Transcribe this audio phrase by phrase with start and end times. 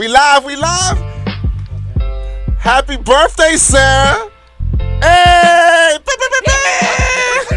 [0.00, 0.98] We live, we live.
[2.58, 4.30] Happy birthday, Sarah.
[4.78, 5.98] Hey!
[5.98, 6.52] Ba, ba, ba, ba.
[6.52, 7.52] I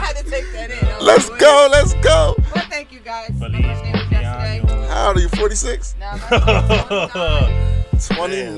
[0.00, 1.04] had to take that in.
[1.04, 2.36] Let's like, go, let's go.
[2.54, 3.30] But thank you guys.
[3.30, 4.86] My Feliz birthday was yesterday.
[4.86, 5.28] How old are you?
[5.30, 5.96] 46?
[5.98, 8.54] Now I'm 29.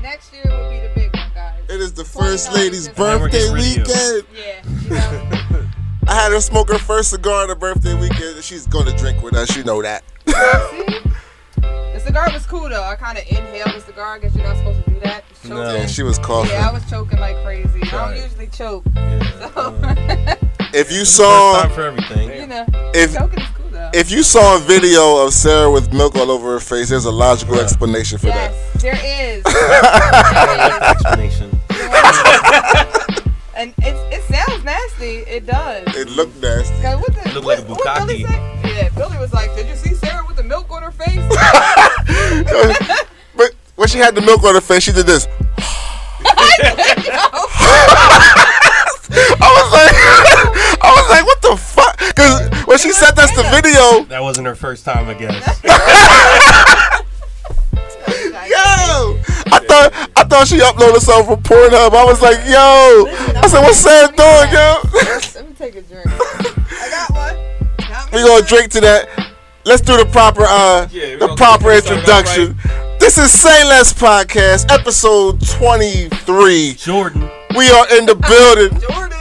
[0.00, 1.64] Next year will be the big one, guys.
[1.68, 3.82] It is the first lady's birthday get rid of you.
[3.82, 4.24] weekend.
[4.34, 4.62] Yeah.
[4.84, 5.68] You know,
[6.08, 9.22] I had her smoke her first cigar on her birthday weekend, she's going to drink
[9.22, 9.54] with us.
[9.54, 10.02] You know that.
[11.64, 11.92] See?
[11.94, 12.82] The cigar was cool though.
[12.82, 14.14] I kind of inhaled the cigar.
[14.14, 15.24] I guess you're not supposed to do that.
[15.42, 15.50] Choke.
[15.50, 15.86] No.
[15.86, 16.50] She was coughing.
[16.52, 17.80] Yeah, I was choking like crazy.
[17.82, 18.84] I don't usually choke.
[18.94, 19.50] Yeah.
[19.54, 20.38] So,
[20.76, 22.30] If you saw, time for everything.
[22.40, 23.90] you know, if choking is cool though.
[23.94, 27.12] if you saw a video of Sarah with milk all over her face, there's a
[27.12, 27.62] logical Yeah.
[27.62, 28.50] explanation for that.
[28.50, 29.42] yes, there is.
[29.44, 30.82] there is.
[30.90, 31.50] Explanation.
[33.56, 35.18] And it, it sounds nasty.
[35.30, 35.84] It does.
[35.96, 36.74] It looked nasty.
[36.82, 38.64] Cause what the, Looked what, like a what Billy bukkake.
[38.76, 40.13] Yeah, Billy was like, "Did you see Sarah with
[40.44, 41.20] the milk on her face?"
[43.36, 45.26] But when she had the milk on her face, she did this.
[46.26, 46.30] I
[49.40, 49.94] was like,
[50.80, 51.98] I was like, what the fuck?
[51.98, 55.34] Because when she sent us the video, That wasn't her first time, I guess.
[58.48, 59.18] yo,
[59.50, 61.94] I thought I thought she uploaded something from Pornhub.
[61.94, 63.08] I was like, yo,
[63.40, 64.80] I said, what's Sarah doing, yo?
[65.34, 66.06] Let me take a drink.
[66.06, 67.36] I got one.
[67.88, 69.33] Got we gonna drink to that.
[69.66, 72.98] Let's do the proper uh Yeah, the proper get this started off introduction.
[73.00, 76.74] This is Say Less Podcast, episode 23.
[76.74, 77.30] Jordan.
[77.56, 78.78] We are in the building.
[78.90, 79.18] Jordan.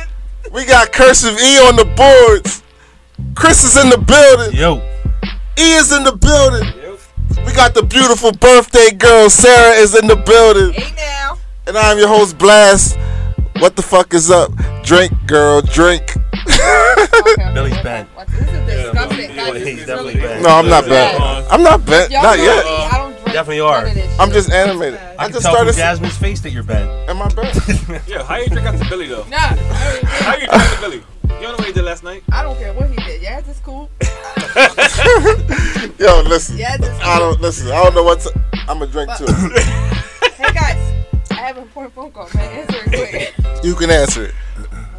[0.51, 2.61] We got Cursive E on the boards.
[3.35, 4.59] Chris is in the building.
[4.59, 4.79] Yo.
[5.57, 6.67] E is in the building.
[6.75, 7.45] Yep.
[7.45, 10.73] We got the beautiful birthday girl, Sarah is in the building.
[10.73, 11.37] Hey now.
[11.67, 12.97] And I'm your host, Blast.
[13.59, 14.51] What the fuck is up?
[14.83, 16.17] Drink, girl, drink.
[17.13, 17.83] Okay, Billy's okay.
[17.83, 18.09] bent.
[18.27, 19.29] This is disgusting.
[19.35, 19.67] Yeah, guys.
[19.67, 20.41] he's definitely really.
[20.41, 21.17] No, I'm not bad.
[21.19, 21.53] bent.
[21.53, 22.11] I'm not bent.
[22.11, 22.65] Y'all Not yet.
[22.65, 23.87] me, I don't drink Definitely are.
[24.19, 24.99] I'm just animated.
[24.99, 25.17] I I bad.
[25.25, 25.73] can just tell started.
[25.73, 26.89] from Jasmine's face that you're bent.
[27.09, 27.53] Am I bent?
[28.07, 29.25] Yeah, how you drink out the Billy though?
[29.29, 30.97] Nah, How you drink out the Billy?
[30.97, 32.23] You don't know what he did last night?
[32.31, 33.21] I don't care what he did.
[33.21, 33.89] Yeah, it's cool.
[35.99, 36.57] Yo, listen.
[36.57, 37.67] Yeah, it's I don't listen.
[37.71, 38.31] I don't know what to.
[38.67, 39.25] I'm gonna drink too.
[40.35, 42.59] Hey guys, I have an important phone call, man.
[42.61, 43.63] Answer it quick.
[43.63, 44.33] You can answer it.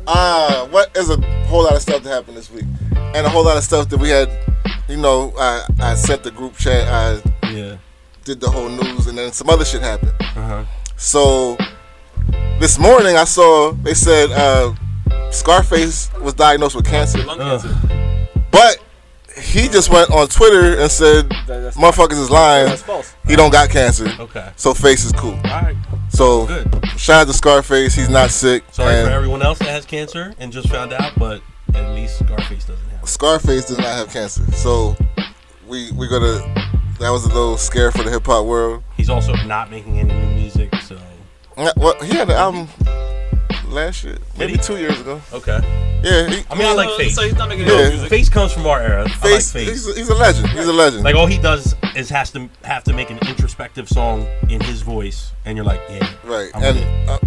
[0.07, 2.65] Uh, what is a whole lot of stuff that happened this week,
[3.15, 4.29] and a whole lot of stuff that we had.
[4.89, 6.87] You know, I I sent the group chat.
[6.89, 7.77] I Yeah.
[8.25, 10.13] did the whole news, and then some other shit happened.
[10.21, 10.65] Uh-huh.
[10.97, 11.57] So
[12.61, 14.75] this morning I saw they said uh,
[15.31, 17.61] Scarface was diagnosed with cancer, Lung Ugh.
[17.63, 18.19] cancer.
[18.51, 18.79] but
[19.37, 22.67] he just went on Twitter and said That- motherfuckers is lying.
[22.67, 23.15] that's false.
[23.27, 24.51] He don't got cancer, Okay.
[24.57, 25.35] so face is cool.
[25.45, 25.77] All right.
[26.11, 26.89] So Good.
[26.97, 27.95] shout out to Scarface.
[27.95, 28.63] He's not sick.
[28.71, 31.41] Sorry and for everyone else that has cancer and just found out, but
[31.75, 33.09] at least Scarface doesn't have it.
[33.09, 34.43] Scarface does not have cancer.
[34.53, 34.97] So
[35.67, 36.41] we we gonna.
[37.01, 38.85] That was a little scare for the hip hop world.
[38.97, 40.97] He's also not making any new music, so
[41.59, 42.69] Yeah, Well, he had an album
[43.75, 45.21] last year, maybe two years ago.
[45.33, 45.59] okay.
[46.05, 47.15] Yeah, he, I mean, I like Uh, Face.
[47.15, 47.73] So he's not making Yeah.
[47.77, 48.09] no music.
[48.11, 49.01] Face comes from our era.
[49.01, 49.53] I like Face.
[49.53, 49.69] Face.
[49.69, 50.49] He's, a, he's a legend.
[50.51, 51.03] He's a legend.
[51.05, 54.83] Like all he does is has to have to make an introspective song in his
[54.83, 56.77] voice, and you're like, yeah, Right, I'm and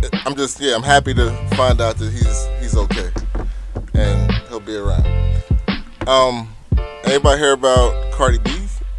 [0.02, 3.10] with uh, I'm just yeah, I'm happy to find out that he's he's okay,
[3.94, 5.06] and he'll be around.
[6.08, 6.50] Um,
[7.06, 8.52] anybody hear about Cardi B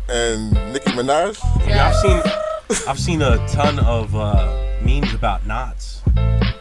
[0.08, 1.38] and Nicki Minaj?
[1.68, 2.22] Yeah, I've seen
[2.88, 5.97] I've seen a ton of uh, memes about knots,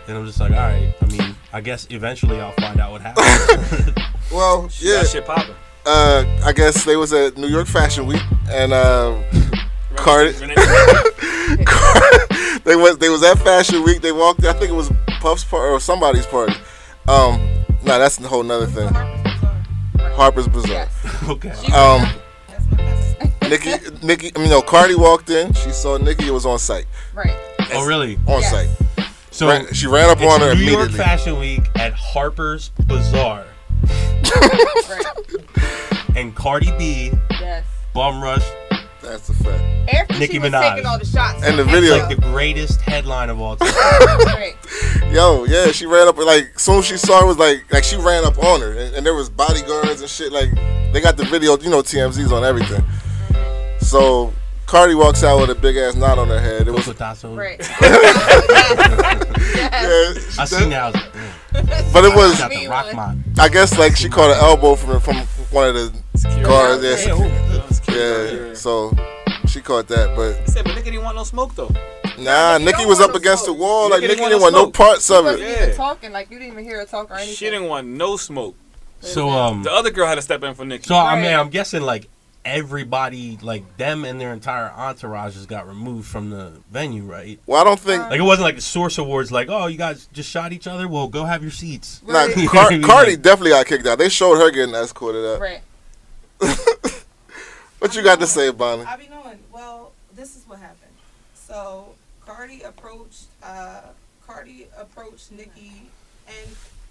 [0.07, 0.94] and I'm just like, all right.
[1.01, 3.95] I mean, I guess eventually I'll find out what happened.
[4.29, 5.56] Well, yeah, got shit popping.
[5.85, 9.23] uh, I guess they was at New York Fashion Week, and uh,
[9.95, 10.34] Cardi,
[12.63, 14.01] they was they was at Fashion Week.
[14.01, 14.44] They walked.
[14.44, 14.91] I think it was
[15.22, 16.53] Puff's party or somebody's party.
[17.07, 17.39] Um,
[17.85, 18.89] nah, that's a whole nother thing.
[20.13, 20.69] Harper's Bazaar.
[20.72, 21.24] Yes.
[21.29, 21.50] okay.
[21.74, 22.09] Um,
[22.50, 23.34] That's my cousin.
[23.50, 25.53] Nicki, Nicki, I mean, no, Cardi walked in.
[25.53, 26.27] She saw Nicki.
[26.27, 26.86] It was on site.
[27.13, 27.33] right.
[27.74, 28.18] Oh, really?
[28.27, 28.51] On Yes.
[28.51, 28.69] site.
[29.38, 30.89] So Ran- she ran up it's on her New York.
[30.89, 33.45] Fashion Week at Harper's Bazaar,
[33.84, 35.06] Right.
[36.16, 37.63] and Cardi B Yes.
[37.94, 38.44] bum rush
[39.04, 39.94] That's a fact.
[39.94, 40.72] After Nicki she was Minaj.
[40.74, 41.44] taking all the shots.
[41.44, 43.69] And the After- video- like the greatest headline of all time.
[44.25, 44.56] Right.
[45.13, 47.95] Yo, yeah, she ran up like soon as she saw it was like like she
[47.95, 50.50] ran up on her and, and there was bodyguards and shit like
[50.94, 52.84] they got the video, you know, TMZ's on everything.
[53.81, 54.34] So
[54.67, 56.67] Cardi walks out with a big ass knot on her head.
[56.67, 57.35] It was Cocotazo.
[57.35, 57.57] Right.
[57.81, 57.81] yes.
[59.55, 60.81] yeah, I did- seen that.
[60.81, 64.29] I was like, mm, but it was got the rock I guess like she caught
[64.29, 65.15] an elbow from from
[65.51, 66.83] one of the guards.
[66.83, 67.15] Yeah,
[67.95, 68.53] Yeah, she- yeah.
[68.53, 68.91] So
[69.47, 71.71] she caught that, but He said, but Nicki didn't want no smoke though.
[72.19, 73.59] nah, Nicki Nikki was up no against the smoke.
[73.59, 73.89] wall.
[73.89, 75.39] Like Nicki Nikki didn't didn't want want no no parts of it.
[75.39, 75.73] Yeah.
[75.73, 76.11] talking.
[76.11, 77.35] Like you didn't even hear her talk or anything.
[77.35, 78.55] She didn't want no smoke.
[78.99, 80.83] So um, The other girl had to step in for Nicki.
[80.87, 82.09] so I mean, I'm guessing like
[82.47, 87.39] everybody, like them and their entire entourages, got removed from the venue, right?
[87.45, 88.01] Well, I don't think.
[88.09, 90.88] Like it wasn't like the Source Awards, like, oh, you guys just shot each other.
[90.88, 92.01] Well, go have your seats.
[92.05, 92.38] Nah, Right.
[92.38, 92.83] You Car- what I mean?
[92.88, 93.97] Cardi Like- definitely got kicked out.
[93.97, 95.39] They showed her getting escorted out.
[95.41, 95.61] Right.
[97.79, 98.83] What you got to say, Bonnie?
[98.85, 99.38] I be knowing.
[99.53, 100.91] Well, this is what happened.
[101.35, 101.89] So
[102.25, 103.25] Cardi approached.
[103.43, 103.81] Uh,
[104.25, 105.83] Cardi approached Nicki,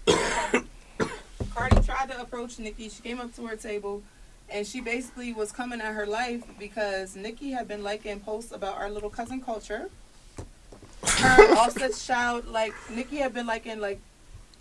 [0.07, 0.65] and
[1.53, 2.87] Cardi tried to approach Nicki.
[2.87, 4.01] She came up to her table,
[4.49, 8.77] and she basically was coming at her life because Nicki had been liking posts about
[8.77, 9.89] our little cousin culture.
[11.03, 13.99] Her Offset's child, like Nicki had been liking like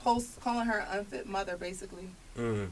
[0.01, 2.09] posts calling her unfit mother, basically.
[2.37, 2.71] Mm.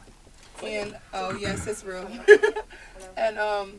[0.62, 2.08] And oh yes, it's real.
[3.16, 3.74] and um,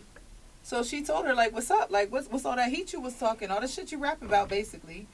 [0.64, 1.92] so she told her like, "What's up?
[1.92, 3.52] Like, what's what's all that heat you was talking?
[3.52, 5.08] All the shit you rap about, basically."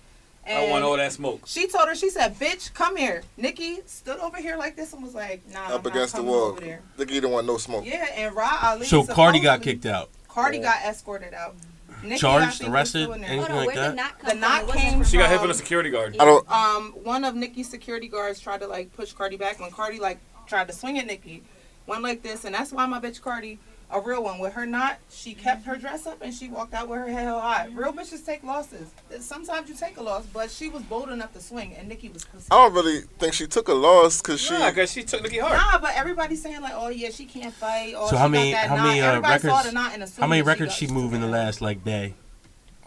[0.46, 1.44] And I want all that smoke.
[1.46, 5.04] She told her, she said, "Bitch, come here." Nicki stood over here like this and
[5.04, 6.44] was like, "Nah, I'm Up not against the wall.
[6.46, 7.86] over there." Nicki didn't want no smoke.
[7.86, 8.86] Yeah, and Ra Ali.
[8.88, 11.56] So Cardi got kicked out, Cardi got escorted out.
[12.04, 13.30] Nicki, charged, arrested, still in there.
[13.30, 13.90] anything Hold on, like that.
[13.90, 14.40] did not The from?
[14.40, 16.16] knock came She got hit from the security guard.
[16.20, 16.52] I don't.
[16.52, 20.18] um one of Nicki's security guards tried to like push Cardi back when Cardi like
[20.48, 21.44] tried to swing at Nicki.
[21.86, 23.60] Went like this, and that's why my bitch Cardi,
[23.94, 26.88] a real one, with her not, she kept her dress up and she walked out
[26.88, 27.68] with her head held high.
[27.74, 28.90] Real bitches take losses.
[29.20, 32.24] Sometimes you take a loss, but she was bold enough to swing, and Nicki was
[32.26, 32.48] pussy.
[32.52, 34.54] I don't really think she took a loss because she.
[34.54, 35.54] Nah, because she took Nicki hard.
[35.58, 37.94] Nah, but everybody's saying like, oh yeah, she can't fight.
[37.96, 38.86] Or So she how got many- that how knot.
[38.88, 41.22] many, uh, Everybody saw records- the knot and How many records got- she moved in
[41.22, 42.14] the last like day?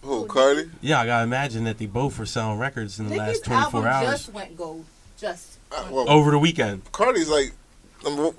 [0.02, 0.70] Who, Cardi?
[0.82, 3.58] Yeah, I gotta imagine that they both were selling records in the Nicki's last 24
[3.62, 4.10] album hours.
[4.20, 4.84] just went gold.
[5.18, 5.58] Just.
[5.72, 6.82] Uh, well, Over the weekend.
[6.92, 7.52] Cardi's like,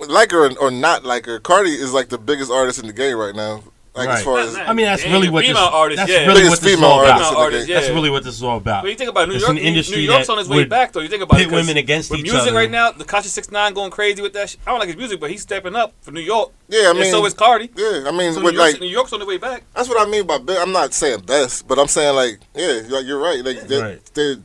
[0.08, 1.38] like her or, or not like her.
[1.40, 3.62] Cardi is like the biggest artist in the game right now.
[3.94, 4.24] Like as Right.
[4.26, 4.54] far as.
[4.56, 6.26] I mean, that's really what this, female artist, that's yeah.
[6.26, 7.32] really what this is all about.
[7.32, 7.80] in artist, yeah.
[7.80, 8.82] That's really what this is all about.
[8.82, 10.64] When you think about New It's York, an industry New York's that on his way
[10.64, 11.00] back though.
[11.00, 12.56] You think about pit it, 'cause women against with each music other.
[12.56, 12.92] right now.
[12.92, 14.50] Tekashi Six Nine going crazy with that.
[14.50, 14.60] Shit.
[14.66, 16.52] I don't like his music, but he's stepping up for New York.
[16.68, 17.70] yeah, I and mean, so is Cardi.
[17.74, 19.62] yeah, I mean, So with New, York's, like New York's on the way back.
[19.74, 20.36] that's what I mean by.
[20.38, 23.42] be- I'm not saying best, but I'm saying like, yeah, you're, you're right.
[23.42, 24.00] Like, they're, Right.
[24.12, 24.36] they're,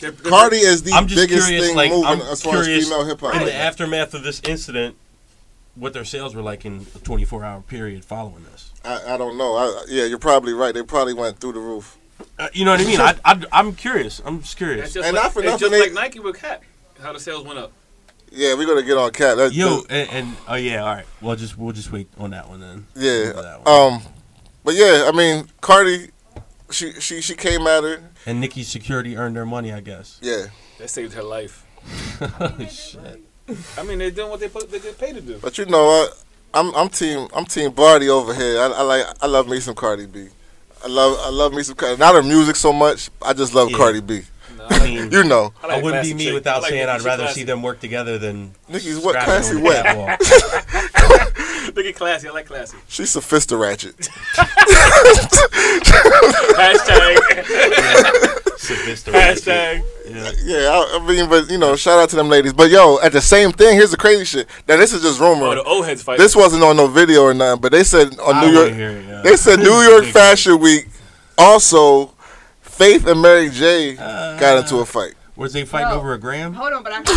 [0.00, 2.56] They're- they're- Cardi is the I'm just biggest curious, thing like, moving I'm as far
[2.58, 3.34] as female hip hop.
[3.34, 4.96] in the aftermath of this incident,
[5.76, 8.70] what their sales were like in a 24 hour period following this.
[8.84, 9.54] I, I don't know.
[9.56, 10.74] I, yeah, you're probably right.
[10.74, 11.96] They probably went through the roof.
[12.38, 13.00] Uh, you know what I mean?
[13.00, 14.20] I, I, I'm curious.
[14.24, 14.92] I'm just curious.
[14.92, 16.62] just And like, not for nothing, just they- like Nike with Cap.
[17.00, 17.72] How the sales went up.
[18.30, 19.36] Yeah, we're gonna get on cat.
[19.36, 21.06] That, Yo, that- and, and oh yeah, all right.
[21.20, 22.86] Well, just we'll just wait on that one then.
[22.96, 23.12] yeah.
[23.12, 23.92] Remember that one.
[23.94, 24.02] Um,
[24.64, 26.10] but yeah, I mean, Cardi,
[26.70, 28.00] she she she came at her.
[28.26, 30.18] And Nicki's security earned their money, I guess.
[30.22, 30.46] Yeah,
[30.78, 31.64] That saved her life.
[32.70, 33.20] shit.
[33.76, 35.38] I mean, they're doing what they put, they get paid to do.
[35.42, 36.22] but you know what?
[36.54, 38.60] I'm I'm team I'm team Bardi over here.
[38.60, 40.28] I, I like I love me some Cardi B.
[40.84, 41.96] I love I love me some Cardi.
[41.98, 43.10] Not her music so much.
[43.20, 43.76] I just love Yeah.
[43.76, 44.22] Cardi B.
[44.56, 46.34] Nah, I mean, You know, I like I wouldn't be me chick.
[46.34, 47.40] without like saying I'd rather classy.
[47.40, 49.68] see them work together than Nicki's what scrapping classy on the
[49.98, 51.32] what?
[51.74, 51.76] catwalk.
[51.76, 52.28] Look at classy.
[52.28, 52.76] I like classy.
[52.88, 53.96] She's sophisticated.
[56.54, 57.18] Hashtag.
[58.58, 59.20] Sophisticated.
[59.20, 59.82] Hashtag.
[60.08, 60.30] Yeah.
[60.44, 62.52] Yeah, I, I mean, but you know, shout out to them ladies.
[62.52, 64.48] But yo, at the same thing, here's the crazy shit.
[64.68, 65.46] Now this is just rumor.
[65.46, 66.18] Oh, the old heads fight.
[66.18, 68.72] This wasn't on no video or nothing, but they said on I New York.
[68.72, 69.22] hear it, yeah.
[69.22, 70.86] They said New York Fashion Week.
[71.36, 72.12] Also,
[72.60, 75.14] Faith and Mary J got into a fight.
[75.36, 75.96] Was they fighting No.
[75.96, 76.54] over a gram?
[76.54, 77.16] Hold on, but I can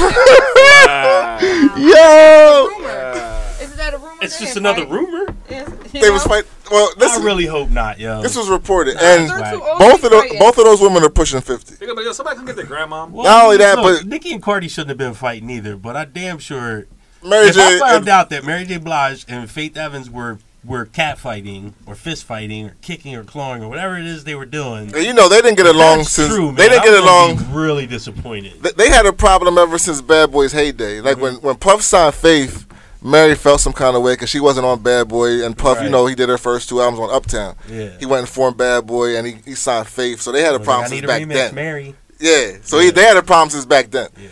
[0.90, 1.40] Ah,
[1.78, 3.44] Yo, rumor.
[3.62, 4.18] Isn't that a rumor?
[4.22, 5.36] It's just another fight- rumor.
[5.50, 6.30] Yes, you they was know?
[6.36, 6.46] fight.
[6.72, 8.22] Well, this I is, really hope not, yo.
[8.22, 9.54] this was reported, Nah, and They're Whack.
[9.54, 11.76] too old both of be those both of those women are pushing fifty.
[11.76, 12.06] Think about it.
[12.06, 13.12] Yo, somebody come get their grandmom.
[13.12, 15.76] Well, Not only that, look, but- Nicki and Cardi shouldn't have been fighting either.
[15.78, 16.86] But I damn sure
[17.24, 17.80] Mary if I J.
[17.80, 18.78] found and- out that Mary J.
[18.78, 23.64] Blige and Faith Evans were were cat fighting or fist fighting or kicking or clawing
[23.64, 26.10] or whatever it is they were doing, and you know they didn't get along that's
[26.12, 26.56] since true, man.
[26.56, 27.54] they didn't get I'm along.
[27.54, 28.62] really disappointed.
[28.62, 31.00] th- They had a problem ever since Bad Boy's heyday.
[31.00, 32.66] Like when when Puff signed Faith,
[33.02, 35.90] Mary felt some kind of way because she wasn't on Bad Boy, and Puff, you
[35.90, 37.56] know, he did her first two albums on Uptown.
[37.70, 37.92] Yeah.
[38.00, 40.58] He went and formed Bad Boy, and he, he signed Faith, so they had a
[40.58, 41.56] Like, problem I since need a back remix, then.
[41.56, 41.96] Mary.
[42.20, 44.10] Yeah, so He, they had a problem since back then.
[44.20, 44.28] Yeah.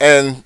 [0.00, 0.44] And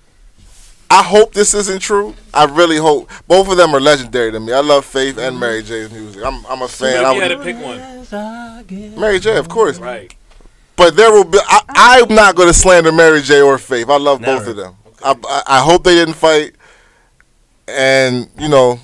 [0.91, 2.15] I hope this isn't true.
[2.33, 3.11] I really hope.
[3.27, 4.53] Both of them are legendary to me.
[4.53, 6.23] I love Faith and Mary J's music.
[6.25, 6.93] I'm, I'm a fan.
[6.95, 9.01] Maybe I you had to pick one.
[9.01, 9.79] Mary J, of course.
[9.79, 10.15] Right.
[10.77, 11.39] But there will be.
[11.47, 11.61] I,
[12.05, 13.89] I'm not going to slander Mary J or Faith.
[13.89, 14.75] I love both of them.
[15.05, 16.54] I, I, I hope they didn't fight.
[17.69, 18.79] And you know,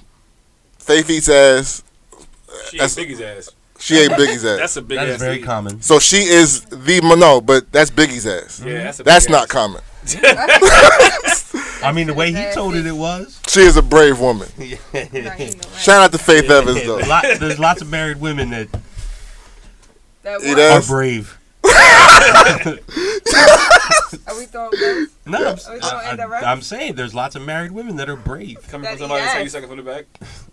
[0.78, 1.82] Faith eats ass.
[2.70, 3.50] She That's- ate Biggie's ass.
[3.78, 4.58] She ate Biggie's ass.
[4.58, 5.14] That's a big That ass.
[5.14, 5.44] is very eat.
[5.44, 5.80] common.
[5.80, 8.60] so she is the no, but that's Biggie's ass.
[8.64, 9.48] Yeah, that's a That's big not ass.
[9.50, 9.80] common.
[11.82, 13.40] I mean, the way he told it, it was.
[13.48, 14.48] She is a brave woman.
[14.58, 15.68] Nah, he know, right?
[15.78, 16.96] Shout out to Faith Evans though.
[16.96, 18.68] There's, lot, there's lots of married women that
[20.22, 20.58] That Eat what?
[20.58, 20.84] ass.
[20.86, 21.38] are brave.
[24.26, 25.08] Are we throwing guns?
[25.26, 26.44] No, I'm, Are we throwing I, indirect?
[26.44, 28.66] am saying there's lots of married women that are brave.
[28.68, 29.52] Coming That from somebody eat to tell you ass.
[29.52, 30.06] second from the back.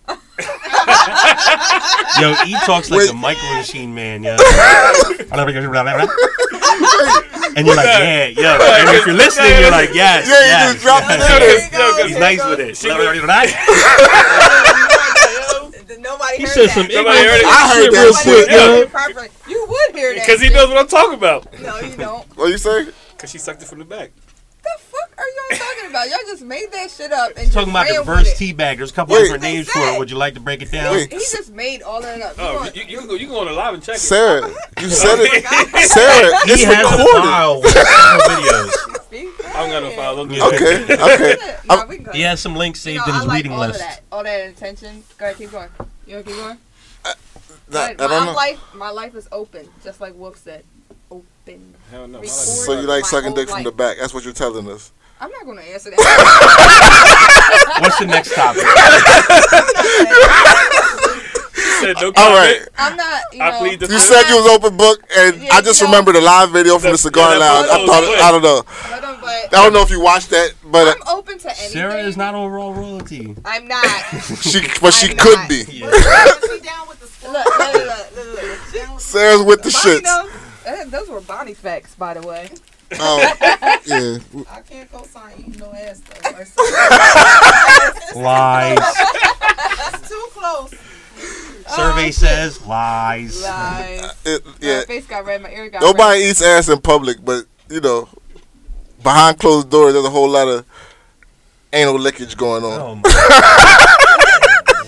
[2.21, 3.09] Yo, he talks like Wait.
[3.09, 4.38] a micro machine man, yo.
[7.55, 8.53] and you're like, yeah, yo.
[8.53, 10.71] And if you're listening, you're like, yes, Yeah, you yes.
[10.74, 11.69] just dropped it yes, in yes.
[11.71, 12.00] there.
[12.00, 12.77] Yo, He's nice with it.
[16.00, 16.74] Nobody He heard said that.
[16.74, 17.46] some Somebody heard it.
[17.46, 18.75] I heard shit that real shit, quick, yo.
[18.75, 18.88] yo.
[18.88, 20.25] Proper- You would hear that.
[20.25, 21.60] Because he knows what I'm talking about.
[21.62, 22.25] No, you don't.
[22.38, 22.88] What you say?
[23.12, 24.12] Because she sucked it from the back.
[24.63, 26.08] the fuck are y'all talking about?
[26.10, 28.38] Y'all just made that shit up and Talking just about the ran reverse with it.
[28.38, 28.77] tea bag.
[28.77, 29.24] There's a couple Wait.
[29.24, 29.98] different names for it.
[29.98, 30.94] Would you like to break it down?
[30.94, 31.12] Wait.
[31.12, 32.38] He just made all that up.
[32.38, 33.96] You Oh, want- you, you, can go, you can go on the live and check
[33.96, 34.00] it.
[34.00, 34.48] Sarah,
[34.79, 35.44] you said it.
[35.88, 37.22] Sarah, He it's has a recorded.
[37.24, 38.97] file with several videos.
[39.17, 40.15] Speak I don't got no file.
[40.15, 41.36] Don't do Okay, okay.
[41.65, 42.13] Nah, we can.
[42.13, 43.74] He has some links You saved know, in I his like reading all list.
[43.75, 44.01] of that.
[44.12, 45.03] All that intention.
[45.17, 45.69] Go ahead, keep going.
[46.05, 46.57] You want to keep going?
[47.69, 48.33] Nah, I Like, don't my know.
[48.33, 50.63] life, my life is open, just like Wolf said.
[51.12, 51.74] Open.
[51.91, 52.19] Hell no.
[52.19, 52.21] my Record.
[52.21, 53.97] life is So you like sucking whole dick from the back?
[54.00, 54.91] That's what you're telling us.
[55.19, 55.97] I'm not gonna answer that.
[57.81, 58.63] What's the next topic?
[61.81, 62.36] said no comment.
[62.36, 62.67] right.
[62.77, 63.22] I'm not.
[63.34, 64.03] You know, I plead the You fifth.
[64.03, 66.77] said you was open book, and Yeah, I just you know- remember the live video
[66.79, 67.67] from the cigar Yeah, lounge.
[67.69, 68.19] I thought lit.
[68.22, 68.63] I don't know.
[68.67, 71.48] Hold on, but I don't know if you watched that, but uh, I'm open to
[71.50, 71.69] anything.
[71.72, 73.36] Sarah is not overall royalty.
[73.46, 73.86] I'm not.
[74.41, 75.50] she but she I'm could not.
[75.50, 75.65] be.
[75.69, 75.89] Yeah.
[75.89, 75.98] The.
[78.98, 80.31] Sarah's with the Bonnie shits.
[80.67, 82.50] Uh, Those were Bonnie facts, by the way.
[83.00, 83.17] Oh,
[83.86, 84.17] yeah.
[84.50, 86.29] I can't co-sign eating no ass though.
[88.15, 88.22] Or.
[88.24, 88.79] Lies.
[89.93, 90.74] It's too close.
[91.69, 93.41] Survey Oh, says lies.
[93.43, 94.01] Lies.
[94.25, 94.81] It, My yeah.
[94.86, 95.41] face got red.
[95.41, 98.07] My ear got Nobody eats ass in public, but you know,
[99.03, 100.65] behind closed doors, there's a whole lot of
[101.74, 102.79] anal lickage going on.
[102.79, 103.03] Oh my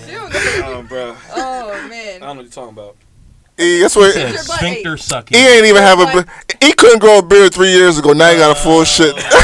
[0.08, 0.62] She.
[0.62, 1.14] Um, bro.
[1.36, 2.96] Oh I don't know what you're talking about.
[3.58, 4.14] He, that's what.
[4.14, 5.36] said sphincter sucking.
[5.36, 6.24] He ain't even have a.
[6.64, 8.12] He couldn't grow a beard three years ago.
[8.14, 9.14] Now he got a full shit.
[9.16, 9.26] Damn.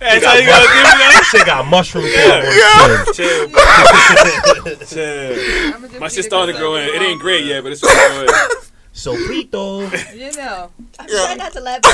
[0.00, 1.09] That's how you gotta give me that?
[1.30, 2.42] Shit got mushroom Yeah.
[2.42, 3.04] yeah.
[3.14, 3.60] Chill, bro.
[4.86, 5.74] Chill.
[5.74, 6.88] I'ma My eat started it starting to 'cause grow I in.
[6.88, 8.26] It ain't great yet, but it's growing.
[8.26, 8.50] to grow in.
[8.94, 9.90] Sofrito.
[10.16, 10.70] You know.
[11.08, 11.34] Yeah.
[11.34, 11.80] not to laugh.
[11.84, 11.86] I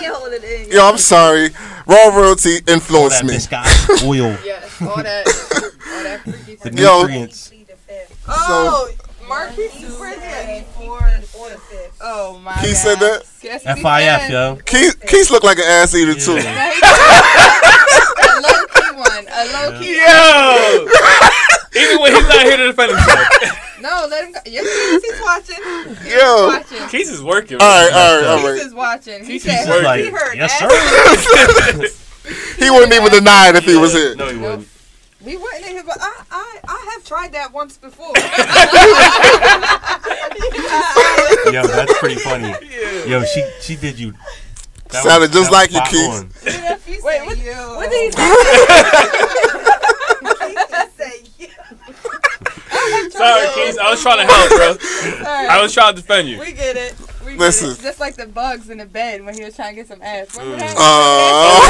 [0.00, 0.70] can't hold it in.
[0.70, 1.50] Yo, I'm sorry.
[1.86, 3.34] Raw royalty All influenced that me.
[3.34, 4.36] viscous oil.
[4.44, 4.82] Yes.
[4.82, 5.26] All that.
[5.26, 6.72] All that freaky The stuff.
[6.78, 7.00] Yo.
[7.02, 7.48] nutrients.
[7.48, 7.60] Plead.
[8.28, 8.88] Oh,
[9.28, 10.20] Marquis Two, Prison.
[10.20, 10.98] three, four,
[11.32, 11.98] four to fifth.
[12.00, 12.76] Oh my He God.
[12.76, 13.22] said that?
[13.40, 14.56] Guess FIF, yo.
[14.66, 16.34] Keith, Keith looked like an ass eater too.
[16.36, 16.72] Yeah.
[16.82, 16.88] No,
[18.20, 19.26] a low key one.
[19.30, 19.96] A low key.
[19.96, 20.88] Yo!
[21.80, 23.70] Even when he's not here to defend himself.
[23.80, 24.40] No, let him go.
[24.46, 26.04] Yes, he's watching.
[26.04, 26.46] He's Yo.
[26.46, 26.88] watching.
[26.88, 27.58] Keith is working.
[27.60, 29.24] All right, all right, all Keith is watching.
[29.24, 30.12] He Keith said is he working.
[30.12, 31.88] Like, heard yes, sir.
[32.58, 34.14] He wouldn't even deny it if he was here.
[34.16, 34.66] No, he wouldn't.
[35.24, 38.08] We wouldn't here, but I, I, I have tried that once before.
[41.52, 42.54] Yo, that's pretty funny.
[43.08, 44.12] Yo, she she did you.
[44.90, 46.10] that Sounded just like you, spot Keith.
[46.10, 46.28] on.
[47.04, 47.52] Wait, what, you.
[47.52, 48.12] what did he
[50.98, 50.98] say?
[50.98, 51.48] say you?
[53.10, 53.78] Sorry, Keith.
[53.80, 54.76] I was trying to help, bro.
[54.76, 55.46] Sorry.
[55.48, 56.38] I was trying to defend you.
[56.38, 56.94] We get it.
[57.34, 57.70] We get Listen.
[57.70, 57.80] it.
[57.80, 60.36] Just like the bugs in the bed when he was trying to get some ass.
[60.38, 60.74] Remember that?
[60.78, 61.60] Uh,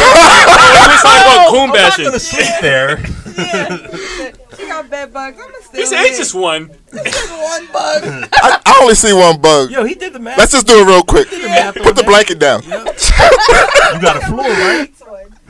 [0.85, 2.05] We was talking about coon I'm not bashing.
[2.05, 3.05] gonna sleep there.
[3.35, 4.31] Yeah.
[4.57, 5.37] she got bed bugs.
[5.43, 6.71] I'm still He said it's just one.
[6.93, 8.03] just one bug.
[8.33, 9.73] I, I only see one bug.
[9.73, 10.39] Yo, he did the math.
[10.39, 11.29] Let's just do it real quick.
[11.33, 12.63] math Put the on blanket down.
[12.63, 12.85] Yep.
[12.87, 14.89] you got a floor, right?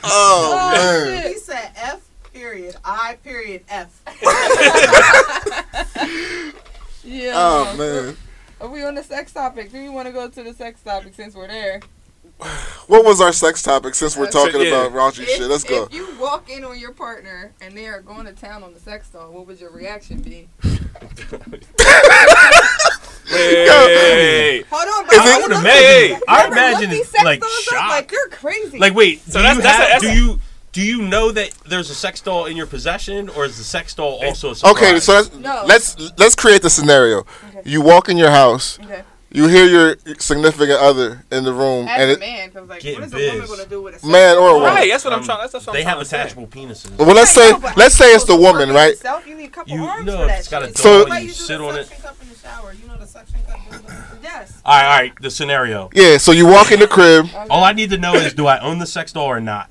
[0.02, 1.28] Oh man.
[1.28, 2.00] He said F
[2.32, 2.76] period.
[2.84, 4.00] I period F.
[7.04, 7.32] Yeah.
[7.34, 8.16] Oh man.
[8.64, 9.70] Are we on the sex topic?
[9.70, 11.80] Do you want to go to the sex topic since we're there?
[12.86, 14.68] What was our sex topic since we're talking Yeah.
[14.86, 15.42] about raunchy shit?
[15.42, 15.84] Let's go.
[15.84, 18.80] If you walk in on your partner and they are going to town on the
[18.80, 20.48] sex doll, what would your reaction be?
[23.26, 24.62] Hey.
[24.70, 25.16] Hold on, Is bro.
[25.16, 26.20] it- I I would look- imagine.
[26.28, 27.90] I Remember, imagine look these it's like dolls up, shock.
[27.90, 28.78] Like you're crazy.
[28.78, 29.20] Like, wait.
[29.22, 29.88] So do that's- you that's have?
[29.88, 30.40] that's do a- you
[30.74, 33.94] do you know that there's a sex doll in your possession, or is the sex
[33.94, 34.74] doll also a surprise?
[34.76, 35.62] Okay, so let's No.
[35.66, 37.20] let's let's create the scenario.
[37.20, 37.62] Okay.
[37.64, 39.02] You walk in your house, okay.
[39.30, 42.82] you hear your significant other in the room, As and a it, man, because like,
[42.82, 43.50] Getting what is a woman biz.
[43.50, 44.68] gonna do with a man or a woman.
[44.74, 45.40] Right, that's what I'm Um, trying.
[45.42, 46.20] That's, that's what they I'm have trying to say.
[46.20, 46.98] attachable penises.
[46.98, 48.90] Well, let's I say know, let's say it's the woman, right?
[48.90, 50.74] yourself, you need a couple You arms know for if that it's got a shit.
[50.76, 51.86] doll, So- Why you you do sit the on it.
[51.86, 52.72] suction cup in the shower?
[52.82, 53.60] You know the suction cup.
[54.24, 54.54] Yes.
[54.64, 55.12] All right, all right.
[55.20, 55.90] The scenario.
[55.92, 56.16] Yeah.
[56.16, 57.26] So you walk in the crib.
[57.50, 59.68] All I need to know is, do I own the sex doll or not?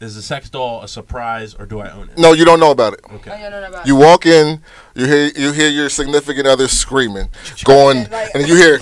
[0.00, 2.18] Is the sex doll a surprise or do I own it?
[2.18, 3.00] No, you don't know about it.
[3.10, 3.30] Oh, Okay.
[3.40, 4.60] yeah, no, no, about You walk in,
[4.94, 7.28] you hear you hear your significant other screaming,
[7.64, 8.78] going, and you hear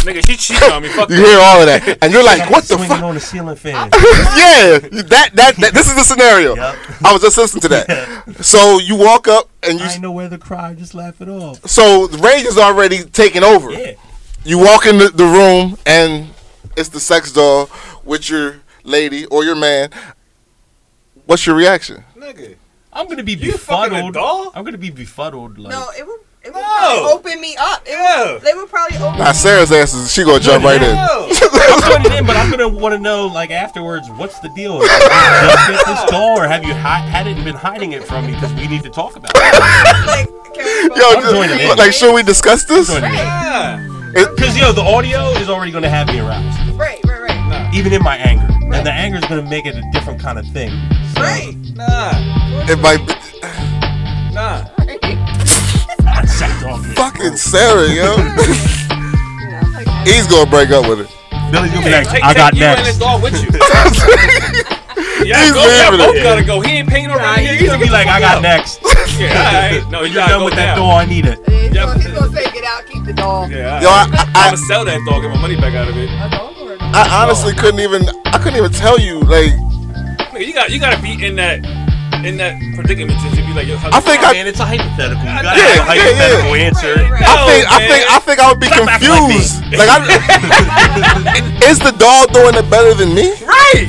[0.00, 0.88] Nigga, she cheating on me.
[0.88, 1.26] Fuck you that.
[1.26, 3.02] hear all of that, and you're like, what the Swinging fuck?
[3.02, 3.74] on the ceiling fan.
[3.92, 6.54] yeah, that, that that this is the scenario.
[6.56, 6.76] Yep.
[7.04, 8.24] I was just listening to that.
[8.44, 10.72] So you walk up and you I ain't know where to cry.
[10.72, 11.68] Just laugh it off.
[11.68, 13.70] so the rage is already taken over.
[13.72, 13.92] Yeah.
[14.44, 16.28] You walk in the, the room and
[16.78, 17.68] it's the sex doll
[18.04, 19.90] with your lady or your man.
[21.30, 22.02] What's your reaction?
[22.16, 22.56] Nigga.
[22.92, 24.16] I'm gonna be You befuddled.
[24.54, 25.58] I'm gonna be befuddled.
[25.58, 26.18] Like, No, it would.
[26.42, 26.66] It would No.
[26.78, 27.82] probably open me up.
[27.86, 28.32] It Yeah.
[28.32, 29.18] would, they would probably open.
[29.20, 30.96] Nah, Sarah's ass is she gonna jump right in.
[30.98, 34.80] I'm putting it in, but I'm gonna want to know, like afterwards, what's the deal?
[34.80, 37.92] Did you just get this doll, or have you hi- had it and been hiding
[37.92, 38.32] it from me?
[38.32, 40.06] Because we need to talk about it.
[40.06, 42.88] like, can we Yo, both- I'm joining like, should we discuss this?
[42.88, 43.86] Yeah.
[44.14, 47.70] Because yo, the audio is already gonna have me aroused, Right, right, right, Nah.
[47.78, 50.46] even in my anger, and the anger is gonna make it a different kind of
[50.48, 50.70] thing.
[51.14, 51.54] So, right.
[51.74, 52.12] Nah.
[52.70, 53.14] It might be
[54.34, 54.64] Nah.
[56.38, 58.16] that fucking Sarah, yo.
[59.40, 61.08] Yeah, I'm like, He's gonna break up with it.
[61.50, 62.98] Billy's gonna be Yeah, like, take, I got take you and next.
[62.98, 63.48] dog with you.
[65.26, 66.22] yeah, He's go, y'all leaving both it.
[66.22, 66.60] gotta go.
[66.60, 67.54] He ain't paying no Nah, rent here.
[67.56, 68.80] he's gonna be like, I got next.
[69.20, 69.90] Yeah, alright.
[69.90, 70.64] No, you You're done go with now.
[70.64, 70.92] that doll.
[70.92, 71.38] I need it.
[71.46, 74.44] he's, gonna, he's gonna say, "Get out, keep the dog." Yeah, Yo, I, I, I'm
[74.54, 76.08] gonna sell that dog, get my money back out of it.
[76.90, 77.10] A dog or a dog?
[77.10, 78.02] I, I honestly couldn't even.
[78.26, 79.20] I couldn't even tell you.
[79.20, 79.52] Like,
[80.34, 81.58] Nigga, you got you gotta be in that
[82.24, 85.24] in that predicament to be like, yo, how I think I- man, it's a hypothetical.
[85.24, 86.68] You gotta Yeah, have a yeah, hypothetical yeah.
[86.68, 86.94] answer.
[87.00, 87.22] Right, right.
[87.24, 89.40] I No, think, I think, I think I would be Stop acting like me.
[89.40, 89.56] confused.
[89.80, 89.96] Like, I,
[91.70, 93.32] is the dog doing it better than me?
[93.40, 93.88] Right.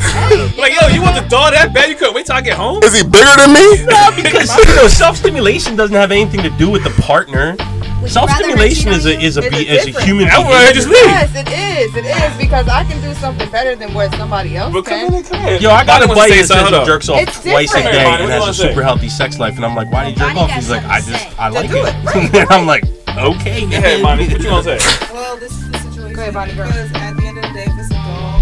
[0.58, 1.89] like, yo, you want the dog that bad?
[1.89, 2.79] You couldn't wait till I get home.
[2.84, 3.84] Is he bigger than me?
[3.84, 7.55] No, because you know, self-stimulation doesn't have anything to do with the partner.
[8.01, 9.27] Would you rather Self-stimulation is a on you?
[9.27, 10.27] is a It's be, a is a different- human.
[10.29, 11.05] I wanna just leave.
[11.05, 11.96] Yes, it is.
[11.96, 15.13] It is because I can do something better than what somebody else But can.
[15.13, 15.62] in, come in.
[15.62, 17.84] Yo, I got a buddy to that say says he jerks off It's twice a
[17.84, 18.70] day Bonnie, and what has a wanna say?
[18.70, 20.50] super healthy sex life, and I'm like, why do you jerk off?
[20.51, 21.39] He's like, I just.
[21.39, 21.75] I like it.
[21.75, 22.05] it.
[22.05, 22.84] Right, and I'm like,
[23.17, 24.01] okay, Yeah, man.
[24.01, 25.08] Bonnie, what you want to say?
[25.13, 26.13] Well, this is the situation.
[26.15, 26.67] Go ahead, Bonnie, girl.
[26.67, 28.41] Because at the end of the day, if it's a dog,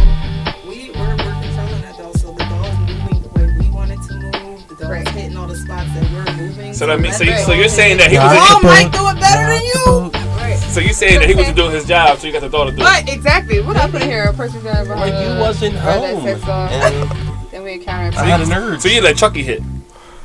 [0.68, 4.00] we we're, we're controlling that dog, so the dog's moving the way we want it
[4.08, 4.68] to move.
[4.70, 5.08] The dog's Right.
[5.10, 6.74] hitting all the spots that we're moving.
[6.74, 8.20] So that means so, you, so you're saying that he it.
[8.20, 9.19] was Dog might do it
[10.70, 12.76] so you saying that he wasn't doing his job, so you got the dog to
[12.76, 12.86] do it.
[12.86, 15.76] But exactly, what I put in here, a person uh, that ever Like you wasn't
[15.76, 16.42] home, and
[17.52, 18.16] then we encountered.
[18.16, 18.82] I had an urge.
[18.82, 19.62] So you let Chucky hit.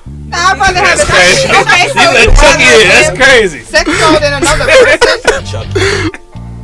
[0.07, 1.49] Nah, I'd rather have That's a crazy.
[1.49, 2.89] Okay, so You let Chucky hit.
[2.89, 3.61] That's crazy.
[3.61, 5.45] Sex doll than another person.
[5.47, 5.81] Chucky.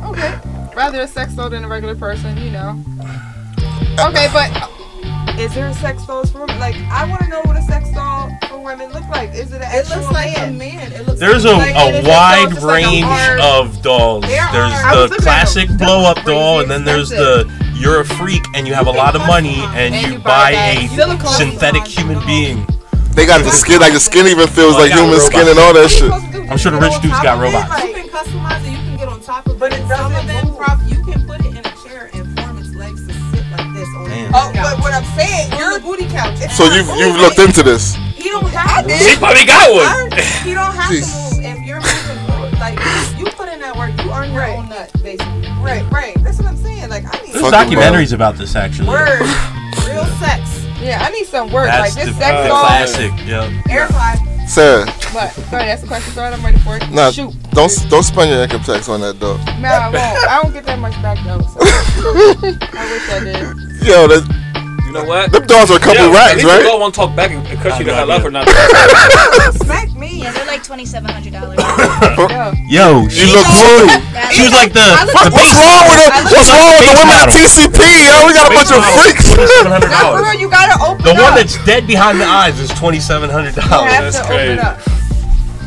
[0.05, 0.39] Okay,
[0.75, 2.79] rather a sex doll than a regular person, you know.
[3.99, 4.49] Okay, but
[5.39, 6.59] is there a sex doll for women?
[6.59, 9.33] Like, I want to know what a sex doll for women look like.
[9.33, 10.57] Is it an It actual looks like a man?
[10.57, 10.91] man.
[10.91, 13.41] It looks There's a, Like, a it is a wide dog, just like a range
[13.41, 14.25] of dolls.
[14.25, 14.51] There are-
[14.95, 15.77] There's the classic them.
[15.77, 19.15] blow up doll, and then there's the you're a freak and you have a lot
[19.15, 22.25] of money and, And you you buy buy a silicone synthetic human doll.
[22.27, 22.67] being.
[23.15, 25.47] They got the skin, like the skin even feels Oh, like they got human skin
[25.47, 25.99] and all that shit.
[26.11, 26.47] supposed to do?
[26.49, 27.69] I'm sure the rich dudes got robots.
[27.69, 28.71] Like, You can customize it.
[28.71, 29.59] You can get on top of it.
[29.59, 30.57] But it Some of doesn't them, move.
[30.57, 33.73] prob- you can put it in a chair and form its legs to sit like
[33.73, 34.31] this on Damn.
[34.31, 34.51] the Oh,
[35.15, 35.17] couch.
[35.17, 36.37] but what I'm saying, on you're the booty couch.
[36.41, 37.21] It's So you've you've moving.
[37.21, 37.95] looked into this.
[38.15, 38.93] He don't have to.
[38.97, 40.13] She probably got one.
[40.13, 41.07] I- He don't have Jeez.
[41.09, 41.45] to move.
[41.45, 42.77] If you're moving like
[43.17, 44.57] you put in that work, you earn your Right.
[44.57, 45.49] own nut, basically.
[45.61, 46.15] right, right.
[46.23, 46.89] That's what I'm saying.
[46.89, 48.89] Like, I need There's documentaries about this actually.
[48.89, 49.21] word.
[49.89, 50.41] Real sex.
[50.79, 51.65] Yeah, I need some work.
[51.67, 52.65] That's like this the sex uh, doll.
[52.65, 53.11] classic.
[53.25, 53.49] Yeah.
[53.69, 54.17] Air fly.
[54.47, 55.33] Sarah, What?
[55.49, 56.13] Go ahead, ask the question.
[56.13, 56.89] Sorry, I'm ready for it.
[56.91, 57.33] nah, Shoot.
[57.51, 59.37] don't don't spend your income tax on that though.
[59.59, 59.95] No, I won't.
[60.29, 61.41] I don't get that much back though.
[61.41, 61.59] So.
[61.63, 63.87] I wish I did.
[63.87, 64.23] Yo, that,
[64.91, 65.31] You know what?
[65.31, 66.63] them dogs are a couple Yeah, at rats, least right?
[66.67, 68.51] dog won't talk back and and cut you the I hell up or nothing.
[69.63, 70.19] Smack me.
[70.19, 71.55] Yeah, they're like twenty seven hundred dollars.
[72.67, 73.07] Yo.
[73.07, 73.87] Yo, she, look cool.
[74.35, 76.11] she was like the, I the What's wrong with it?
[76.27, 77.79] What's wrong with the women at TCP?
[78.03, 79.31] Yo, we got a bunch of freaks.
[79.31, 80.41] Twenty-seven hundred Now, for real, dollars.
[80.43, 83.95] you gotta open The one that's dead behind the eyes is twenty-seven hundred you dollars.
[83.95, 84.59] have that's to crazy.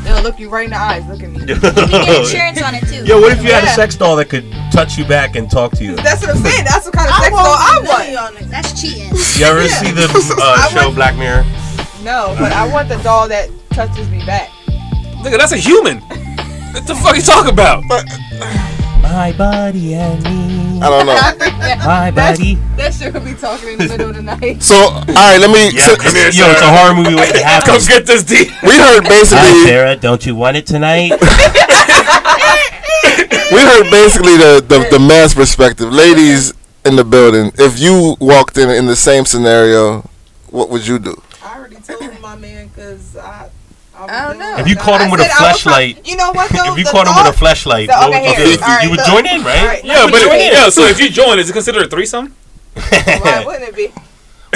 [0.04, 0.16] Open up.
[0.16, 1.06] They'll look you right in the eyes.
[1.06, 1.40] Look at me.
[1.44, 3.04] You get insurance on it too.
[3.04, 3.74] Yo, what if you had a Yeah.
[3.74, 5.96] sex doll that could touch you back and talk to you?
[5.96, 6.64] That's what I'm saying.
[6.68, 8.36] That's what kind of I sex doll I want want.
[8.36, 8.50] on it.
[8.50, 9.10] That's cheating.
[9.40, 10.06] You ever see the
[10.40, 11.44] uh, I show want- Black Mirror?
[12.02, 14.48] No, but I want the doll that touches me back.
[15.22, 16.00] Nigga, that's a human.
[16.00, 17.82] What the fuck are you talking about?
[19.14, 20.81] My body and me.
[20.83, 21.14] I don't know.
[21.87, 22.55] My That's- body.
[22.77, 24.61] That shit could be talking in the middle of the night.
[24.61, 25.70] So, all right, let me.
[25.70, 27.74] Yeah, so- it's, yo, it's a horror movie waiting to happen.
[27.74, 28.50] Come get this D.
[28.66, 29.38] we heard basically.
[29.38, 29.66] Hi, basically.
[29.70, 29.96] Sarah.
[29.96, 31.12] Don't you want it tonight?
[33.53, 35.92] We heard basically the, the the man's perspective.
[35.92, 36.53] Ladies
[36.85, 40.00] in the building, if you walked in in the same scenario,
[40.50, 41.14] what would you do?
[41.44, 43.50] I already told my man because I.
[44.10, 44.56] I don't know.
[44.58, 46.72] If you caught him I with a said I would flashlight- you know what though?
[46.72, 48.56] if you The caught him with a flashlight, So, what okay, would you, here.
[48.56, 48.62] do?
[48.62, 49.06] All right, you would look.
[49.06, 49.58] join in, right?
[49.60, 50.68] All right, Yeah, but it, yeah.
[50.70, 52.34] So if you join, is it considered a threesome?
[52.74, 53.92] Why wouldn't it be?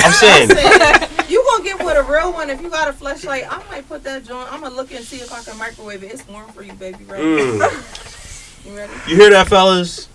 [0.01, 0.51] I'm saying.
[1.29, 3.45] you gonna get with a real one if you got a flashlight.
[3.51, 4.53] I might put that joint.
[4.53, 6.13] I'm gonna look and see if I can microwave it.
[6.13, 7.05] It's warm for you, baby.
[7.05, 7.21] Right?
[7.21, 8.05] Mm.
[8.65, 8.93] You ready?
[9.07, 10.09] You hear that, fellas?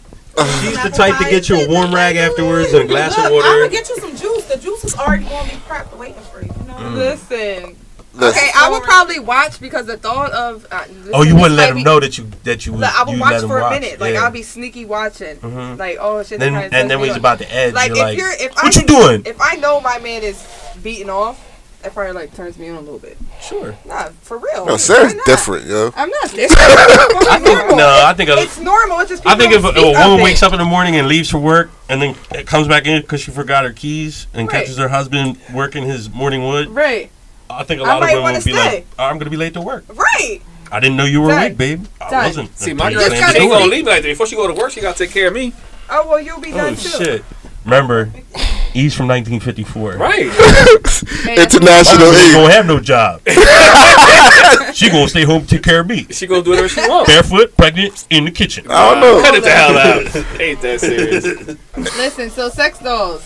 [0.62, 3.32] She's the type to get you a warm rag afterwards and a glass Look, of
[3.34, 3.48] water.
[3.48, 4.46] I'm gonna get you some juice.
[4.46, 6.52] The juice is already gonna be prepped waiting for you.
[6.62, 6.74] You know.
[6.76, 6.94] Mm.
[6.96, 7.76] Listen.
[8.16, 10.68] Listen, Okay, I would probably watch because the thought of.
[10.72, 12.74] Uh, Oh, you wouldn't let might him be- know that you that you.
[12.76, 13.82] Like, I would you watch let him for a watch.
[13.82, 14.00] minute.
[14.00, 14.24] Like Yeah.
[14.24, 15.38] I'll be sneaky watching.
[15.38, 15.80] Mhm.
[15.80, 16.40] Like oh shit.
[16.40, 18.52] Then and then guy's when he's about to edge, Like you're if like, you're if
[18.56, 20.46] "What I you doing?" If I know my man is
[20.84, 21.44] beating off,
[21.82, 23.18] that probably like turns me on a little bit.
[23.42, 23.76] Sure.
[23.86, 24.66] Nah, for real.
[24.68, 25.92] No, Why Sarah's different, yo.
[25.96, 26.52] I'm not different.
[26.52, 28.04] It's I think no.
[28.06, 29.00] I think a, It's normal.
[29.00, 31.30] It's just I think if a, a woman wakes up in the morning and leaves
[31.32, 32.14] for work and then
[32.46, 34.60] comes back in because she forgot her keys and Right.
[34.62, 37.10] catches her husband working his morning wood, Right.
[37.50, 38.76] I think a lot of might women would be stay.
[38.76, 39.84] like, "Oh, "I'm gonna be late to work.
[39.90, 40.42] Right.
[40.72, 41.38] I didn't know you were Done.
[41.40, 41.86] awake, babe.
[42.02, 42.24] I Done.
[42.26, 44.08] wasn't." See, my girl, she ain't gonna leave like that.
[44.08, 45.54] Before she go to work, she gotta take care of me.
[45.90, 46.90] Oh well, you'll be Oh done too.
[46.90, 47.24] shit!
[47.66, 48.12] Remember,
[48.74, 49.94] E's from 1954.
[49.98, 50.16] Right.
[50.24, 50.26] Hey,
[51.36, 52.34] that's- International She ain't Eve.
[52.34, 53.22] gonna have no job.
[54.74, 56.08] she gonna stay home, take care of me.
[56.10, 57.10] She gonna do whatever she wants.
[57.12, 58.66] Barefoot, pregnant, in the kitchen.
[58.70, 59.22] I don't know.
[59.22, 60.40] Cut it the hell out.
[60.42, 61.26] Ain't that serious?
[61.98, 63.22] Listen, so sex dolls.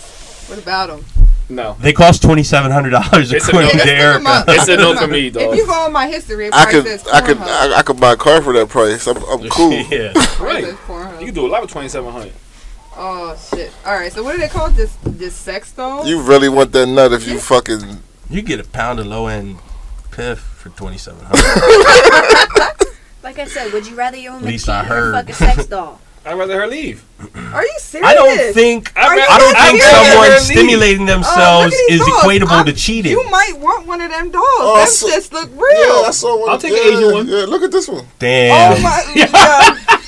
[0.47, 1.05] What about them?
[1.49, 1.77] No.
[1.79, 3.69] They cost twenty seven hundred dollars a according no.
[3.71, 4.43] to Let's look 'em Erica.
[4.49, 5.53] It's a no for me, dog.
[5.53, 8.13] If you go on my history, it I could, I could, I, I could buy
[8.13, 9.07] a car for that price.
[9.07, 9.71] I'm, I'm cool.
[9.71, 10.13] yeah.
[10.39, 10.65] Right.
[10.65, 12.33] You can do a lot with twenty seven hundred.
[12.95, 13.71] Oh shit!
[13.85, 14.95] All right, so what do they call this?
[15.03, 16.05] This sex doll?
[16.07, 17.99] You really want that nut if you fucking.
[18.29, 19.57] You get a pound of low end
[20.11, 22.73] piff for twenty seven hundred.
[23.23, 25.13] Like I said, would you rather your woman Least cheat I or heard.
[25.13, 25.99] fuck a sex doll?
[26.27, 27.03] I'd rather her leave.
[27.53, 28.07] Are you serious?
[28.09, 31.73] I don't think I'd Are you I don't think rather someone stimulating Oh, themselves look
[31.73, 32.23] at these is dolls.
[32.23, 33.11] equatable I'm- to cheating.
[33.11, 34.43] You might want one of them dolls.
[34.59, 36.03] Oh, them so- just look Yeah, real.
[36.05, 36.49] I saw one.
[36.49, 37.27] I'll take yeah, an Asian one.
[37.27, 38.05] Yeah, look at this one.
[38.19, 38.73] Damn.
[38.77, 39.77] oh my god!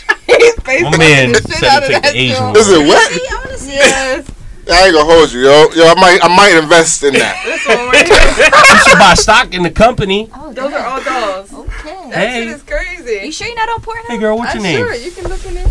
[0.69, 2.47] He's My man the shit said out he of took the Asian doll.
[2.51, 2.57] one.
[2.57, 3.11] Is it wet?
[3.31, 3.75] I want to see it.
[3.77, 4.31] Yes,
[4.71, 5.69] I ain't gonna hold you, yo.
[5.73, 7.41] Yo, I might, I might invest in that.
[7.45, 8.75] this one right here.
[8.75, 10.29] you should buy stock in the company.
[10.35, 11.51] Oh, Those are all dolls.
[11.53, 12.09] Okay.
[12.11, 12.43] That Hey.
[12.45, 13.25] shit is crazy.
[13.25, 14.05] You sure you're not on Pornhub?
[14.09, 14.77] Hey girl, what's I'm your name?
[14.77, 15.67] Sure, you can look in it.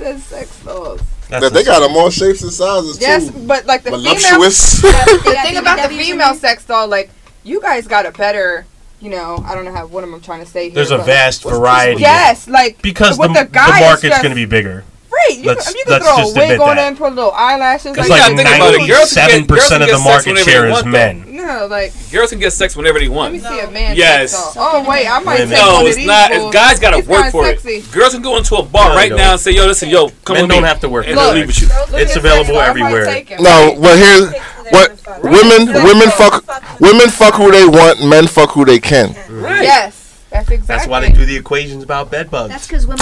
[0.00, 1.00] It says sex dolls.
[1.28, 1.64] That's But they insane.
[1.74, 3.46] got them all shapes and sizes Yes, too.
[3.46, 4.80] but like the female, Voluptuous.
[4.82, 7.10] the thing about the female sex doll, like
[7.44, 8.66] you guys got a better,
[9.00, 10.74] you know, I don't know how what am I trying to say here.
[10.74, 12.00] There's a but- vast variety.
[12.02, 14.84] Yes, like Because the, with the, the market's going to be bigger.
[15.10, 15.38] Right.
[15.38, 16.84] You, let's- can, you can let's throw just a wig admit on that.
[16.90, 17.96] them, put little eyelashes.
[17.96, 18.86] It's you like gotta think about it.
[18.88, 20.90] Girls can get- 97% girls can of the market share is want, though.
[20.90, 21.36] men.
[21.36, 23.34] no, like Girls can get sex whenever they want.
[23.34, 23.54] let want.
[23.54, 23.96] me see a man.
[23.96, 24.54] Yes.
[24.56, 25.48] Oh wait, I might Women.
[25.56, 26.30] take No, one of it's these not.
[26.32, 26.44] fools.
[26.46, 27.70] It's, guys gotta work for sexy.
[27.76, 27.92] it.
[27.92, 29.18] Girls can go into a bar No, right don't.
[29.18, 31.14] now and say, "Yo, listen, yo, come Men with don't me," have to work and
[31.16, 31.34] for they'll it.
[31.36, 31.68] leave with you.
[31.98, 33.38] It's available sex doll, I might everywhere.
[33.40, 34.32] No, well here's
[34.70, 36.42] what women women fuck
[36.80, 39.14] women fuck who they want, men fuck who they can.
[39.28, 39.62] Right.
[39.62, 40.05] Yes,
[40.36, 40.66] that's exactly.
[40.66, 42.50] That's why they do the equations about bed bugs.
[42.50, 42.98] That's because women.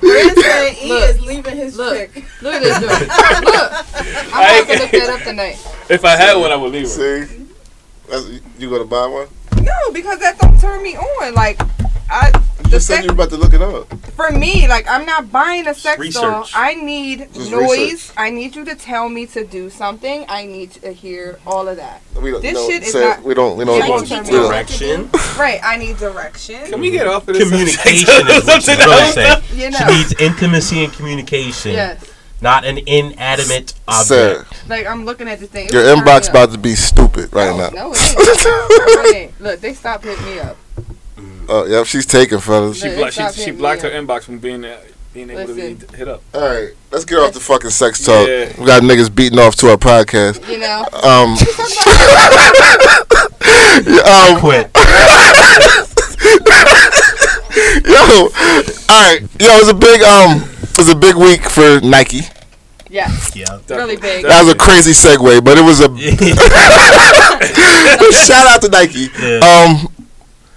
[0.00, 1.10] Brandon E Look.
[1.10, 1.96] is leaving his Look.
[2.14, 2.24] chick.
[2.42, 2.90] Look at this dude.
[2.90, 5.56] Look, I'm gonna look that up tonight.
[5.90, 7.24] If I had one, I would leave her.
[7.26, 7.46] See,
[8.10, 9.26] That's, you gonna buy one?
[9.64, 11.32] No, because that don't turn me on.
[11.34, 11.58] Like,
[12.10, 12.28] I
[12.64, 13.92] You the said sex you were about to look it up.
[14.16, 16.46] for me, like I'm not buying a sex doll.
[16.54, 17.70] I need Just noise.
[17.70, 18.14] research.
[18.16, 20.24] I need you to tell me to do something.
[20.28, 22.00] I need to hear all of that.
[22.20, 22.42] We don't.
[22.42, 23.56] This no, shit is say- not- We don't.
[23.56, 23.78] We don't.
[23.78, 24.48] Yeah, want you to can't do that.
[24.48, 25.10] Direction.
[25.38, 25.60] Right.
[25.62, 26.66] I need direction.
[26.66, 27.44] Can we get off of this?
[27.48, 29.14] Communication is what she's Something really else?
[29.14, 29.42] saying.
[29.54, 32.04] You She needs intimacy and communication, Yes.
[32.40, 34.68] not an inanimate Sir, object.
[34.68, 35.66] Like I'm looking at this thing.
[35.68, 37.68] It your was inbox about to be stupid right no, now.
[37.70, 38.16] No, it ain't.
[38.18, 39.40] No, it ain't.
[39.40, 40.56] Look, they stopped hitting me up.
[41.48, 42.80] Oh, yep, she's taking, fellas.
[42.80, 44.78] She, blo- she, she blocked her inbox from being uh,
[45.14, 45.78] being able Listen.
[45.78, 46.22] to be hit up.
[46.34, 48.26] All right, let's get off the fucking sex talk.
[48.28, 48.52] Yeah.
[48.58, 50.46] We got niggas beating off to our podcast.
[50.48, 50.84] You know.
[50.92, 51.32] Um,
[54.04, 54.70] um, Quit.
[57.88, 58.28] yo,
[58.88, 62.20] all right, yo, it was a big um, it was a big week for Nike.
[62.90, 63.08] Yeah.
[63.34, 63.58] Yeah.
[63.68, 64.24] Really big.
[64.24, 65.88] That was a crazy segue, but it was a
[68.26, 69.08] shout out to Nike.
[69.20, 69.40] Yeah.
[69.44, 69.88] Um,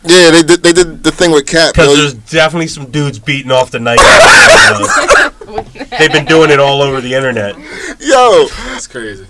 [0.06, 1.74] yeah, they did they did the thing with Cap.
[1.74, 4.02] Because there's definitely some dudes beating off the Nike.
[6.00, 7.56] They've been doing it all over the internet.
[8.00, 9.28] Yo, That's crazy.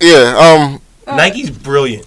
[0.00, 0.80] yeah, um,
[1.16, 2.06] Nike's brilliant.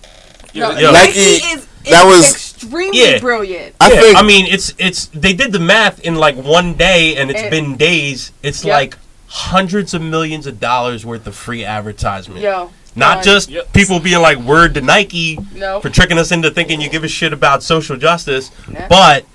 [0.56, 0.92] No, Yo.
[0.92, 3.20] Nike, Nike- is, is that was- extremely Yeah.
[3.20, 3.76] brilliant.
[3.80, 7.16] I yeah, think I mean, it's it's they did the math in like one day,
[7.18, 8.32] and it's And- been days.
[8.42, 8.74] It's Yep.
[8.74, 8.98] like
[9.28, 12.42] hundreds of millions of dollars worth of free advertisement.
[12.42, 12.72] Yo.
[12.98, 13.24] Not done.
[13.24, 13.74] just Yep.
[13.74, 15.80] people being like word to Nike No.
[15.80, 18.88] for tricking us into thinking you give a shit about social justice, Nah.
[18.90, 19.26] but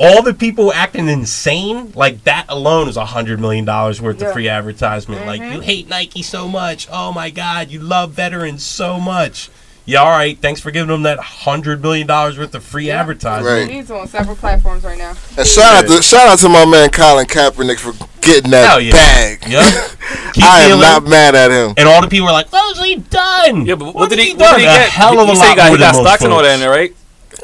[0.00, 4.26] all the people acting insane, like that alone is a hundred million dollars worth Yeah.
[4.28, 5.24] of free advertisement.
[5.26, 5.54] Like Mhm.
[5.54, 6.88] you hate Nike so much.
[6.90, 9.48] Oh my god, you love veterans so much.
[9.86, 10.38] Yeah, all right.
[10.38, 13.00] Thanks for giving them that hundred million dollars worth of free Yeah.
[13.00, 13.68] advertisement.
[13.68, 13.70] Right.
[13.70, 15.14] He's on several platforms right now.
[15.36, 17.92] and shout out to shout out to my man Colin Kaepernick for
[18.22, 18.92] getting that Hell yeah.
[18.92, 19.44] bag.
[19.46, 19.64] Yep.
[20.32, 21.74] Keep I am not mad at him.
[21.76, 24.30] And all the people were like, "What was he done?" Yeah, but what, did he?
[24.30, 24.38] done?
[24.40, 24.88] What did he A get?
[24.88, 26.42] hell of a he said he lot got, he got than most stocks and all
[26.42, 26.92] that in there, right?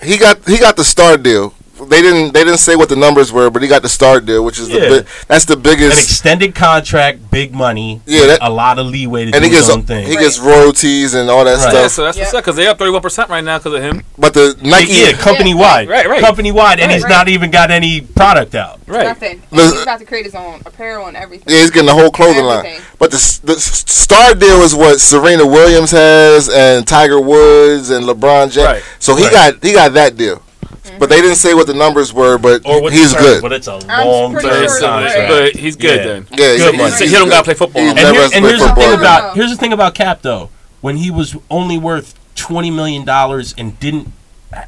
[0.03, 1.53] He got he got the star deal
[1.88, 4.45] they didn't they didn't say what the numbers were, but he got the star deal,
[4.45, 4.81] which is Yeah.
[4.88, 8.87] the bi- that's the biggest An extended contract, big money, Yeah, that- a lot of
[8.87, 10.07] leeway to and do he his gets own thing.
[10.07, 11.64] he gets royalties and all that Right.
[11.64, 11.93] Yeah, stuff.
[11.93, 12.25] so that's Yeah.
[12.25, 14.03] what's up because they up thirty one percent right now because of him.
[14.19, 16.21] But the Nike, yeah, company wide, Right, right.
[16.21, 16.95] company wide, and Right.
[16.97, 18.81] he's not even got any product out.
[18.87, 19.05] Right.
[19.07, 19.43] Nothing.
[19.51, 21.45] And The- he's about to create his own apparel and everything.
[21.55, 22.66] yeah, he's getting the whole clothing line.
[22.99, 28.05] But the the s- star deal is what Serena Williams has and Tiger Woods and
[28.07, 28.66] LeBron James.
[28.66, 28.83] Right.
[28.99, 29.33] So he Right.
[29.33, 30.43] got he got that deal.
[30.98, 33.42] But they didn't say what the numbers were, but Or he's term- good.
[33.42, 35.29] but it's a I'm long pretty But, term sure it's, it's contract.
[35.29, 36.05] but he's good Yeah.
[36.07, 36.26] then.
[36.31, 37.83] yeah, Good he's, he's he don't gotta play football.
[37.83, 39.94] He's And, never here- has and play here's the thing about here's the thing about
[39.94, 40.50] Cap though.
[40.81, 44.12] When he was only worth twenty million dollars and didn't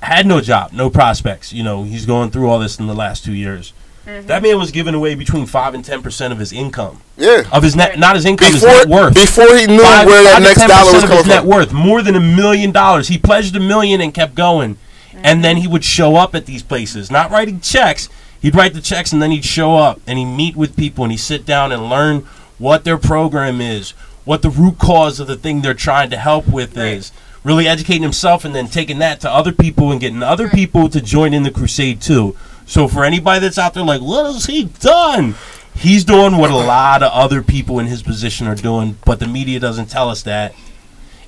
[0.02, 1.52] had no job, no prospects.
[1.52, 3.72] You know, he's going through all this in the last two years.
[4.06, 4.26] Mm-hmm.
[4.26, 7.44] That man was giving away between five and ten percent of his income, Yeah.
[7.52, 9.14] of his net, not his income, his Before net worth.
[9.14, 11.26] before he knew Five- where that five to next 10% dollar was of coming his
[11.28, 13.06] net worth, more than a million dollars.
[13.08, 14.76] He pledged a million and kept going,
[15.14, 18.08] and then he would show up at these places, not writing checks.
[18.40, 21.12] He'd write the checks and then he'd show up and he'd meet with people and
[21.12, 22.26] he'd sit down and learn
[22.58, 23.90] what their program is,
[24.24, 27.12] what the root cause of the thing they're trying to help with is.
[27.44, 31.00] Really educating himself and then taking that to other people and getting other people to
[31.00, 32.36] join in the crusade too.
[32.66, 35.34] So for anybody that's out there like, what has he done?
[35.74, 39.26] He's doing what a lot of other people in his position are doing, but the
[39.26, 40.54] media doesn't tell us that.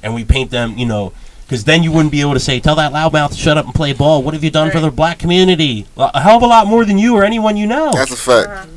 [0.02, 1.12] And we paint them, you know,
[1.46, 3.74] because then you wouldn't be able to say, tell that loudmouth to shut up and
[3.74, 4.22] play ball.
[4.22, 5.86] What have you done for the black community?
[5.96, 7.94] A hell of a lot more than you or anyone you know.
[7.94, 8.68] That's a fact.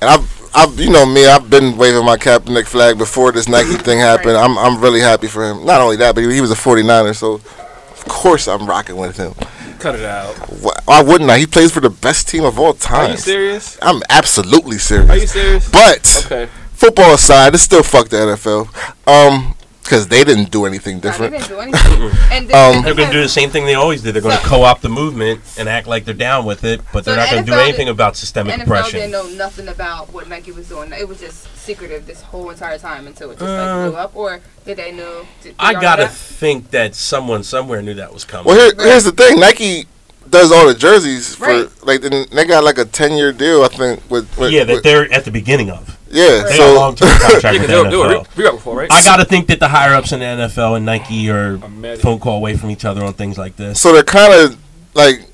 [0.00, 3.76] And I've, I've, you know me, I've been waving my Kaepernick flag before this Nike
[3.76, 4.36] thing happened.
[4.36, 5.64] I'm, I'm really happy for him.
[5.64, 9.16] Not only that, but he, he was a 49er, so of course I'm rocking with
[9.16, 9.34] him.
[9.78, 10.34] Cut it out.
[10.62, 11.38] Why, why wouldn't I?
[11.38, 13.06] He plays for the best team of all time.
[13.06, 13.78] Are you serious?
[13.82, 15.10] I'm absolutely serious.
[15.10, 15.64] Are you serious.
[15.66, 15.70] serious?
[15.70, 16.50] But Okay.
[16.72, 18.68] football aside, it's still fuck the NFL.
[19.06, 19.54] Um,
[19.84, 21.32] because they didn't do anything Nah, they different.
[21.34, 22.02] didn't do anything.
[22.32, 24.14] and the, Um, They're going to do the the same thing they always did.
[24.14, 27.04] They're going to So- co-opt the movement and act like they're down with it, but
[27.04, 29.00] they're not the going to do anything did- about systemic NFL oppression.
[29.00, 30.90] didn't know nothing about what Nike was doing.
[30.92, 34.10] It was just secretive this whole entire time until it just Uh, like blew up.
[34.16, 35.26] Or did they know?
[35.42, 36.12] Did, did I gotta that?
[36.12, 38.46] think that someone somewhere knew that was coming.
[38.46, 39.38] Well, here, here's the thing.
[39.38, 39.86] Nike
[40.30, 41.68] does all the jerseys for Right.
[41.82, 44.00] like they they got like a 10 year deal, I think.
[44.10, 45.98] With, with yeah, that with- they're at the beginning of.
[46.14, 46.42] Yeah.
[46.44, 48.20] They a So long-term contract Yeah, with 'cause the do NFL.
[48.22, 48.36] it.
[48.36, 48.92] We got before, right?
[48.92, 51.58] I gotta think that the higher ups in the NFL and Nike are
[51.98, 53.80] phone call away from each other on things like this.
[53.80, 54.56] so they're kind of
[54.94, 55.26] like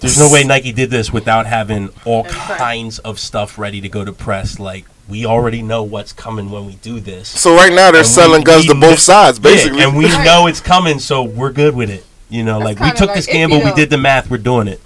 [0.00, 4.04] There's no way Nike did this without having all kinds of stuff ready to go
[4.04, 4.58] to press.
[4.58, 7.28] Like we already know what's coming when we do this.
[7.28, 9.78] so right now they're And we- selling guns we to kn- both sides basically.
[9.80, 10.24] Yeah, and we Right.
[10.24, 12.04] know it's coming, so we're good with it.
[12.28, 14.68] You know, That's like we took like this gamble, we did the math, we're doing
[14.68, 14.80] it.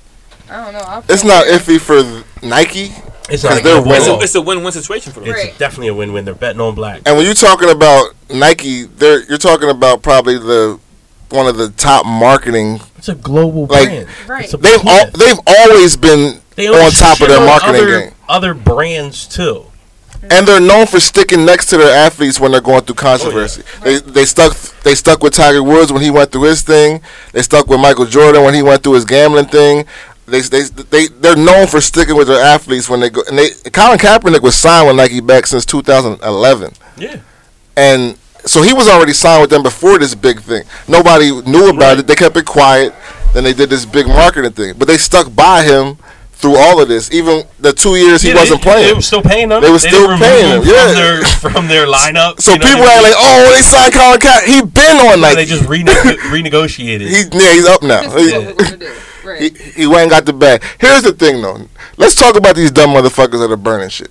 [0.51, 0.79] I don't know.
[0.81, 2.93] I it's not iffy for Nike.
[3.31, 5.31] It's Because not they're a It's a, it's a win-win situation for them.
[5.31, 5.59] It's Right.
[5.59, 6.25] definitely a win-win.
[6.25, 7.01] They're betting on black.
[7.07, 10.79] And when you're talking about Nike, they're you're talking about probably the
[11.31, 12.81] one of the top marketing.
[12.99, 14.09] It's a global Like, brand.
[14.27, 14.45] Right.
[14.45, 15.15] It's a They've all, behemoth.
[15.15, 18.11] they've always been They on own top of shit their on marketing other, game.
[18.29, 19.65] Other brands too.
[20.31, 23.63] and they're known for sticking next to their athletes when they're going through oh, controversy.
[23.83, 27.01] They they stuck they stuck with Tiger Woods when he went through his thing.
[27.33, 29.87] They stuck with Michael Jordan when he went through his gambling thing.
[30.27, 33.23] They they they they're known for sticking with their athletes when they go.
[33.29, 37.17] And they Colin Kaepernick was signed with Nike back since 2011, Yeah.
[37.77, 40.65] and so he was already signed with them before this big thing.
[40.89, 41.99] Nobody knew about Right.
[41.99, 42.07] it.
[42.07, 42.95] They kept it quiet.
[43.35, 45.97] Then they did this big marketing thing, but they stuck by him
[46.35, 47.11] through all of this.
[47.13, 48.87] Even the two years he Yeah, wasn't they, playing.
[48.89, 49.61] They were still paying them.
[49.63, 50.87] They were didn't still remove paying him, yeah.
[50.87, 52.41] From their, from their lineup.
[52.41, 54.45] So you know, people they- are like, "Oh, they signed Colin Kaepernick.
[54.47, 55.91] He been on no, like they just rene-
[56.33, 57.09] renegotiated.
[57.09, 58.03] he yeah he's up now.
[59.25, 59.57] This is what He, we're gonna do.
[59.57, 59.57] Right.
[59.57, 60.63] he, he went and got the bag.
[60.79, 61.69] Here's the thing though.
[61.97, 64.11] Let's talk about these dumb motherfuckers that are burning shit.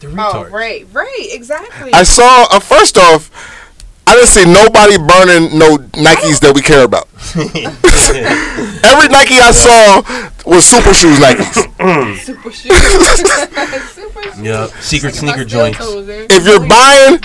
[0.00, 0.50] They're oh, retards.
[0.50, 1.92] right, right, exactly.
[1.92, 3.30] I saw uh, first off,
[4.10, 7.06] I didn't see nobody burning no Nikes that we care about.
[8.84, 10.02] Every Nike I saw
[10.44, 11.54] was super shoes Nikes.
[12.24, 12.74] Super shoes.
[13.94, 14.38] Super shoes.
[14.40, 15.78] Yeah, secret Like sneaker joints.
[15.80, 17.20] If you're buying.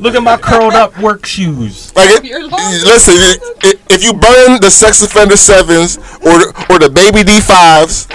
[0.00, 1.94] Look at my curled up work shoes.
[1.96, 2.84] like it, You're lying.
[2.84, 3.14] listen,
[3.64, 8.06] i- if you burn the sex offender sevens or the, or the baby D fives,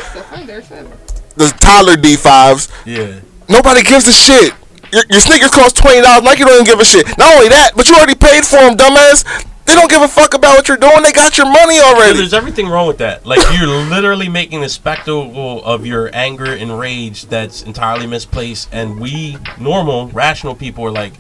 [1.36, 3.20] the toddler D fives, Yeah.
[3.50, 4.54] Nobody gives a shit.
[4.94, 6.24] Your, your sneakers cost twenty dollars.
[6.24, 7.08] Nike don't even give a shit.
[7.18, 9.26] Not only that, but you already paid for them, dumbass.
[9.66, 11.02] They don't give a fuck about what you're doing.
[11.02, 12.18] They got your money already.
[12.18, 13.26] there's everything wrong with that.
[13.26, 19.00] Like you're literally making a spectacle of your anger and rage that's entirely misplaced, and
[19.00, 21.14] we normal, rational people are like,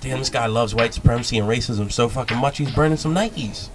[0.00, 2.58] "Damn, this guy loves white supremacy and racism so fucking much.
[2.58, 3.70] He's burning some Nikes.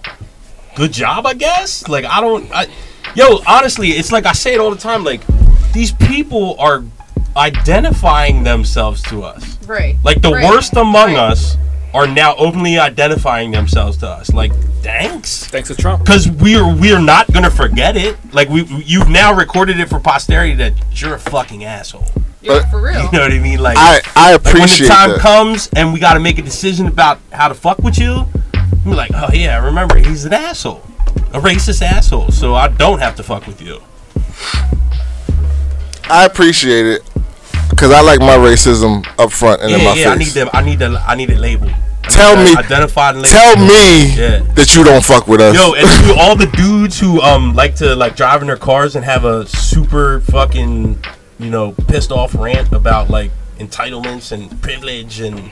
[0.76, 1.88] Good job, I guess.
[1.88, 2.68] Like I don't, I,
[3.14, 5.04] yo, honestly, it's like I say it all the time.
[5.04, 5.20] Like
[5.74, 6.84] these people are
[7.36, 9.58] identifying themselves to us.
[9.66, 9.96] Right.
[10.04, 10.48] Like the Right.
[10.48, 11.30] worst among Right.
[11.32, 11.56] us
[11.94, 14.32] are now openly identifying themselves to us.
[14.32, 15.44] Like, thanks.
[15.44, 16.04] Thanks to Trump.
[16.04, 18.16] Because we're we're not gonna forget it.
[18.32, 22.06] Like we you've now recorded it for posterity that you're a fucking asshole.
[22.42, 23.02] Yo, But- for real.
[23.04, 23.60] You know what I mean?
[23.60, 25.20] Like, I I appreciate like when the time that.
[25.20, 28.26] comes and we got to make a decision about how to fuck with you,
[28.84, 30.82] we're like, oh yeah, remember he's an asshole,
[31.32, 32.30] a racist asshole.
[32.30, 33.80] So I don't have to fuck with you.
[36.10, 37.02] I appreciate it
[37.72, 40.08] because I like my racism up front and yeah, in my yeah.
[40.10, 40.34] I need face.
[40.34, 40.48] them.
[40.52, 41.02] I need the.
[41.06, 41.72] I need it labeled.
[42.04, 43.14] Tell me- Identified.
[43.16, 44.38] and Tell me Yeah.
[44.54, 45.54] that you don't fuck with us.
[45.54, 48.96] Yo, and to all the dudes who um like to like drive in their cars
[48.96, 50.98] and have a super fucking
[51.38, 55.50] you know pissed off rant about like entitlements and privilege and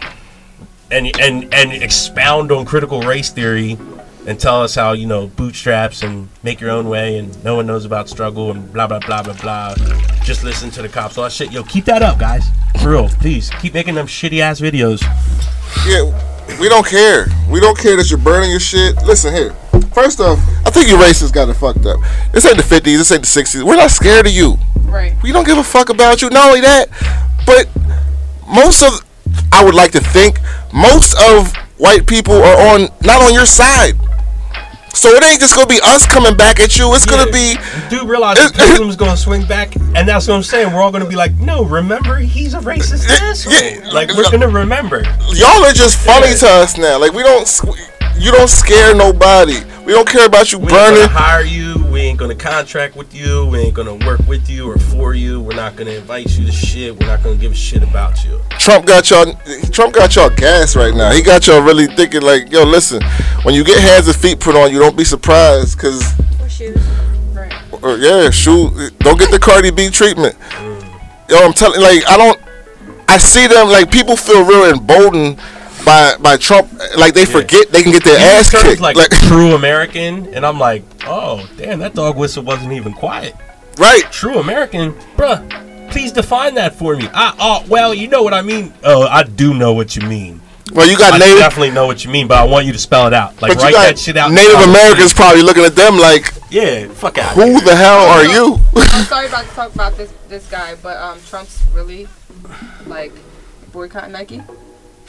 [0.90, 3.78] and and and expound on critical race theory
[4.26, 7.66] and tell us how you know bootstraps and make your own way and no one
[7.66, 9.74] knows about struggle and blah blah blah blah blah.
[10.22, 11.18] Just listen to the cops.
[11.18, 11.52] All that shit.
[11.52, 12.44] Yo, keep that up, guys.
[12.82, 15.02] For real, please keep making them shitty ass videos.
[15.86, 17.26] Yeah, we don't care.
[17.50, 18.96] We don't care that you're burning your shit.
[19.04, 19.52] Listen here.
[19.92, 21.98] First off, I think you racists got it fucked up.
[22.32, 22.84] This ain't the 50s.
[22.84, 23.64] This ain't the 60s.
[23.64, 24.56] We're not scared of you.
[24.82, 25.14] Right.
[25.22, 26.30] We don't give a fuck about you.
[26.30, 26.88] Not only that,
[27.46, 27.68] but
[28.46, 29.04] most of,
[29.52, 30.38] I would like to think,
[30.72, 33.94] most of white people are on not on your side.
[34.92, 36.92] So it ain't just gonna be us coming back at you.
[36.94, 37.54] It's gonna be
[37.88, 40.72] do realize the pendulum's gonna swing back, and that's what I'm saying.
[40.72, 43.52] We're all gonna be like, no, remember, he's a racist asshole.
[43.52, 43.88] yeah.
[43.90, 45.02] Like we're gonna remember.
[45.32, 46.98] y'all are just funny to us now.
[46.98, 47.46] Like we don't,
[48.20, 49.56] you don't scare nobody.
[49.84, 50.96] We don't care about you We ain't burning.
[51.06, 51.84] gonna hire you.
[51.86, 53.46] We ain't gonna contract with you.
[53.46, 55.40] We ain't gonna work with you or for you.
[55.40, 56.98] We're not gonna invite you to shit.
[56.98, 58.40] We're not gonna give a shit about you.
[58.58, 59.32] Trump got y'all.
[59.72, 61.10] Trump got y'all gas right now.
[61.10, 63.02] He got y'all really thinking like, yo, listen.
[63.42, 66.02] When you get hands and feet put on you, don't be surprised, cause
[66.40, 66.76] Or shoes.
[67.32, 67.52] Right.
[67.82, 70.36] or, yeah, shoot, don't get the Cardi B treatment.
[71.28, 72.38] Yo, I'm telling, like, I don't.
[73.08, 75.40] I see them like people feel real emboldened
[75.90, 76.70] by by Trump.
[76.96, 78.80] Like they forget they can get their He ass kicked.
[78.80, 83.34] like, Like, true American, and I'm like, oh damn, that dog whistle wasn't even quiet.
[83.78, 84.02] right?
[84.12, 85.90] True American, bruh.
[85.90, 87.08] Please define that for me.
[87.12, 88.72] I, oh, well, you know what I mean.
[88.84, 90.40] Oh, I do know what you mean.
[90.72, 91.38] Well, you got I native.
[91.38, 93.42] definitely know what you mean, but I want you to spell it out.
[93.42, 94.30] Like But you write got that shit out.
[94.30, 97.32] Native Americans probably looking at them like, Yeah, fuck out.
[97.34, 98.60] who the hell are you?
[98.76, 102.06] I'm sorry about to talk about this this guy, but um, Trump's really
[102.86, 103.10] like
[103.72, 104.40] boycotting Nike.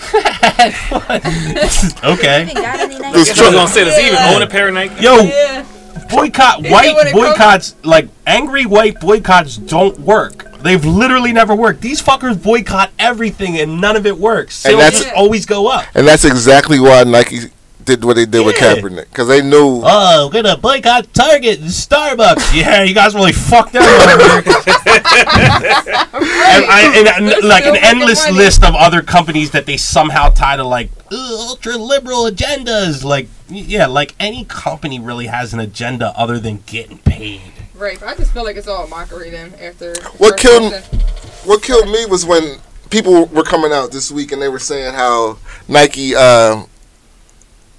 [2.04, 2.42] Okay.
[2.48, 3.42] Ain't got any This Nike.
[3.42, 4.34] I was gonna say, does he even Yeah.
[4.36, 5.02] own a pair of Nike?
[5.04, 5.64] Yo, Yeah.
[6.10, 10.48] boycott white when it comes- boycotts like angry white boycotts don't work.
[10.62, 11.82] They've literally never worked.
[11.82, 14.66] These fuckers boycott everything and none of it works.
[14.66, 15.86] And Sales that's- just always go up.
[15.96, 17.50] And that's exactly why Nike
[17.84, 18.76] did what they did with Yeah.
[18.76, 19.82] Kaepernick because they knew.
[19.84, 22.54] Oh, we're gonna boycott Target and Starbucks.
[22.56, 23.84] yeah, you guys really fucked up.
[26.58, 27.00] America.
[27.00, 30.58] and, I, and, and, like an endless list of other companies that they somehow tie
[30.58, 33.04] to like ultra liberal agendas.
[33.04, 37.42] Like yeah, like any company really has an agenda other than getting paid.
[37.76, 39.94] Right, but I just feel like it's all mockery then after.
[40.18, 41.00] What killed- person-
[41.46, 42.60] What killed me was when
[42.92, 46.64] people were coming out this week and they were saying how Nike, uh,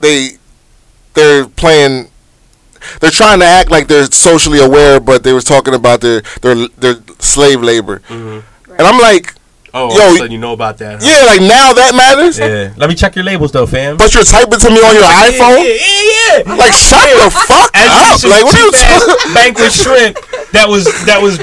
[0.00, 0.38] they,
[1.14, 2.08] they're playing.
[3.00, 6.66] They're trying to act like they're socially aware, but they were talking about their their
[6.78, 8.02] their slave labor,
[8.82, 9.34] and I'm like,
[9.74, 11.00] Oh, Yo, all of a sudden you know about that.
[11.00, 11.08] huh?
[11.08, 12.36] yeah, like now that matters.
[12.38, 12.74] Yeah.
[12.76, 13.96] Let me check your labels though, fam.
[13.96, 15.64] But you're typing to me on your yeah, iPhone.
[15.64, 16.54] yeah, yeah.
[16.60, 18.28] Like shut the fuck As up!
[18.28, 19.32] Like what are you talking?
[19.32, 20.18] banquet shrimp
[20.52, 21.40] that was that was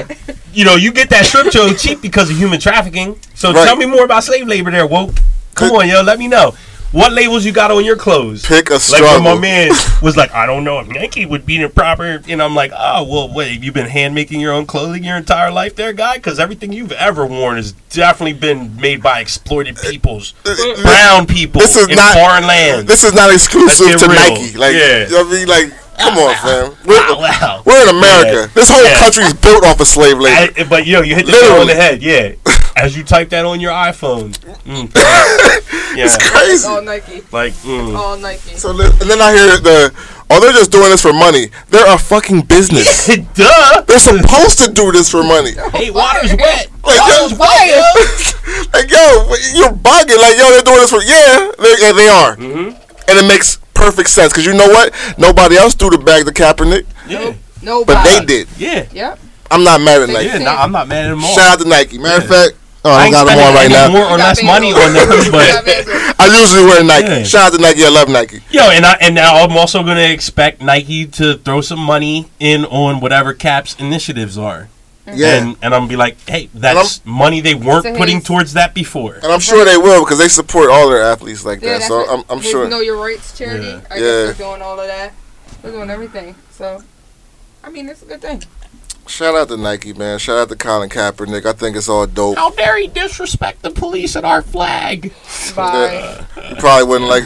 [0.54, 3.18] you know you get that shrimp so cheap because of human trafficking.
[3.34, 3.66] So Right.
[3.66, 5.18] tell me more about slave labor there, woke.
[5.56, 6.54] Come on, yo, let me know
[6.92, 8.44] what labels you got on your clothes.
[8.46, 9.08] Pick a Like struggle.
[9.24, 9.68] when my man
[10.02, 13.04] was like, I don't know if Nike would be the proper, and I'm like, oh
[13.04, 16.16] well, wait, have you been hand making your own clothing your entire life, there, guy?
[16.16, 21.26] Because everything you've ever worn has definitely been made by exploited peoples, uh, uh, brown
[21.26, 22.86] people This is in not- foreign lands.
[22.86, 24.14] This is not exclusive to real.
[24.14, 24.56] Nike.
[24.58, 25.04] Like, Yeah.
[25.06, 26.76] you know what I mean, like, come on, fam.
[26.86, 27.62] We're, Wow, wow.
[27.64, 28.32] we're in America.
[28.32, 28.46] Yeah.
[28.54, 29.26] This whole Yeah.
[29.26, 30.52] is built off of slave labor.
[30.58, 32.02] I- but yo, you hit the nail on the head.
[32.02, 32.32] Yeah,
[32.76, 34.32] as you type that on your iPhone.
[34.64, 34.92] Mm,
[35.96, 36.66] yeah, it's crazy.
[36.66, 37.22] All Nike.
[37.32, 37.96] like mm.
[37.96, 38.56] All Nike.
[38.56, 39.94] So li- and then I hear the
[40.30, 41.48] oh they're just doing this for money.
[41.68, 43.06] They're a fucking business.
[43.34, 43.82] duh.
[43.86, 45.52] They're supposed to do this for money.
[45.72, 46.68] Hey, water's wet.
[46.82, 47.68] Like, yo, Water's wet.
[47.68, 48.62] yo.
[48.72, 50.18] like yo, you're bugging.
[50.18, 52.68] Like yo, they're doing this for yeah, they, yeah, they are, Mm-hmm.
[53.08, 54.92] and it makes perfect sense because you know what?
[55.18, 57.94] Nobody else threw the bag to Kaepernick, Yeah, Nobody.
[57.98, 58.48] but they did.
[58.58, 59.18] yeah, Yep.
[59.50, 60.26] I'm not mad at Nike.
[60.26, 60.38] yeah.
[60.38, 61.34] No, I'm not mad at them all.
[61.34, 61.98] Shout out to Nike.
[61.98, 62.52] Matter of fact,
[62.84, 63.90] oh, I ain't don't got them on right now.
[63.90, 67.06] more or less money on them, but I usually wear Nike.
[67.08, 67.22] Yeah.
[67.24, 67.84] Shout out to Nike.
[67.84, 68.40] I love Nike.
[68.50, 72.64] yo, and I and now I'm also gonna expect Nike to throw some money in
[72.66, 74.68] on whatever Cap's initiatives are.
[75.12, 75.38] Yeah.
[75.42, 78.52] And and I'm gonna be like, hey, that's money they weren't So putting he's- towards
[78.52, 79.14] that before.
[79.14, 81.88] And I'm sure they will because they support all their athletes like Yeah, that.
[81.88, 82.68] So I'm, I'm sure.
[82.68, 83.66] Know Your Rights charity.
[83.66, 83.80] Yeah.
[83.90, 84.00] I Yeah.
[84.00, 85.12] guess they're doing all of that.
[85.62, 86.36] They're doing everything.
[86.52, 86.82] So,
[87.64, 88.42] I mean, it's a good thing.
[89.10, 90.20] Shout out to Nike, man.
[90.20, 91.44] Shout out to Colin Kaepernick.
[91.44, 92.36] I think it's all dope.
[92.36, 95.12] How dare he disrespect the police and our flag?
[95.56, 96.24] Bye.
[96.50, 97.24] You probably wouldn't like.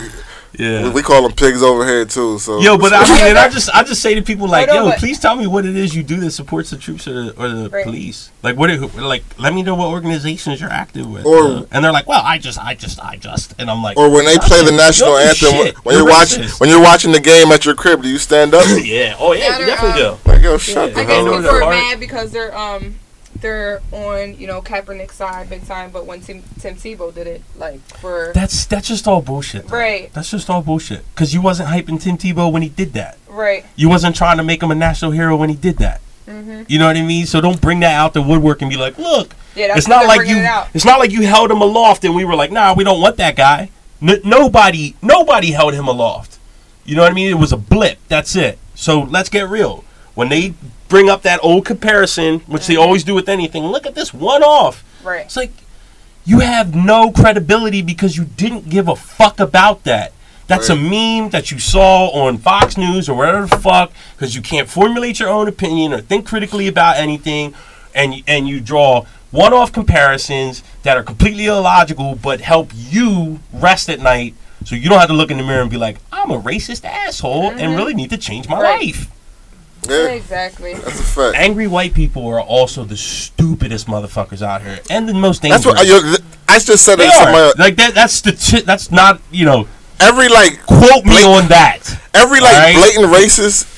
[0.58, 0.92] We, Yeah.
[0.92, 2.38] we call them pigs over here too.
[2.38, 4.84] So Yo, but I mean, and I just I just say to people like, yo,
[4.84, 7.40] but- please tell me what it is you do that supports the troops or the,
[7.42, 7.84] or the Right.
[7.84, 8.30] police.
[8.42, 8.70] Like what?
[8.70, 11.24] It, like let me know what organizations you're active with.
[11.26, 13.96] Or- uh, and they're like, well, I just, I just, I just, and I'm like,
[13.96, 15.76] or when they play the national anthem shit.
[15.84, 18.54] when you're You're watching when you're watching the game at your crib, do you stand
[18.54, 18.64] up?
[18.82, 20.30] yeah, oh yeah, Yeah, you definitely um, do.
[20.30, 20.94] like yo, shut Yeah.
[20.94, 21.42] the I I guess hell know up.
[21.42, 22.94] the people are mad because they're um
[23.44, 27.42] they're on you know Kaepernick's side big time, but when Tim Tim Tebow did it,
[27.56, 29.68] like for That's that's just all bullshit.
[29.68, 29.76] though.
[29.76, 31.04] right, That's just all bullshit.
[31.14, 33.18] Cause you wasn't hyping Tim Tebow when he did that.
[33.28, 36.00] right, You wasn't trying to make him a national hero when he did that.
[36.26, 36.62] Mm-hmm.
[36.68, 37.26] You know what I mean?
[37.26, 40.06] So don't bring that out the woodwork and be like, look, yeah, that's it's not
[40.06, 40.38] like you.
[40.38, 40.68] It.
[40.72, 43.18] It's not like you held him aloft and we were like, nah, we don't want
[43.18, 43.68] that guy.
[44.00, 46.38] N- nobody, nobody held him aloft.
[46.86, 47.28] You know what I mean?
[47.30, 47.98] It was a blip.
[48.08, 48.58] That's it.
[48.74, 49.84] So let's get real.
[50.14, 50.54] When they
[50.88, 52.82] bring up that old comparison, which they mm-hmm.
[52.82, 54.84] always do with anything, look at this one off.
[55.02, 55.26] Right.
[55.26, 55.52] It's like
[56.24, 60.12] you have no credibility because you didn't give a fuck about that.
[60.46, 64.42] That's a meme that you saw on Fox News or whatever the fuck because you
[64.42, 67.54] can't formulate your own opinion or think critically about anything,
[67.94, 73.98] and and you draw one-off comparisons that are completely illogical but help you rest at
[73.98, 74.32] night
[74.64, 76.84] so you don't have to look in the mirror and be like, I'm a racist
[76.84, 77.76] asshole and mm-hmm.
[77.76, 78.86] really need to change my Right.
[78.86, 79.10] life.
[79.88, 80.74] Yeah, Exactly.
[80.74, 81.36] that's a fact.
[81.36, 85.64] Angry white people are also the stupidest motherfuckers out here and the most dangerous.
[85.64, 86.16] That's what I, uh,
[86.48, 87.24] I just said They that are.
[87.24, 87.58] somebody.
[87.62, 87.94] Like that.
[87.94, 88.32] That's the.
[88.32, 89.20] T- that's not.
[89.30, 89.68] You know.
[90.00, 91.80] Every like Quote me on that.
[92.14, 92.74] every like Alright.
[92.74, 93.70] blatant racist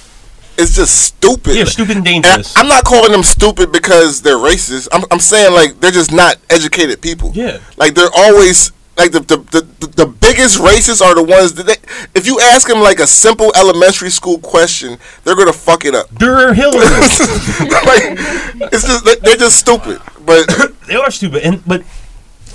[0.59, 1.55] is just stupid.
[1.55, 2.57] Yeah, stupid and And dangerous.
[2.57, 4.89] I, am not calling them stupid because they're racist.
[4.93, 7.33] I'm, I'm saying like they're just not educated people.
[7.35, 7.59] yeah.
[7.77, 11.77] Like they're always like the the, the, the, biggest racists are the ones that they,
[12.15, 16.09] if you ask them like a simple elementary school question, they're gonna fuck it up.
[16.11, 16.79] They're Hillary.
[16.81, 18.17] like
[18.73, 20.01] it's just they- they're just stupid.
[20.25, 20.47] But
[20.89, 21.83] they are stupid, and but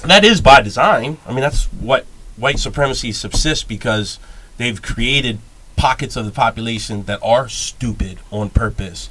[0.06, 1.18] that is by design.
[1.28, 2.06] I mean, that's what
[2.38, 4.18] white supremacy subsists because
[4.58, 5.39] they've created
[5.76, 9.10] pockets of the population that are stupid on purpose,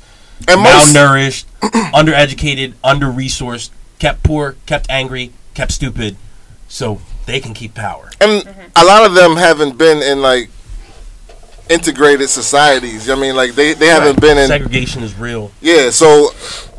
[0.48, 1.44] and malnourished,
[1.92, 6.16] undereducated, under-resourced, kept poor, kept angry, kept stupid,
[6.68, 8.10] so they can keep power.
[8.20, 8.44] and
[8.76, 10.50] a lot of them haven't been in like
[11.68, 13.08] integrated societies.
[13.08, 15.52] I mean, like they, they haven't been in segregation is real.
[15.60, 15.90] yeah.
[15.90, 16.30] So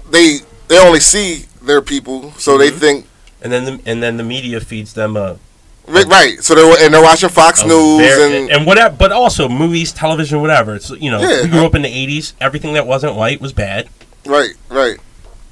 [0.10, 2.78] they they only see their people, so they Mhm.
[2.80, 3.08] think
[3.42, 5.38] and then the, and then the media feeds them a,
[5.88, 6.44] ri- right.
[6.44, 10.76] So they're and they're watching Fox News and and whatever, but also movies, television, whatever.
[10.76, 11.44] It's you know Yeah.
[11.44, 12.34] we grew up in the '80s.
[12.42, 13.88] Everything that wasn't white was bad,
[14.26, 14.98] right, right.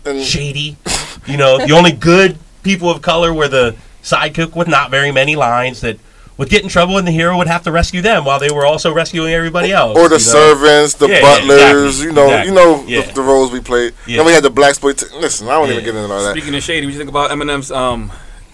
[0.06, 0.78] And shady.
[1.28, 5.36] You know, the only good people of color were the sidekick with not very many
[5.36, 5.98] lines that
[6.38, 8.66] would get in trouble, and the hero would have to rescue them while they were
[8.66, 9.98] also rescuing everybody else.
[9.98, 10.56] or the you know?
[10.56, 12.50] servants, the Yeah, yeah, butlers, exactly, you know, exactly.
[12.50, 13.02] you know Yeah.
[13.02, 13.94] the, the roles we played.
[14.08, 14.18] Yeah.
[14.18, 15.04] Then we had the black exploit.
[15.16, 15.74] Listen, I don't Yeah.
[15.74, 16.32] even get into all that.
[16.32, 18.10] Speaking of shady, what you think about Eminem's um,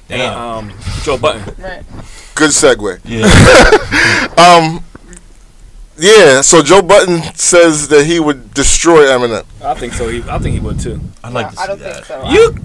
[0.07, 0.35] Damn.
[0.37, 0.73] um
[1.03, 1.43] Joe Budden?
[1.63, 1.83] Right.
[2.33, 2.99] Good segue.
[3.05, 3.27] Yeah.
[4.37, 4.83] Um,
[5.97, 6.41] yeah.
[6.41, 9.45] So Joe Budden says that he would destroy Eminem.
[9.63, 10.09] I think so.
[10.09, 10.99] He, I think he would too.
[11.23, 12.05] I'd like No, to see I don't that.
[12.05, 12.29] think so.
[12.31, 12.55] You,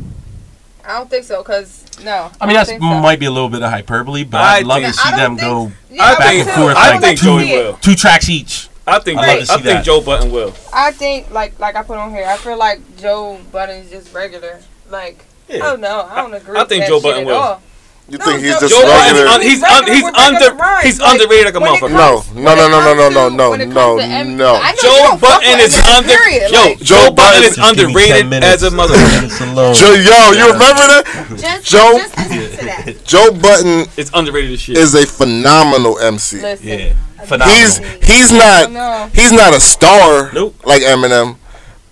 [0.91, 2.31] I don't think so, cause no.
[2.41, 3.01] I mean, don't that's think so.
[3.01, 5.37] might be a little bit of hyperbole, but I I'd love think- to see them
[5.37, 6.19] go Yeah, I would too.
[6.21, 7.73] back and forth I like think two, Joey will.
[7.75, 8.69] two tracks each.
[8.87, 9.21] I think.
[9.21, 9.85] I'd love to see I think that.
[9.85, 10.53] Joe Budden will.
[10.73, 12.27] I think like like I put on here.
[12.27, 14.61] I feel like Joe Budden is just regular.
[14.91, 16.09] Like I don't know.
[16.11, 16.57] I don't agree.
[16.57, 17.35] I with think that Joe Budden will.
[17.37, 17.63] all.
[18.11, 19.27] You No, think he's just Joe regular?
[19.29, 20.83] un- he's un- he's regular under rhymes.
[20.85, 21.93] he's Like, underrated like a motherfucker.
[21.95, 24.57] No, no, no, no, no, no, no, no, no, comes to M- no.
[24.57, 26.49] I know you Joe Budden is under yo.
[26.51, 28.95] Joe Joe Budden Button- is Just give me 10 underrated as a 10 mother.
[29.15, 29.75] minutes alone.
[29.75, 31.61] Joe, yo, you remember that?
[31.63, 33.05] Joe- just listen to that.
[33.05, 34.77] Joe Budden It's underrated as shit.
[34.77, 36.39] is a phenomenal MC.
[36.63, 36.95] Yeah,
[37.27, 37.55] phenomenal.
[37.55, 40.57] He's he's not he's not a star Nope.
[40.67, 41.37] like Eminem,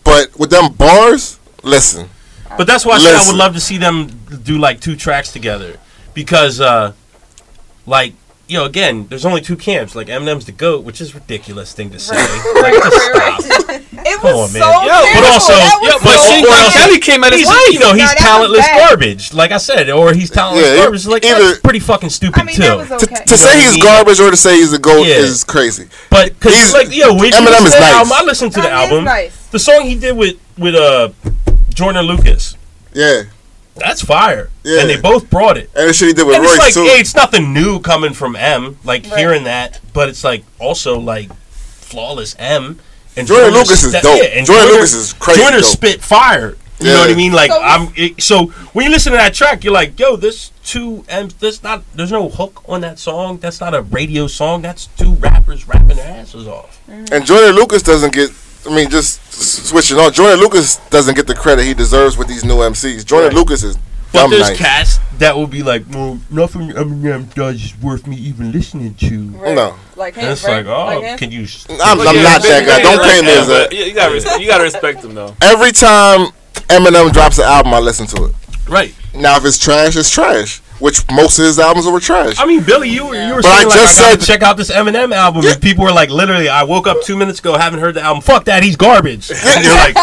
[0.02, 2.10] but with them bars, listen.
[2.56, 4.08] But that's why I I would love to see them
[4.42, 5.76] do like two tracks together
[6.18, 6.92] because, uh,
[7.86, 8.12] like,
[8.48, 9.94] you know, again, there's only two camps.
[9.94, 12.16] Like Eminem's the goat, which is a ridiculous thing to say.
[12.16, 13.68] Right, Like, just right, stop.
[13.68, 13.84] right.
[14.08, 14.62] It Come was on, man.
[14.62, 17.32] so Yo, but also- That was yeah, but so see, or else- Kelly came at
[17.34, 20.76] his He's, you know, he's No, talentless garbage, like I said, or he's talentless Yeah,
[20.82, 21.06] garbage.
[21.06, 22.62] Like either- that's pretty fucking stupid I mean, too.
[22.62, 23.24] that was To, okay.
[23.26, 25.16] to say he's garbage or to say he's a goat Yeah.
[25.16, 25.88] is crazy.
[26.10, 27.92] but because he's- like, yo, when you Eminem is nice.
[27.92, 29.04] album, I listened to the Kanye is album.
[29.04, 29.36] nice.
[29.48, 31.10] The song he did with with uh
[31.74, 32.56] Jordan Lucas,
[32.94, 33.24] Yeah,
[33.78, 34.50] that's fire.
[34.64, 34.80] Yeah.
[34.80, 35.70] And they both brought it.
[35.74, 36.84] and the shit he did with And it's like, too.
[36.84, 38.78] hey, it's nothing new coming from M.
[38.84, 39.18] Like Right.
[39.18, 42.78] hearing that, but it's like also like flawless M.
[43.16, 44.22] And Jordan Joyner Lucas is sta- dope.
[44.32, 45.64] and Jordan Joyner- Lucas is crazy Joyner dope.
[45.70, 46.56] spit fire.
[46.80, 47.32] You know what I mean?
[47.32, 47.92] Like So- I'm.
[47.96, 51.28] It, so when you listen to that track, you're like, yo, this two M.
[51.40, 51.82] This not.
[51.92, 53.38] There's no hook on that song.
[53.38, 54.62] That's not a radio song.
[54.62, 56.80] That's two rappers rapping their asses off.
[56.88, 58.30] And Jordan Lucas doesn't get.
[58.68, 60.12] I mean, just switching on.
[60.12, 63.04] Jordan Lucas doesn't get the credit he deserves with these new MCs.
[63.04, 63.36] Jordan Right.
[63.36, 63.76] Lucas is
[64.12, 64.58] But dumb there's nice.
[64.58, 69.28] cats that will be like, well, nothing Eminem does is worth me even listening to.
[69.30, 69.54] Right.
[69.54, 69.74] No.
[69.96, 70.64] Like him, And it's right?
[70.64, 71.18] like, oh, Like him?
[71.18, 71.46] can you?
[71.82, 72.82] I'm, I'm Yeah, not that guy.
[72.82, 73.68] Don't like claim me as a.
[73.74, 75.34] You you gotta, res- you gotta respect him though.
[75.42, 76.28] Every time
[76.68, 78.34] Eminem drops an album, I listen to it.
[78.68, 78.94] Right.
[79.14, 80.60] Now, if it's trash, it's trash.
[80.80, 82.38] Which most of his albums were trash.
[82.38, 84.42] I mean, Billy, you were you were But I saying like, just I said- check
[84.42, 87.56] out this Eminem album, and people were like, literally, I woke up two minutes ago,
[87.58, 88.22] haven't heard the album.
[88.22, 89.30] Fuck that, he's garbage.
[89.58, 89.96] And you're like,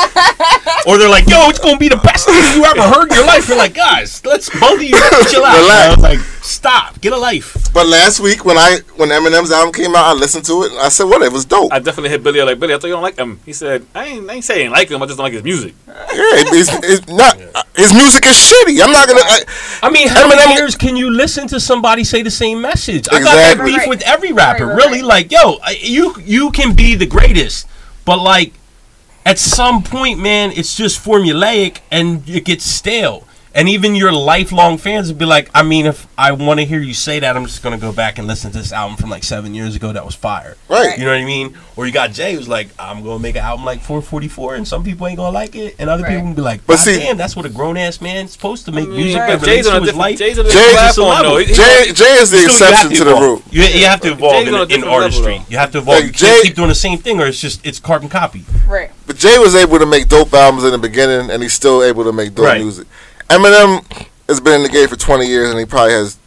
[0.86, 3.26] or they're like, yo, it's gonna be the best thing you ever heard in your
[3.26, 3.48] life.
[3.48, 4.90] You're like, guys, let's both of you
[5.30, 5.58] chill out.
[5.62, 5.88] Relax.
[5.88, 7.56] I was like, stop, get a life.
[7.74, 10.72] But last week when I when Eminem's album came out, I listened to it.
[10.72, 11.22] and I said, "What?
[11.22, 12.74] It was dope." I definitely hit Billy up like Billy.
[12.74, 13.40] I thought you don't like him.
[13.46, 15.02] He said, I ain't, I ain't saying like him.
[15.02, 15.74] I just don't like his music.
[15.88, 17.38] yeah, it's, he's not.
[17.76, 18.82] His music is shitty.
[18.84, 19.20] I'm not gonna.
[19.24, 19.40] I,
[19.84, 23.08] I mean, how many Eminem- years can you listen to somebody say the same message?
[23.12, 23.72] I got that Exactly.
[23.72, 23.90] beef Right.
[23.90, 24.66] with every rapper.
[24.68, 25.30] Right, right, really, right.
[25.30, 27.68] like, yo, you you can be the greatest,
[28.06, 28.54] but like,
[29.26, 33.28] at some point, man, it's just formulaic and it gets stale.
[33.58, 36.80] And even your lifelong fans would be like, I mean, if I want to hear
[36.82, 39.24] you say that, I'm just gonna go back and listen to this album from like
[39.24, 40.58] seven years ago that was fire.
[40.68, 40.98] right.
[41.00, 41.58] You know what I mean?
[41.78, 44.84] Or you got Jay who's like, I'm gonna make an album like 444, and some
[44.84, 46.10] people ain't gonna like it, and other Right.
[46.16, 48.66] people will be like, But God see- damn, that's what a grown ass man's supposed
[48.66, 49.22] to make mm, music.
[49.22, 49.40] Right.
[49.40, 49.98] But Jay's on a different.
[50.00, 50.18] life.
[50.20, 51.32] Jay's on a Jay- different platform level.
[51.32, 51.38] though.
[51.38, 53.42] He- he- Jay Jay is the Still, exception to to the rule.
[53.52, 55.42] You, you have to evolve Jay's on a in, in different level, artistry.
[55.48, 55.96] You have to evolve.
[56.00, 58.44] Like you Jay- can't keep doing the same thing, or it's just it's carbon copy.
[58.68, 58.92] Right.
[59.08, 62.04] But Jay was able to make dope albums in the beginning, and he's still able
[62.04, 62.62] to make dope Right.
[62.62, 62.88] music.
[63.30, 66.18] Eminem has been in the game for 20 years, and he probably has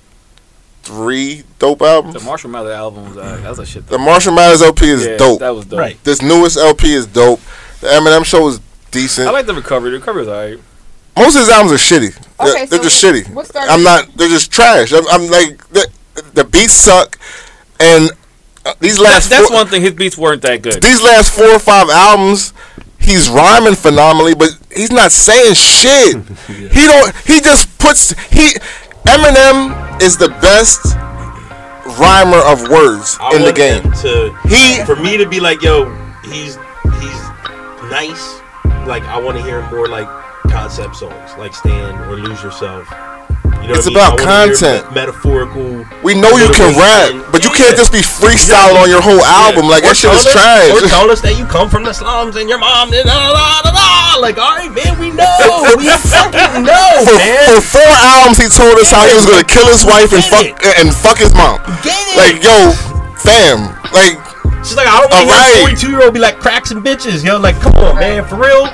[0.82, 2.14] three dope albums.
[2.14, 2.20] The.
[2.20, 3.86] Marshall Mathers album was uh, that was a shit.
[3.86, 5.40] The Marshall Mathers LP is yeah, dope.
[5.40, 5.78] That was dope.
[5.80, 6.02] Right.
[6.04, 7.40] This newest LP is dope.
[7.80, 9.28] The Eminem show is decent.
[9.28, 9.90] I like the recovery.
[9.90, 10.58] The recovery was alright.
[11.16, 12.14] Most of his albums are shitty.
[12.38, 13.32] They're, Okay, they're just shitty.
[13.34, 14.08] what started- I'm not.
[14.14, 14.92] They're just trash.
[14.92, 15.88] I'm, I'm like the,
[16.34, 17.18] the beats suck,
[17.80, 18.10] and
[18.64, 19.82] uh, these That's, last that's four, one thing.
[19.82, 20.80] His beats weren't that good.
[20.82, 22.52] these last four or five albums,
[22.98, 26.16] he's rhyming phenomenally, but he's not saying shit.
[26.48, 27.14] He don't.
[27.26, 28.10] He just puts.
[28.30, 28.54] He
[29.06, 30.94] Eminem is the best
[31.98, 33.82] rhymer of words I in the game.
[34.02, 35.90] to He for me to be like, yo,
[36.24, 36.56] he's
[37.00, 37.20] he's
[37.90, 38.40] nice.
[38.86, 40.08] Like I want to hear more like
[40.50, 42.86] concept songs, like Stan or Lose Yourself.
[43.68, 44.16] You know It's what I mean?
[44.16, 44.94] about I wanna hear content.
[44.96, 45.68] metaphorical.
[46.00, 47.68] we know you can rap, but you Yeah.
[47.68, 49.68] can't just be freestyling on your whole album.
[49.68, 50.72] Like Or that shit is trash.
[50.72, 53.60] Or tell us that you come from the slums and your mom did da da
[53.60, 54.20] da da.
[54.24, 55.28] Like, all right, man, we know,
[55.76, 57.44] we fucking know, for, man.
[57.44, 60.48] for four albums, he told us how he was gonna kill his wife and fuck
[60.80, 61.60] and fuck his mom.
[61.84, 62.16] Get it?
[62.16, 62.72] Like, yo,
[63.20, 64.16] fam, like,
[64.64, 66.82] She's like, I don't want to hear a 42 year old be like cracks and
[66.84, 67.24] bitches.
[67.24, 68.66] Yo, like, come on, man, for real.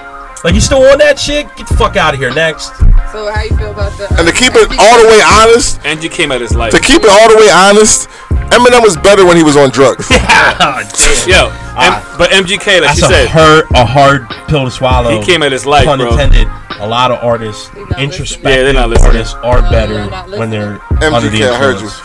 [0.44, 1.48] Like, you still on that shit?
[1.56, 2.28] Get the fuck out of here.
[2.32, 2.68] Next.
[3.10, 4.04] So how you feel about the?
[4.12, 6.72] uh, and to keep it all the way honest, And you came at his life.
[6.72, 8.08] to keep it all the way honest,
[8.52, 10.10] Eminem was better when he was on drugs.
[11.26, 11.48] Yo,
[11.80, 15.18] M- but MGK, like That's she a said, hard, a hard pill to swallow.
[15.18, 16.10] he came at his life, Pun bro.
[16.12, 16.46] intended.
[16.80, 18.52] A lot of artists, They not introspective listening.
[18.58, 19.06] Yeah, they're not listening.
[19.16, 21.14] artists, are No, better they're not when they're listening.
[21.14, 22.00] under the MGK, I heard influence.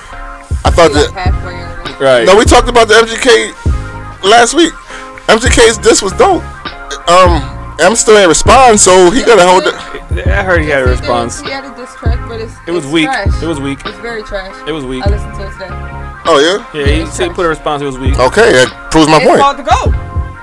[0.64, 1.12] I thought like that.
[1.34, 2.04] halfway already.
[2.04, 2.26] Right.
[2.26, 4.72] No, we talked about the MGK last week.
[5.28, 6.44] MGK's disc was dope.
[7.10, 10.28] Um, M still ain't respond, so he gotta hold it.
[10.28, 11.10] I heard he had a Yes, he did.
[11.10, 11.40] response.
[11.42, 13.06] He had a diss track, but it's It was it's weak.
[13.08, 13.42] Trash.
[13.44, 13.80] It was weak.
[13.86, 14.56] It's very trash.
[14.68, 15.06] It was weak.
[15.06, 15.70] I listened to it today.
[16.26, 16.66] Oh yeah.
[16.78, 17.82] Yeah, he said he put a response.
[17.82, 18.18] It was weak.
[18.20, 19.40] Okay, that proves my It's point.
[19.42, 19.94] called the goat,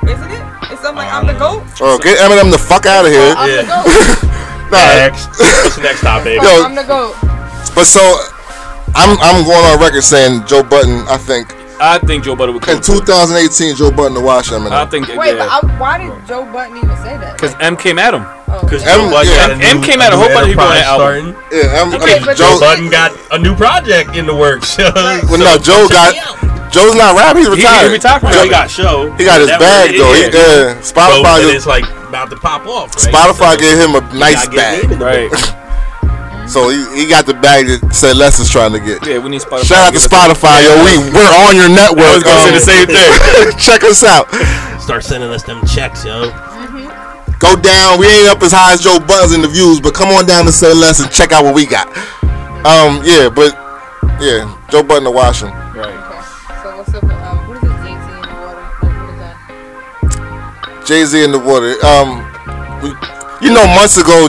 [0.09, 0.43] isn't it?
[0.73, 1.63] It's something like I'm the goat.
[1.81, 3.35] Oh, get Eminem the fuck out of here.
[3.37, 3.63] I'm Yeah.
[3.63, 4.33] the goat.
[4.67, 5.29] Nah, Next.
[5.39, 6.43] What's the next topic?
[6.43, 7.15] Yo, I'm the goat.
[7.77, 8.03] but so
[8.97, 11.07] I'm I'm going on record saying Joe Budden.
[11.07, 12.77] I think I think Joe Budden would come.
[12.77, 14.73] in 2018, Joe Budden to watch Eminem.
[14.73, 15.45] I think Wait, yeah.
[15.45, 17.35] but I, why did Joe Budden even say that?
[17.37, 18.25] Because M came at him.
[18.49, 18.93] Oh, Because okay.
[18.93, 19.37] M- Joe Budden yeah.
[19.37, 21.37] got a M new- came out a whole bunch of people on that album.
[21.37, 21.53] starting.
[21.53, 22.61] yeah, I'm, I Okay, mean, Joe Joe.
[22.61, 24.77] Budden got a new project in the works.
[25.29, 26.15] Well, no, Joe got.
[26.73, 27.45] Joe's not rapping.
[27.45, 27.93] He's He- he retired.
[27.93, 29.11] retired from Joe Joe- got show.
[29.21, 30.13] He got his bag though.
[30.13, 30.29] He, yeah.
[30.33, 31.41] uh, Bro, Spotify.
[31.45, 32.95] and it's like about to pop off.
[32.97, 33.13] Right?
[33.13, 35.31] Spotify So, gave him a nice bag, name in the Right.
[36.47, 36.55] Book.
[36.55, 39.03] so he, he got the bag that said Les is trying to get.
[39.07, 39.67] Yeah, we need Spotify.
[39.67, 40.73] Shout out to Spotify, yo.
[40.87, 42.07] We we're on your network.
[42.07, 43.59] I was gonna say um, the same thing.
[43.67, 44.31] Check us out.
[44.81, 46.31] Start sending us them checks, yo.
[47.39, 47.99] Go down.
[48.01, 50.47] We ain't up as high as Joe Buddens in the views, but come on down
[50.47, 51.87] to say less and check out what we got.
[52.65, 53.53] Um, yeah, but
[54.23, 55.51] yeah, Joe Budden to wash him.
[55.77, 55.93] Right.
[55.93, 56.23] Okay.
[56.63, 57.03] So what's up?
[57.03, 58.65] with, Um, what is this JT in the water?
[58.81, 60.85] What is that?
[60.87, 61.77] Jay Z in the water.
[61.85, 62.25] Um,
[62.81, 62.89] we,
[63.47, 64.29] you know, months ago,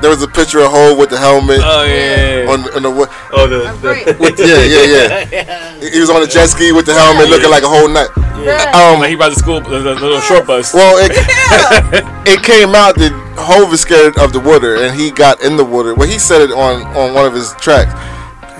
[0.00, 2.50] there was a picture of Hove with the helmet Oh yeah.
[2.50, 5.26] on, on the wa- Oh, the, the with yeah yeah
[5.80, 5.90] yeah.
[5.90, 8.10] He was on a jet ski with the helmet, looking like a whole nut.
[8.40, 8.72] Yeah.
[8.74, 10.72] Um, Like he rides the school, the, the little short bus.
[10.74, 11.12] well, it,
[12.26, 15.64] it came out that Hove is scared of the water, and he got in the
[15.64, 15.94] water.
[15.94, 17.92] Well, he said it on on one of his tracks.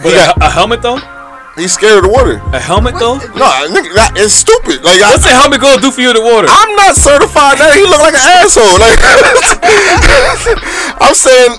[0.03, 0.97] But He got, a, a helmet though?
[1.61, 2.41] He's scared of the water.
[2.57, 3.21] A helmet though?
[3.37, 4.81] No, nigga, that is stupid.
[4.83, 6.49] Like I, What's the helmet gonna do for you in the water?
[6.51, 8.81] I'm not certified that he look like an asshole.
[8.81, 8.97] Like
[11.01, 11.57] I'm saying,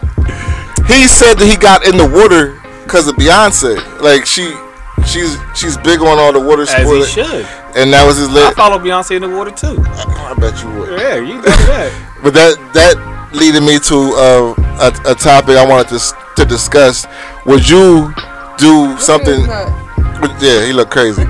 [0.88, 3.78] he said that he got in the water because of Beyonce.
[4.02, 4.54] Like she,
[5.06, 7.46] she's she's big on all the water As he should.
[7.76, 8.56] and that was his I lit.
[8.56, 9.82] follow Beyonce in the water too.
[9.88, 11.00] I bet you would.
[11.00, 11.92] Yeah, you know that.
[12.24, 14.54] But that that leading me to uh,
[15.08, 17.06] a, a topic I wanted to to discuss.
[17.46, 18.14] Would you
[18.58, 19.46] do something?
[20.22, 21.24] Would- Yeah, he looked crazy.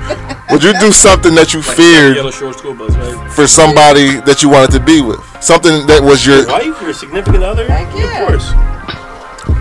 [0.50, 3.30] Would you do something that you feared Yellow short school bus, right?
[3.32, 5.20] for somebody that you wanted to be with?
[5.40, 7.64] Something that was your wife, your significant other.
[7.66, 8.20] Heck yeah.
[8.22, 8.46] Of course.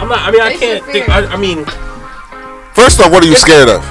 [0.01, 0.19] I'm not.
[0.27, 1.07] I mean, I can't think.
[1.09, 1.65] I, I mean,
[2.73, 3.83] First off, what are you scared of?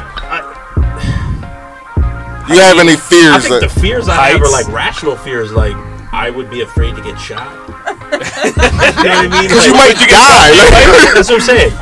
[2.50, 3.30] You have any fears?
[3.32, 3.42] I fears?
[3.46, 5.52] think That, the fears I have are like rational fears.
[5.52, 5.76] Like
[6.12, 7.46] I would be afraid to get shot.
[7.56, 9.42] you know what I mean?
[9.48, 10.50] Because you Like, might die.
[10.58, 11.72] Like, That's what I'm saying.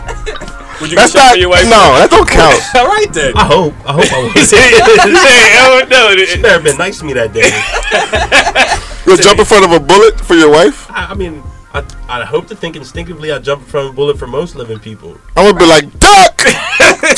[0.81, 1.33] Would you that's get shot not.
[1.35, 1.65] for your wife?
[1.65, 2.63] No, that don't count.
[2.79, 3.35] All right then.
[3.37, 3.75] I hope.
[3.85, 4.47] I hope I He would.
[4.47, 4.71] said,
[5.67, 7.51] "Oh no." She better have been nice to me that day.
[9.07, 10.89] You'll jump in front of a bullet for your wife.
[10.91, 13.97] I, I mean, I, I hope to think instinctively I jump in front of a
[13.97, 15.17] bullet for most living people.
[15.35, 16.39] I'm gonna be like, duck.
[16.47, 17.11] After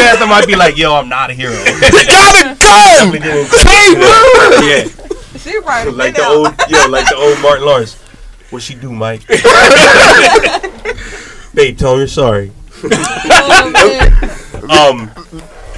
[0.00, 1.52] that, I might be like, yo, I'm not a hero.
[1.64, 2.58] You got a gun.
[2.58, 3.52] Definitely didn't-
[4.64, 4.88] Yeah.
[5.38, 5.92] She right.
[5.92, 7.96] like the old, yo, like the old Martin Lawrence.
[8.50, 9.22] What she do, Mike?
[11.54, 12.50] Babe, tell him you're sorry.
[14.64, 15.10] Um,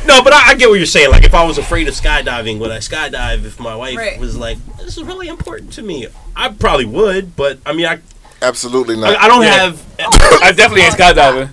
[0.07, 1.11] no, but I, I get what you're saying.
[1.11, 3.45] Like, if I was afraid of skydiving, would I skydive?
[3.45, 4.18] If my wife Right.
[4.20, 6.07] was like, "This is really important to me,"
[6.37, 7.35] I probably would.
[7.37, 7.99] But I mean, I
[8.43, 9.16] Absolutely not.
[9.18, 9.51] I don't Yeah.
[9.59, 9.83] have.
[10.43, 11.49] I definitely ain't skydiving.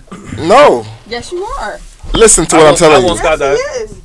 [0.47, 0.85] No.
[1.07, 1.79] Yes, you are.
[2.13, 4.01] Listen to I what I'm won't- I telling won't you.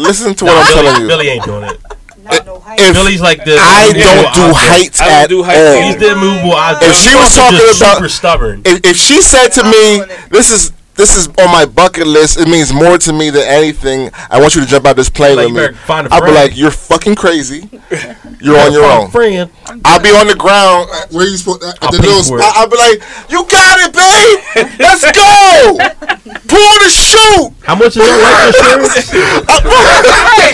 [0.00, 1.08] Listen to what I'm telling you.
[1.08, 1.80] Billy ain't doing it.
[2.24, 2.62] Not no.
[2.66, 5.82] If Billy's like this, I don't do heights I don't at do heights all.
[5.82, 6.90] He's the immovable object.
[6.90, 8.62] If she was talking about- super stubborn.
[8.64, 12.46] if, if she said to me, "This is this is on my bucket list," it
[12.48, 14.10] means more to me than anything.
[14.30, 15.76] I want you to jump out this plane Like, you with me.
[15.78, 17.68] find a I'll be like, "You're fucking crazy.
[18.40, 19.50] You're on your own." Friend.
[19.84, 22.54] I'll be on the ground where you supposed at I'll the pay little for spot.
[22.56, 24.38] I'll be like, "You got it, babe.
[24.78, 25.78] Let's go.
[26.48, 29.10] Pull the shoot." How much is that life insurance?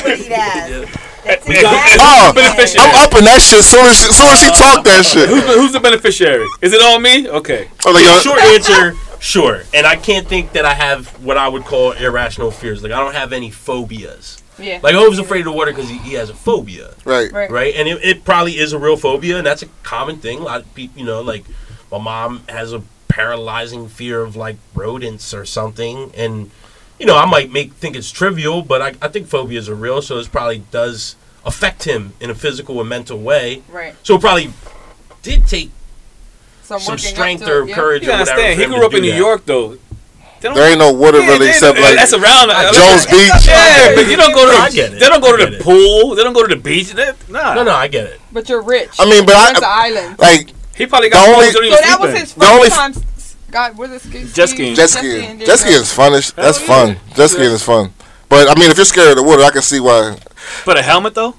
[0.03, 0.71] Pretty ass.
[0.71, 1.00] That's
[1.47, 2.89] We got- Oh, beneficiary.
[2.89, 3.63] I'm up in that shit.
[3.65, 5.29] Soon as she, soon as she talk that shit.
[5.29, 6.47] Who's the, who's the beneficiary?
[6.63, 7.29] Is it all me?
[7.29, 7.69] Okay.
[7.85, 9.63] I'm like, yo, Short answer, sure.
[9.75, 12.83] And I can't think that I have what I would call irrational fears.
[12.83, 14.43] Like I don't have any phobias.
[14.59, 14.81] Yeah.
[14.83, 17.33] Like Hove's afraid of the water because he, he has a phobia, right.
[17.33, 17.51] Right.
[17.51, 17.75] right?
[17.75, 20.39] And it, it probably is a real phobia, and that's a common thing.
[20.39, 21.45] A lot of people, you know, like
[21.91, 26.51] my mom has a paralyzing fear of like rodents or something, and
[26.99, 30.03] you know, I might make think it's trivial, but I, I think phobias are real,
[30.03, 33.63] so this probably does affect him in a physical and mental way.
[33.71, 33.95] Right.
[34.03, 34.51] So it probably
[35.23, 35.71] did take
[36.63, 37.75] So I'm some strength to or it, yeah.
[37.75, 38.31] courage You or whatever.
[38.33, 38.61] understand?
[38.61, 39.17] He grew up in New that.
[39.19, 39.79] York though.
[40.41, 43.47] There ain't no water Yeah, really they- except like that's around Jones Beach.
[43.47, 44.57] Yeah, but you don't go to.
[44.57, 44.99] I get it.
[45.01, 45.63] They don't go to get the it.
[45.63, 46.15] pool.
[46.15, 46.93] They don't go to the beach.
[46.95, 47.53] They, nah.
[47.55, 48.21] No, no, I get it.
[48.33, 48.89] But you're rich.
[48.99, 50.19] I mean, but I- Went to island.
[50.19, 51.55] Like He probably The got only- phones.
[51.55, 52.17] Don't So that sleep was in.
[52.17, 53.05] his The only first f- time.
[53.51, 54.25] God, was it ski?
[54.33, 54.75] Jet skiing.
[54.75, 55.39] jet skiing, skiing.
[55.39, 56.13] there Jet you skiing is fun.
[56.13, 56.97] That's oh, fun.
[57.17, 57.93] Jet skiing is fun.
[58.31, 60.17] But I mean, if you're scared of the water, I can see why.
[60.65, 61.35] But a helmet though.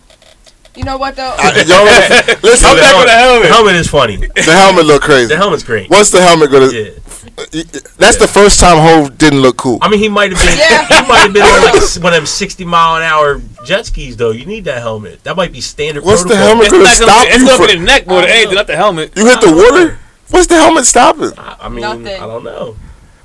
[0.76, 1.36] You know what though?
[1.38, 3.42] I, y'all really- listen, I'm the, back with a helmet.
[3.44, 4.16] The helmet is funny.
[4.18, 5.28] the helmet look crazy.
[5.28, 5.90] The helmet's great.
[5.90, 6.72] What's the helmet gonna?
[6.72, 6.90] Yeah.
[7.98, 9.80] That's the first time Hove didn't look cool.
[9.82, 10.58] I mean, he might have been.
[10.58, 11.02] Yeah.
[11.02, 14.16] He might have been on like one of them sixty mile an hour jet skis.
[14.16, 15.24] Though you need that helmet.
[15.24, 16.04] That might be standard.
[16.06, 18.22] What's the helmet It's gonna not gonna stop be, it's gonna be the neck more
[18.22, 19.12] than don't anything, not the helmet.
[19.18, 20.00] You hit the water.
[20.30, 21.32] What's the helmet stopping?
[21.38, 22.08] I I mean, Nothing.
[22.08, 22.78] I don't know.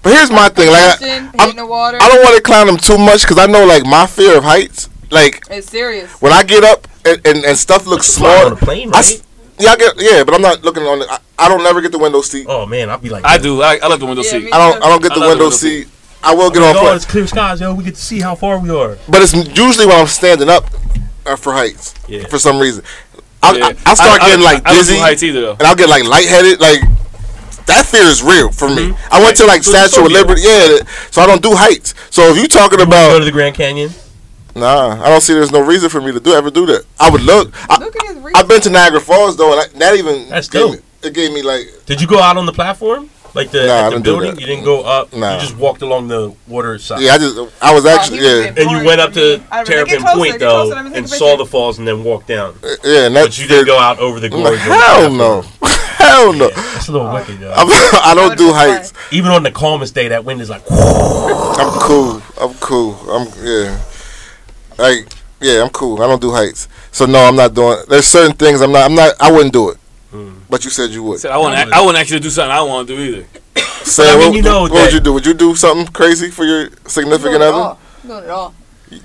[0.03, 0.71] But here's my thing.
[0.71, 1.99] Like, I, Ocean, I'm- hitting the water.
[2.01, 4.45] I don't want to clown him too much because I know like my fear of
[4.45, 4.89] heights.
[5.11, 6.11] Like It's serious.
[6.21, 8.47] when I get up and, and, and stuff looks small.
[8.47, 8.99] on a plane, I right?
[8.99, 9.23] s-
[9.59, 10.99] yeah, I get yeah, but I'm not looking on.
[11.01, 12.47] The, I, I don't never get the window seat.
[12.49, 13.63] oh man, I'd be like, I do.
[13.63, 14.53] I, I love the window Yeah, seat.
[14.53, 14.83] I don't.
[14.83, 15.89] I don't get I the love the window window seat.
[16.23, 17.73] I will get Oh, on plane, it's clear skies, yo.
[17.75, 18.99] We get to see how far we are.
[19.09, 20.65] but it's usually when I'm standing up
[21.25, 21.95] uh, for heights.
[22.09, 22.27] Yeah.
[22.27, 22.83] For some reason,
[23.43, 23.65] I, Yeah.
[23.67, 25.53] I, I start I- getting I- like I don't do dizzy, heights either though.
[25.53, 26.61] and I'll get like lightheaded.
[26.61, 26.81] Like
[27.67, 28.93] that fear is real for me.
[29.11, 30.13] I went to like So it's Statue of.
[30.13, 30.43] Liberty.
[30.43, 30.79] Yeah,
[31.13, 31.95] so I don't do heights.
[32.11, 33.91] So if you talking Go about to the Grand Canyon.
[34.57, 36.85] Nah, I don't see there's no reason for me to do ever do that.
[36.99, 37.53] I would look.
[37.71, 38.35] I, Look at his reach.
[38.37, 40.73] I've been to Niagara Falls though, and I, that even That's gave dope.
[40.73, 43.91] me, it gave me like Did you go out on the platform, like the, Nah,
[43.91, 44.39] the building?
[44.41, 45.13] You didn't go up.
[45.13, 45.35] Nah.
[45.35, 47.03] You just walked along the water side.
[47.03, 47.13] yeah.
[47.13, 49.67] I just I was actually he yeah And you went up to I remember- get
[49.67, 52.59] Terrapin closer, Point though, closer, let and saw the falls, and then walked down.
[52.65, 54.61] Uh, yeah, and that But you didn't go out over the I'm like, gorge.
[54.61, 55.19] or the hell platform.
[55.19, 55.45] no,
[55.97, 56.49] Hell no.
[56.51, 57.53] That's a little wicked, yo.
[57.53, 57.67] I'm,
[58.17, 58.93] don't do would've heights.
[59.11, 60.63] Even on the calmest day, that wind is like.
[60.71, 62.23] I'm cool.
[62.41, 62.95] I'm cool.
[63.11, 63.79] I'm yeah.
[64.79, 65.09] Like
[65.41, 66.03] yeah, I'm cool.
[66.03, 66.69] I don't do heights.
[66.93, 67.79] So no, I'm not doing.
[67.89, 68.85] There's certain things I'm not.
[68.91, 69.15] I'm not.
[69.21, 69.77] I wouldn't do it.
[70.11, 70.39] Hmm.
[70.49, 71.21] But you said you would.
[71.21, 73.27] Said I want I wouldn't actually do something I don't want to do either.
[73.85, 75.13] Say, I mean, what, you know what that- would you do?
[75.13, 77.53] Would you do something crazy for your significant doing it other?
[77.59, 77.79] all.
[78.05, 78.55] I'm all.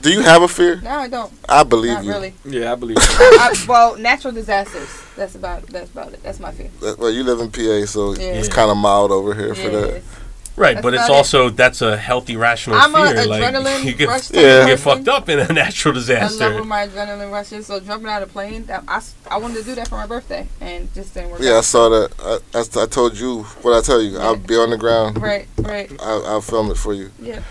[0.01, 0.79] Do you have a fear?
[0.81, 1.33] No, I don't.
[1.49, 2.11] I believe Not you.
[2.11, 2.33] really.
[2.45, 2.97] Yeah, I believe.
[3.01, 3.03] you.
[3.19, 4.89] I, well, natural disasters.
[5.15, 5.63] That's about.
[5.67, 6.21] That's about it.
[6.23, 6.69] That's my fear.
[6.81, 8.33] That- Well, you live in PA, so Yeah.
[8.33, 10.03] it's kind of mild over here for Yeah, that.
[10.51, 10.57] It is.
[10.57, 11.17] Right, That's but it's about it.
[11.17, 13.25] also that's a healthy, rational I'm a fear.
[13.25, 16.43] like adrenaline you get, rush you get fucked up in a natural disaster.
[16.43, 16.63] I love disaster.
[16.65, 17.65] my adrenaline rushes.
[17.67, 19.95] So jumping out of a plane, that I, s- I wanted to do that for
[19.95, 22.11] my birthday, and just didn't work Yeah, I saw that.
[22.53, 24.19] I, I, I told you what I tell you.
[24.19, 25.21] I'll be on the ground.
[25.21, 25.91] Right, right.
[26.01, 27.11] I'll, I'll film it for you.
[27.19, 27.41] Yeah.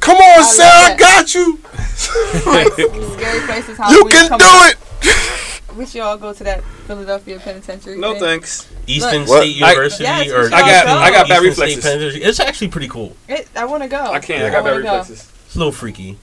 [0.00, 1.58] Come on, love Sarah, I got you.
[1.96, 3.78] Scary places.
[3.78, 5.47] How You can do up- it.
[5.76, 7.98] We should all go to that Philadelphia penitentiary.
[7.98, 8.20] No thing.
[8.22, 8.68] thanks.
[8.86, 9.42] Eastern What?
[9.42, 11.84] State I- University Yes, or we I got- Eastern- I got bad Eastern State reflexes.
[11.84, 12.22] Penitentiary.
[12.22, 13.16] It's actually pretty cool.
[13.28, 13.98] It, I want to go.
[14.12, 14.44] I can't.
[14.44, 14.90] I got bad wanna go.
[14.96, 15.28] reflexes.
[15.46, 16.18] It's a little freaky.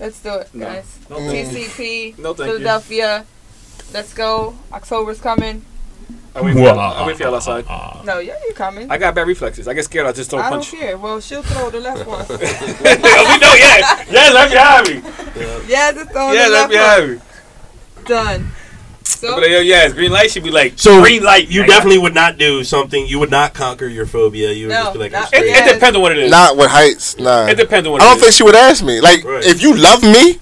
[0.00, 0.66] Let's do it, No.
[0.66, 0.84] guys.
[1.08, 1.48] No thank.
[1.50, 2.52] TCP, No thank you.
[2.54, 3.24] Philadelphia.
[3.92, 4.56] Let's go.
[4.72, 5.64] October's coming.
[6.34, 7.64] I wait for y'all, I wait for y'all outside.
[8.04, 8.90] No, yeah, you coming.
[8.90, 9.68] I got bad reflexes.
[9.68, 10.04] I get scared.
[10.06, 10.72] I just throw a I don't punch.
[10.72, 10.98] care.
[10.98, 12.26] Well, she'll throw the left one.
[12.28, 13.54] we know.
[13.54, 14.06] Yes.
[14.10, 14.34] Yes.
[14.34, 14.86] Let me have
[15.64, 15.72] me.
[15.72, 16.48] yeah, just throw Yes.
[16.48, 17.20] the Let left me have me.
[18.06, 18.52] Done.
[19.04, 19.92] So, But yo, yes.
[19.92, 21.48] Green light should be like So green light.
[21.48, 21.66] You nigga.
[21.68, 23.06] definitely would not do something.
[23.06, 24.50] You would not conquer your phobia.
[24.52, 26.30] You would No, just be like, not- I'm It, it depends on what it is.
[26.30, 27.18] Not with heights.
[27.18, 27.46] Nah.
[27.46, 28.22] It depends on what I it don't is.
[28.22, 29.00] think she would ask me.
[29.00, 29.44] Like, Right.
[29.44, 30.38] if you love me,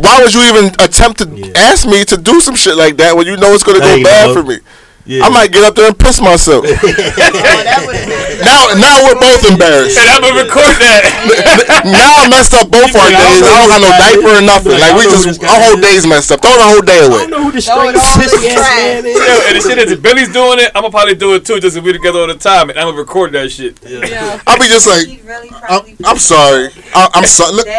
[0.00, 1.52] why would you even attempt to Yeah.
[1.56, 4.02] ask me to do some shit like that when you know it's gonna That go
[4.02, 4.36] bad love.
[4.36, 4.58] for me?
[5.06, 5.22] Yeah.
[5.22, 6.66] I might get up there and piss myself.
[6.68, 8.42] oh, that would have been.
[8.42, 9.94] now, now we're both embarrassed.
[9.94, 11.06] And I'm gonna record that.
[11.86, 13.38] now I messed up both our days.
[13.46, 14.74] I don't have no diaper or nothing.
[14.74, 16.42] Like, Like we don't know who just our whole day's messed up.
[16.42, 17.22] Throw the whole day away.
[17.22, 19.14] I don't know who the Throw straight all pissy ass man is.
[19.14, 21.62] Yo, and the shit is, if Billy's doing it, I'm gonna probably do it too,
[21.62, 23.78] just to be together all the time, and I'm gonna record that shit.
[23.86, 24.42] Yeah.
[24.42, 26.74] I'll be just like, really I'm, I'm sorry.
[26.98, 27.54] I, I'm sorry.
[27.54, 27.70] Look,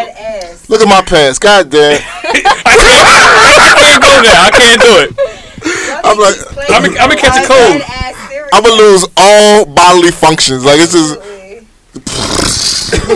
[0.72, 1.36] look at my pants.
[1.36, 2.00] God damn.
[2.24, 4.40] I can't go there.
[4.40, 5.37] I can't do it.
[6.04, 6.36] I'm like,
[6.70, 7.82] I'm gonna I'm catch a cold.
[8.52, 10.64] I'm gonna lose all bodily functions.
[10.64, 11.18] Like it's just.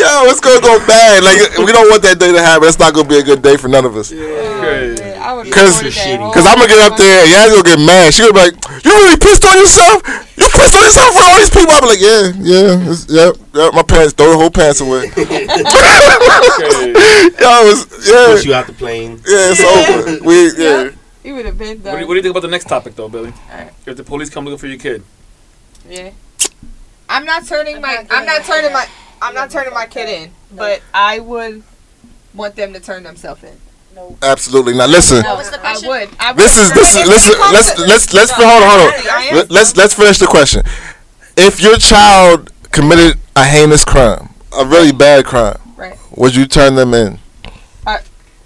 [0.00, 1.22] Yo, it's gonna go bad.
[1.24, 2.68] Like we don't want that day to happen.
[2.68, 4.10] It's not gonna be a good day for none of us.
[4.10, 5.02] Crazy.
[5.02, 7.62] Yeah, I would've Cause, recorded that cause I'm gonna get up there and Yaz gonna
[7.62, 8.14] get mad.
[8.14, 10.02] She gonna be like, "You really pissed on yourself?
[10.60, 13.74] You pissed on yourself for all these people?" I'm like, "Yeah, yeah, it's, yep, yep."
[13.74, 15.08] My pants, throw the whole pants away.
[15.10, 15.26] Crazy.
[17.40, 19.12] Yo, it's, yeah, Push you out the plane.
[19.26, 20.24] yeah, it's over.
[20.24, 20.90] We, yeah.
[21.24, 22.94] You would have been What do, you, what do you think about the next topic,
[22.96, 23.32] though, Billy?
[23.50, 23.72] Alright.
[23.86, 25.02] If the police come looking for your kid,
[25.88, 26.10] Yeah.
[27.08, 27.94] I'm not turning I'm my.
[27.94, 28.86] not I'm not turning my.
[29.20, 31.62] I'm not turning my kid in, but I would
[32.34, 33.56] want them to turn themselves in.
[34.22, 34.74] Absolutely.
[34.74, 35.22] Now listen.
[35.24, 36.08] What I would.
[36.18, 37.34] I would This is this is listen.
[37.52, 39.36] Let's let's let's No, hold on hold on.
[39.36, 40.62] Let, let's let's finish the question.
[41.36, 45.96] If your child committed a heinous crime, a really bad crime, Right.
[46.16, 47.18] would you turn them in?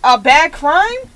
[0.07, 1.09] A bad crime?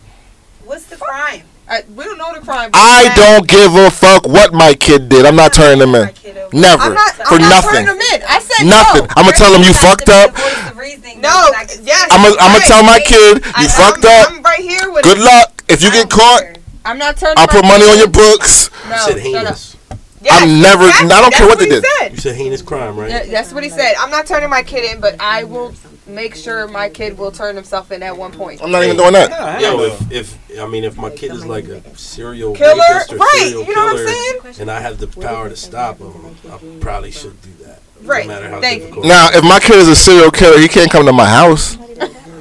[0.65, 1.43] What's the crime?
[1.71, 2.71] I, we don't know the crime.
[2.73, 5.27] I bad- don't give a fuck what my kid did.
[5.27, 6.09] I'm not turning them in.
[6.53, 6.83] Never.
[6.83, 7.13] I'm not.
[7.15, 7.71] For I'm not nothing.
[7.85, 8.23] turning them in.
[8.27, 9.03] I said Nothing.
[9.05, 9.09] no.
[9.17, 10.33] I'm gonna tell them you fucked up.
[10.35, 12.09] the voice of reason, No, but Yes.
[12.11, 12.63] I'm gonna Right.
[12.67, 14.33] tell my kid you I, fucked I'm, up.
[14.33, 15.25] I'm right here with Good it.
[15.25, 15.63] luck.
[15.69, 16.43] If you get caught,
[16.87, 17.37] I'm not turning.
[17.37, 18.71] I'll put money on your books.
[18.89, 19.77] No, You said heinous.
[20.23, 21.85] Yes, I'm never- I don't that's care what they he did.
[22.01, 22.13] said.
[22.13, 23.11] You said heinous crime, right?
[23.11, 23.95] Yeah, that's what he said.
[24.01, 25.73] I'm not turning my kid in, but I will
[26.09, 28.63] make sure my kid will turn himself in at one point.
[28.63, 29.31] I'm not even doing that.
[29.31, 29.81] nah, Yo, hell
[30.11, 30.13] if,
[30.51, 32.75] if I mean if my kid is like a serial Killer?
[32.91, 34.07] rapist or Right, serial you know what I'm
[34.45, 34.61] saying?
[34.61, 36.13] and I have the power to stop him,
[36.51, 37.81] I probably should do that.
[38.03, 39.07] Right, No matter how thank difficult.
[39.07, 41.77] Now, if my kid is a serial killer, he can't come to my house.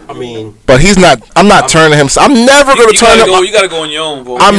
[0.10, 1.22] I mean, But he's not.
[1.36, 2.08] I'm not turning him.
[2.18, 3.26] I'm never gonna you turn him.
[3.26, 3.42] go.
[3.42, 4.38] You gotta go on your own, boy.
[4.40, 4.56] I'm.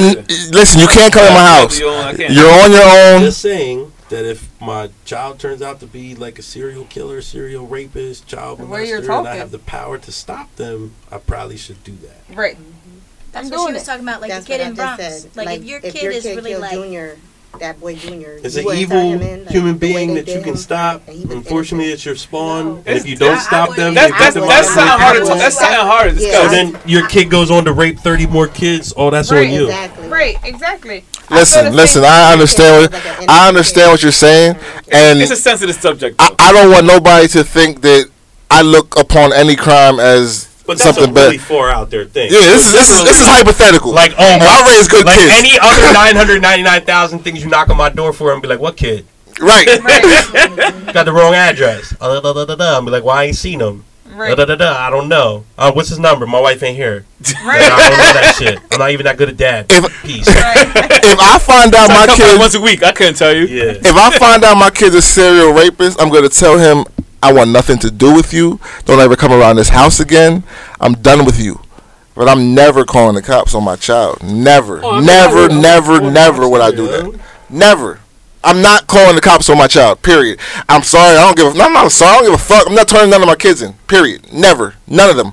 [0.52, 1.80] Listen, you can't come to my house.
[1.80, 2.34] I can't.
[2.34, 2.82] You're on your
[3.14, 3.22] own.
[3.22, 7.66] just saying that if my child turns out to be like a serial killer, serial
[7.66, 11.92] rapist, child molester, and I have the power to stop them, I probably should do
[11.96, 12.34] that.
[12.36, 12.54] Right.
[12.56, 12.98] Mm-hmm.
[13.32, 13.86] That's I'm what she was it.
[13.86, 15.22] talking about, like That's the kid in just Bronx.
[15.22, 15.36] said.
[15.36, 17.18] Like, if your kid is really killed like, Junior,
[17.60, 21.02] that boy Junior, is an evil in, like, human being that you can him, stop.
[21.06, 23.78] and he was Unfortunately, it's your spawn, and if you don't I- I stop would-
[23.78, 25.16] them, That's you that's get them that on sound the hard.
[25.16, 25.38] To, road.
[25.40, 26.42] that sound hard to Yeah.
[26.42, 28.92] So then your kid goes on to rape 30 more kids.
[28.96, 29.64] Oh, that's Right, on you.
[29.66, 30.08] Exactly.
[30.08, 30.36] Right.
[30.44, 31.04] Exactly.
[31.30, 32.02] Listen, listen.
[32.04, 32.92] I understand.
[32.92, 34.56] What, I understand what you're saying,
[34.90, 36.16] and it's a sensitive subject.
[36.18, 38.08] I, I don't want nobody to think that
[38.50, 41.24] I look upon any crime as But that's something a bad.
[41.26, 42.28] really far out there thing.
[42.32, 43.92] Yeah, this is this is this is hypothetical.
[43.92, 45.32] Like, oh, And I raise good like kids.
[45.34, 49.06] any other 999,000 things you knock on my door for and be like, what kid?
[49.40, 49.66] right.
[50.92, 51.94] Got the wrong address.
[52.00, 52.78] Uh, da, da, da, da, da.
[52.78, 53.84] I'm be like, why I ain't seen them?
[54.18, 54.36] Right.
[54.36, 55.44] Da, da, da, da, I don't know.
[55.56, 56.26] Uh, what's his number?
[56.26, 57.04] My wife ain't here.
[57.44, 57.62] Right.
[57.62, 58.58] I don't know that shit.
[58.72, 59.66] I'm not even that good at dad.
[59.70, 60.26] If- Peace.
[60.26, 60.88] right.
[61.10, 62.82] If I find out I my come kid, once a week.
[62.82, 63.46] I couldn't tell you.
[63.46, 63.72] Yeah.
[63.80, 66.84] if I find out my kid's a serial rapist, I'm gonna tell him
[67.22, 68.60] I want nothing to do with you.
[68.84, 70.42] Don't ever come around this house again.
[70.80, 71.60] I'm done with you.
[72.14, 74.22] But I'm never calling the cops on my child.
[74.22, 77.20] Never, Oh, I mean, never, never, never watch would I do that.
[77.48, 78.00] Never.
[78.44, 80.02] I'm not calling the cops on my child.
[80.02, 80.38] Period.
[80.68, 81.16] I'm sorry.
[81.16, 81.46] I don't give.
[81.46, 82.10] A, I'm not sorry.
[82.10, 82.66] I don't give a fuck.
[82.66, 83.72] I'm not turning none of my kids in.
[83.86, 84.32] Period.
[84.32, 84.74] Never.
[84.86, 85.32] None of them.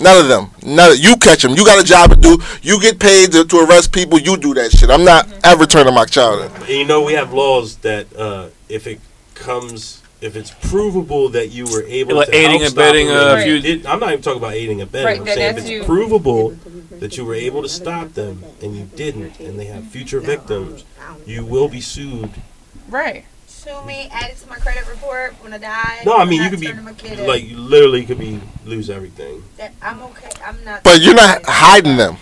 [0.00, 0.50] None of them.
[0.64, 0.92] None.
[0.92, 1.52] Of, you catch them.
[1.52, 2.38] You got a job to do.
[2.62, 4.18] You get paid to, to arrest people.
[4.18, 4.90] You do that shit.
[4.90, 6.62] I'm not ever turning my child in.
[6.62, 9.00] And you know, we have laws that uh, if it
[9.34, 13.16] comes, if it's provable that you were able Like to aiding help and abetting, stop
[13.20, 15.06] uh, them, if you you- did- I'm not even talking about aiding and abetting.
[15.06, 15.84] Right, I'm that- saying if it's you.
[15.84, 16.56] provable
[17.00, 20.84] that you were able to stop them and you didn't, and they have future victims,
[21.26, 22.30] you will be sued.
[22.88, 23.26] Right.
[23.46, 26.02] Sue me, add it to my credit report when I die.
[26.06, 27.26] No, I mean you could be turning my kid in.
[27.26, 29.42] like you literally could be lose everything.
[29.58, 30.30] That- I'm okay.
[30.44, 30.82] I'm not.
[30.84, 32.16] But you're not hiding them.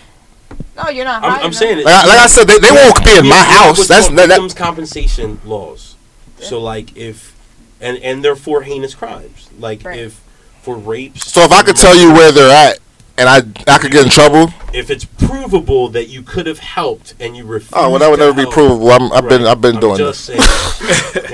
[0.77, 1.23] No, you're not.
[1.23, 1.85] I'm, hiding I'm saying it.
[1.85, 3.87] Like, I- like I said, they, they won't be in my house.
[3.87, 5.95] That's that, that, victims compensation laws.
[6.41, 7.37] So like if
[7.83, 9.49] and and they're for heinous crimes.
[9.59, 9.99] Like Right.
[9.99, 10.21] if
[10.63, 11.31] for rapes.
[11.33, 12.79] So if I could tell you where they're at,
[13.19, 13.39] and I
[13.73, 14.53] I could get in trouble.
[14.73, 17.73] if it's provable that you could have helped and you refuse.
[17.75, 18.91] Oh, well, that would to never be provable.
[18.91, 20.39] I'm, I've been I've been I'm doing just this.
[20.39, 21.33] saying.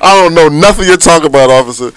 [0.00, 1.92] I don't know nothing you're talking about, officer.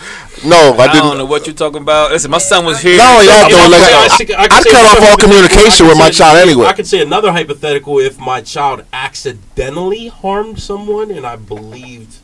[0.45, 1.05] No, I I, didn't.
[1.05, 2.11] I don't know what you're talking about.
[2.11, 2.97] Listen, my son was here.
[2.97, 5.87] No, yeah, I though, could like, say- I, I I I cut off all communication
[5.87, 6.65] with my child anyway.
[6.67, 12.17] I could say another hypothetical if my child accidentally harmed someone and I believed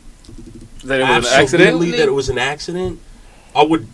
[0.83, 1.61] that it was an accident.
[1.69, 2.99] absolutely that it was an accident,
[3.55, 3.87] I would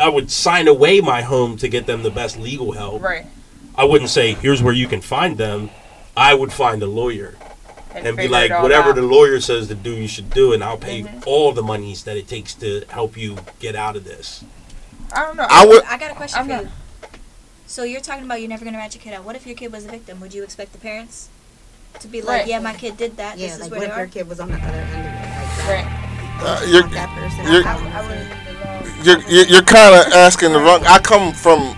[0.00, 3.02] I would sign away my home to get them the best legal help.
[3.02, 3.26] Right.
[3.74, 5.70] I wouldn't say here's where you can find them.
[6.16, 7.36] I would find a lawyer
[7.94, 8.96] and be like whatever out.
[8.96, 11.26] the lawyer says to do, you should do, and I'll pay Mhm.
[11.26, 14.44] all the monies that it takes to help you get out of this.
[15.12, 15.46] I don't know.
[15.48, 15.82] I would.
[15.84, 16.70] I got a question I'm for not- you.
[17.66, 19.24] So you're talking about you're never gonna rat your kid out.
[19.24, 20.20] What if your kid was a victim?
[20.20, 21.28] Would you expect the parents
[22.00, 22.46] to be like, Right.
[22.46, 23.38] "Yeah, my kid did that.
[23.38, 25.64] Yeah, this is where what if your kid was on the other end of it?
[25.66, 26.07] Like, Right.
[26.40, 27.52] Uh, you you're, want that person.
[27.52, 29.02] you're- I, I, would I say- wouldn't even know.
[29.04, 30.84] you're, you're, you're kind of asking the wrong.
[30.86, 31.74] I come from.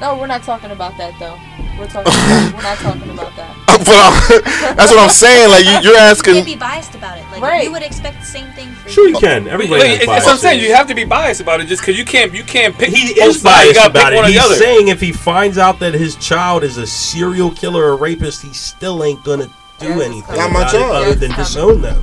[0.00, 1.36] No, we're not talking about that though.
[1.78, 2.12] We're talking.
[2.12, 3.56] About, we're not talking about that.
[3.80, 5.48] But I'm, that's what I'm saying.
[5.48, 7.24] Like you, you're asking You can't be biased about it.
[7.32, 7.64] Like Right.
[7.64, 9.14] you would expect the same thing for Sure, you.
[9.14, 9.44] you can.
[9.44, 9.80] Wait, Everybody.
[9.82, 10.62] wait, has that's what I'm saying.
[10.62, 12.34] You have to be biased about it just because you can't.
[12.34, 12.90] You can't pick.
[12.90, 14.16] He is biased about it.
[14.16, 17.50] one or the He's saying if he finds out that his child is a serial
[17.52, 19.46] killer or rapist, he still ain't gonna
[19.78, 20.96] do Yeah, anything Not my about it child.
[20.96, 22.02] other than disown them.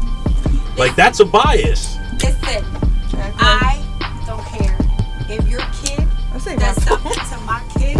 [0.77, 1.97] Like that's a bias.
[2.21, 2.63] Listen,
[3.39, 3.81] I
[4.25, 4.77] don't care
[5.29, 6.07] if your kid
[6.59, 7.97] does something to my kid.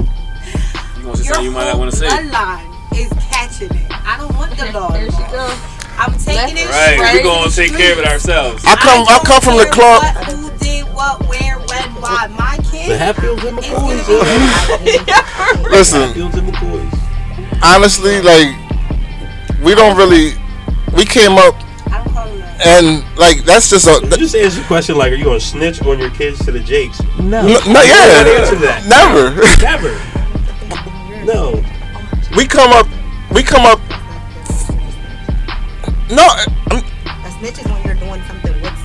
[0.97, 2.07] You gonna say Your something you might not want to say.
[2.07, 3.91] bloodline is catching it.
[3.91, 4.89] I don't want the law.
[4.93, 5.57] There she goes.
[5.99, 8.63] I'm taking it Right, straight we're gonna take care of it ourselves.
[8.65, 9.01] I come.
[9.07, 10.03] I don't come from the club.
[10.03, 12.27] What, who did what, where, when, why.
[12.37, 12.91] My kid.
[12.91, 15.07] The Hatfields and It's McCoys.
[15.07, 15.69] yeah.
[15.71, 17.63] Listen, Hatfields and McCoys.
[17.63, 18.53] honestly, like
[19.63, 20.33] we don't really.
[20.95, 21.55] We came up
[22.65, 23.99] and like that's just a.
[24.03, 26.59] You just answer the question like, are you gonna snitch on your kids to the
[26.59, 27.01] Jakes?
[27.19, 27.23] No.
[27.23, 28.85] No, no, Don't yeah, answer that.
[28.87, 29.35] never.
[29.61, 31.25] Never.
[31.25, 31.63] No.
[32.35, 32.87] we come up.
[33.33, 33.79] We come up.
[36.09, 36.23] No,
[36.71, 36.83] I'm,
[37.25, 38.76] A snitch is when you're doing something with someone.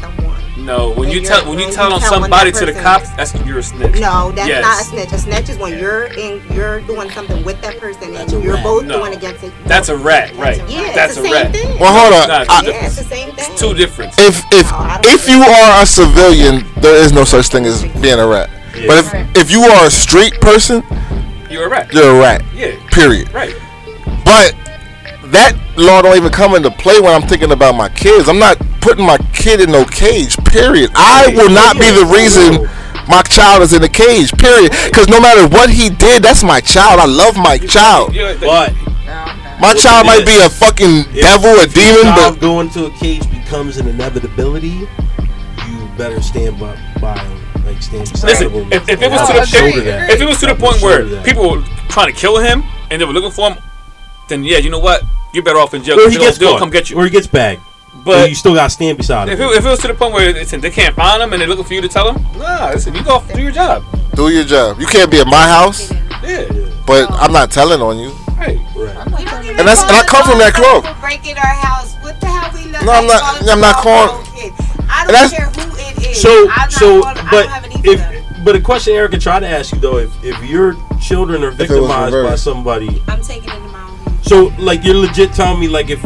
[0.63, 3.35] No, when When you tell when you tell on somebody to the person- cops, that's
[3.45, 3.99] you're a snitch.
[4.01, 4.63] No, that's Yes.
[4.63, 5.13] not a snitch.
[5.13, 8.55] A snitch is when you're in, you're doing something with that person That's and you're
[8.55, 8.63] rat.
[8.63, 8.99] both No.
[8.99, 9.53] doing against it.
[9.67, 10.63] That's a rat, right?
[10.69, 11.53] Yeah, That's it's a the same rat.
[11.53, 11.79] thing.
[11.81, 12.29] well, hold on.
[12.29, 13.45] Nah, I- yeah, it's the same thing.
[13.51, 14.13] It's Two different.
[14.19, 18.21] if if No, if you are a civilian, there is no such thing as being
[18.21, 18.49] a rat.
[18.77, 18.87] Yeah.
[18.87, 19.27] But if Right.
[19.35, 20.85] if you are a street person,
[21.51, 21.89] You're a rat.
[21.93, 22.43] you're a rat.
[22.55, 23.29] Yeah, Period.
[23.35, 23.55] right.
[24.25, 24.55] But
[25.33, 28.29] that law don't even come into play when I'm thinking about my kids.
[28.29, 30.37] I'm not putting my kid in no cage.
[30.45, 30.91] Period.
[30.95, 32.69] I will not be the reason
[33.09, 34.33] my child is in a cage.
[34.37, 34.73] Period.
[34.87, 37.01] Because no matter what he did, that's my child.
[37.01, 38.13] I love my child.
[38.41, 38.75] But
[39.61, 43.77] My child might be a fucking devil, a demon, but going to a cage becomes
[43.77, 44.89] an inevitability,
[45.69, 47.15] you better stand by, by.
[47.65, 50.03] Like stand beside Listen, if, if it was to the a agree, shoulder that.
[50.03, 50.15] agree.
[50.15, 53.05] if it was to the point where people were trying to kill him and they
[53.05, 53.59] were looking for him,
[54.29, 55.03] then yeah, you know what?
[55.33, 55.95] You're better off in jail.
[55.95, 56.97] or 'cause he they'll, gets they'll come get you.
[56.97, 57.61] or he gets bagged.
[58.05, 59.49] But But you still got to stand beside if him.
[59.49, 61.49] it, if it was to the point where it's, they can't find him and they're
[61.49, 63.85] looking for you to tell them, nah, listen, you go do your job.
[64.15, 64.81] do your job.
[64.81, 65.91] You can't be at my house,
[66.23, 66.47] Yeah,
[66.87, 68.11] but I'm not telling on you.
[68.37, 68.59] right.
[68.75, 69.07] Right.
[69.19, 70.85] We don't even And that's- and I come from that club.
[71.01, 71.95] Breaking our house.
[72.03, 74.27] What the hell we look No, I'm not- calling I'm not calling-
[74.91, 76.21] I don't care who it is.
[76.21, 78.25] So I'm not so, calling, I but don't have any if of them.
[78.45, 82.13] but a question Erica tried to ask you though, if if your children are victimized
[82.15, 85.89] by somebody, I'm taking it into my own so like you're legit telling me like
[85.91, 86.01] if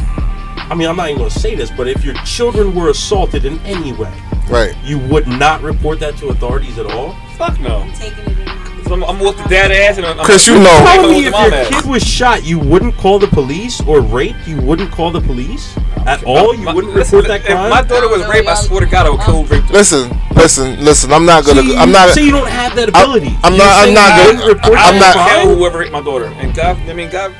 [0.68, 3.58] I mean I'm not even gonna say this, but if your children were assaulted in
[3.60, 4.12] any way,
[4.48, 4.74] Right.
[4.84, 7.14] you would not report that to authorities at all.
[7.36, 7.86] Fuck no.
[7.94, 8.46] Taking it in
[8.92, 10.70] I'm, I'm with the dad ass and I'm, Chris, you know.
[10.70, 11.68] I'm Tell me if your ass.
[11.82, 14.46] kid was shot, you wouldn't call the police or raped.
[14.46, 16.54] You wouldn't call the police at all.
[16.54, 19.06] You My- wouldn't listen, report that If my daughter was raped, I swear to God,
[19.06, 19.68] I would kill rape.
[19.70, 21.12] Listen, listen, listen.
[21.12, 21.62] I'm not gonna.
[21.62, 22.10] See, you- I'm not.
[22.10, 23.36] So you don't have that ability.
[23.42, 25.56] I'm You're not- I'm not gonna- wouldn't report I'm I that not- kill crime?
[25.58, 26.32] whoever raped my daughter.
[26.38, 27.32] And God, I mean, God.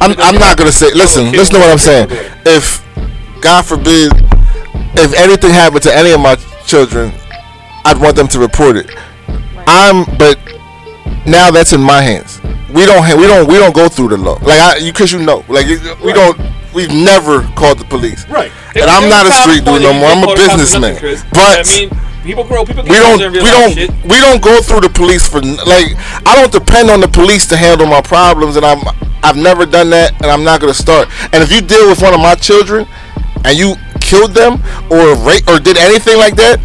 [0.00, 0.92] I'm, I'm not gonna say.
[0.94, 2.08] Listen, listen to what I'm saying.
[2.44, 2.84] If
[3.40, 4.12] God forbid,
[4.98, 6.36] if anything happened to any of my
[6.66, 7.12] children,
[7.84, 8.90] I'd want them to report it.
[9.66, 10.38] I'm, but
[11.26, 12.40] now that's in my hands.
[12.72, 14.34] We don't, ha- we don't, we don't go through the law.
[14.42, 16.38] Like I, you, cause you know, like you- we don't,
[16.74, 18.28] we've never called the police.
[18.28, 18.50] Right.
[18.74, 20.08] And I'm not a street dude no more.
[20.10, 20.94] I'm a businessman.
[21.30, 21.90] But I mean,
[22.26, 22.64] people grow.
[22.64, 23.90] People we don't we don't shit.
[24.04, 25.94] we don't go through the police for like
[26.26, 28.82] I don't depend on the police to handle my problems and I'm
[29.22, 31.08] I've never done that and I'm not gonna start.
[31.32, 32.86] And if you deal with one of my children
[33.44, 34.54] and you killed them
[34.90, 36.58] or rape or did anything like that,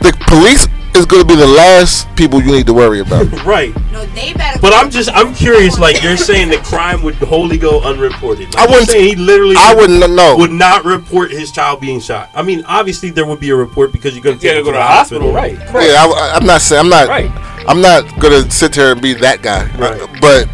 [0.00, 3.26] the police is gonna be the last people you need to worry about.
[3.46, 3.74] Right.
[3.92, 4.58] No, they better.
[4.60, 5.78] But I'm just I'm curious.
[5.78, 8.54] Like you're saying, the crime would wholly go unreported.
[8.54, 9.54] Like I wouldn't- You're saying he literally.
[9.58, 10.36] I wouldn't know.
[10.36, 12.30] Would not report his child being shot.
[12.34, 14.72] I mean, obviously there would be a report because you're going to Yeah, take go
[14.72, 15.56] to the hospital, right?
[15.58, 17.30] Yeah, I, I'm not saying I'm not Right.
[17.68, 19.66] I'm not gonna sit here and be that guy.
[19.76, 20.00] Right.
[20.00, 20.48] Uh, but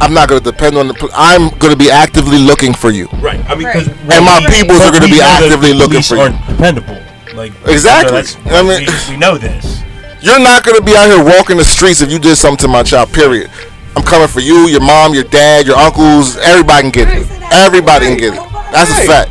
[0.00, 1.10] I'm not gonna depend on the.
[1.14, 3.06] I'm gonna be actively looking for you.
[3.20, 3.44] Right.
[3.48, 3.86] I mean, Right.
[3.86, 6.22] And my peoples are gonna be actively looking for you.
[6.22, 7.00] Aren't dependable.
[7.34, 8.22] Like Exactly.
[8.22, 9.80] that's- I mean- we, we know this.
[10.20, 12.82] You're not gonna be out here walking the streets if you did something to my
[12.82, 13.12] child.
[13.12, 13.50] Period.
[13.96, 16.36] I'm coming for you, your mom, your dad, your uncles.
[16.38, 17.26] Everybody can get it.
[17.52, 18.40] Everybody can get it.
[18.72, 19.30] That's a fact.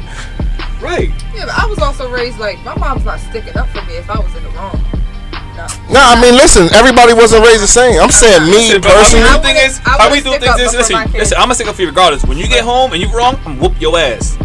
[0.82, 1.12] Right.
[1.36, 4.10] Yeah, but I was also raised like my mom's not sticking up for me if
[4.10, 4.82] I was in the wrong.
[5.56, 5.68] No.
[5.92, 6.70] No, I mean, listen.
[6.74, 8.00] Everybody wasn't raised the same.
[8.02, 9.32] I'm saying me Listen, but I mean, personally.
[9.38, 11.04] the thing is, I how we wouldn't do stick things up is, for listen, my
[11.04, 11.16] kids.
[11.16, 12.24] listen, I'm gonna stick up for you regardless.
[12.24, 14.38] When you get home and you're wrong, I'm whoop your ass.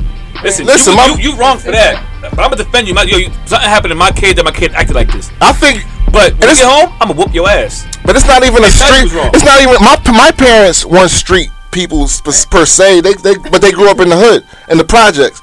[0.44, 2.04] Listen, Listen, you, my- you, you wrong for that.
[2.20, 2.94] But I'm gonna defend you.
[2.94, 3.30] My, yo, you.
[3.46, 5.30] Something happened to my kid that my kid acted like this.
[5.40, 7.84] I think, But when you get home, I'm gonna whoop your ass.
[8.04, 9.18] but it's not even a They said you street.
[9.18, 9.30] wrong.
[9.34, 12.06] It's not even my my parents weren't street people
[12.50, 13.00] per se.
[13.00, 15.40] They they but they grew up in the hood in the projects.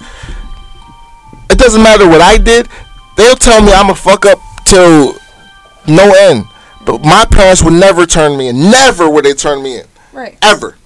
[1.49, 2.67] It doesn't matter what I did.
[3.17, 5.15] They'll tell me I'm a fuck up till
[5.87, 6.45] no end.
[6.85, 8.71] But my parents would never turn me in.
[8.71, 9.85] Never would they turn me in.
[10.13, 10.37] Right.
[10.41, 10.77] Ever.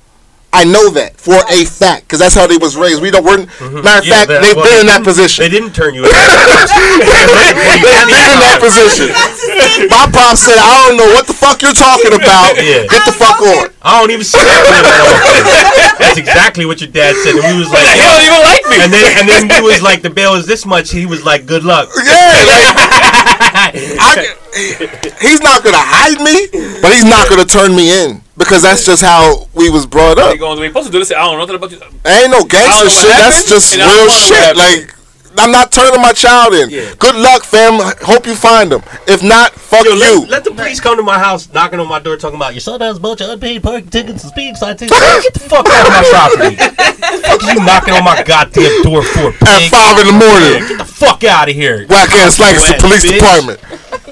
[0.55, 3.01] I know that for a fact because that's how they was raised.
[3.03, 3.27] We don't.
[3.27, 3.83] We're, mm-hmm.
[3.83, 5.43] Matter of Yeah, fact, they've well, been in that position.
[5.43, 6.07] They didn't turn you.
[6.07, 6.11] in.
[6.15, 9.11] They've been in that position.
[9.91, 12.55] My pop said, "I don't know what the fuck you're talking about.
[12.55, 12.87] Yeah.
[12.87, 14.63] Get the fuck on." I don't even see that.
[14.65, 15.99] clip at all.
[15.99, 17.35] That's exactly what your dad said.
[17.37, 18.75] And we was like, He don't even like me.
[18.81, 20.89] and then and then he was like, the bail is this much.
[20.89, 21.89] He was like, good luck.
[21.93, 22.01] Yeah,
[23.73, 26.47] like, I, he's not gonna hide me,
[26.81, 30.31] but he's not gonna turn me in because that's just how we was brought up.
[30.31, 31.11] They going to be supposed to do this.
[31.11, 31.79] I don't know nothing about you.
[32.05, 33.09] Ain't no gangster shit.
[33.09, 34.85] what That's just and I don't real wanna know what shit.
[34.87, 34.95] Like.
[35.37, 36.69] I'm not turning my child in.
[36.69, 36.93] Yeah.
[36.99, 37.79] Good luck, fam.
[38.01, 38.81] Hope you find him.
[39.07, 39.99] If not, fuck Yo, you.
[40.21, 42.61] let, let the police come to my house, knocking on my door, talking about your
[42.61, 44.91] son has a bunch of unpaid parking tickets and speeding citations.
[45.23, 46.55] Get the fuck out of my property.
[46.55, 50.67] the fuck you knocking on my goddamn door for, At five in the Yeah, morning,
[50.69, 51.85] get the fuck out of here.
[51.87, 53.19] whack ass Lancaster Wet Police bitch.
[53.19, 53.59] Department.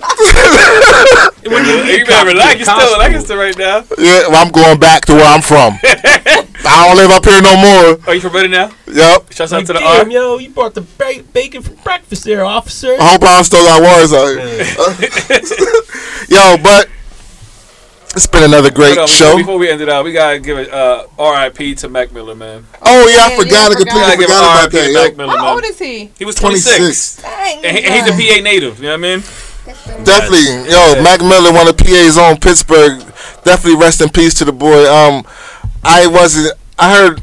[1.43, 2.55] When you, You better relax.
[2.55, 3.83] You're still in Lancaster right now.
[3.97, 5.77] Yeah, well, I'm going back to where I'm from.
[5.83, 7.99] I don't live up here no more.
[8.07, 8.71] Are you from Reading now?
[8.87, 9.33] Yep.
[9.33, 10.11] Shouts out to the damn, R.
[10.11, 12.95] yo, you brought the ba- bacon for breakfast there, officer.
[12.97, 14.65] I hope I still got words out uh, here.
[14.79, 16.87] Uh, yo, but
[18.15, 19.35] it's been another great on, show.
[19.35, 21.75] Before we end it out, we gotta give it uh, R.I.P.
[21.75, 22.65] to Mac Miller, man.
[22.81, 23.51] Oh yeah, I Yeah, forgot.
[23.51, 24.87] yeah, I completely Gotta give forgot about R.I.P.
[24.87, 25.07] to that.
[25.09, 25.53] Mac Miller, How man.
[25.55, 26.11] old is he?
[26.17, 26.77] He was 26.
[26.77, 27.21] 26.
[27.21, 27.65] Dang.
[27.65, 28.77] And he- and he's a PA native.
[28.79, 29.23] You know what I mean?
[29.65, 32.99] Definitely, yo, Mac Miller, one of PA's own Pittsburgh.
[33.43, 34.89] Definitely rest in peace to the boy.
[34.89, 35.25] Um,
[35.83, 36.57] I wasn't.
[36.77, 37.21] I heard.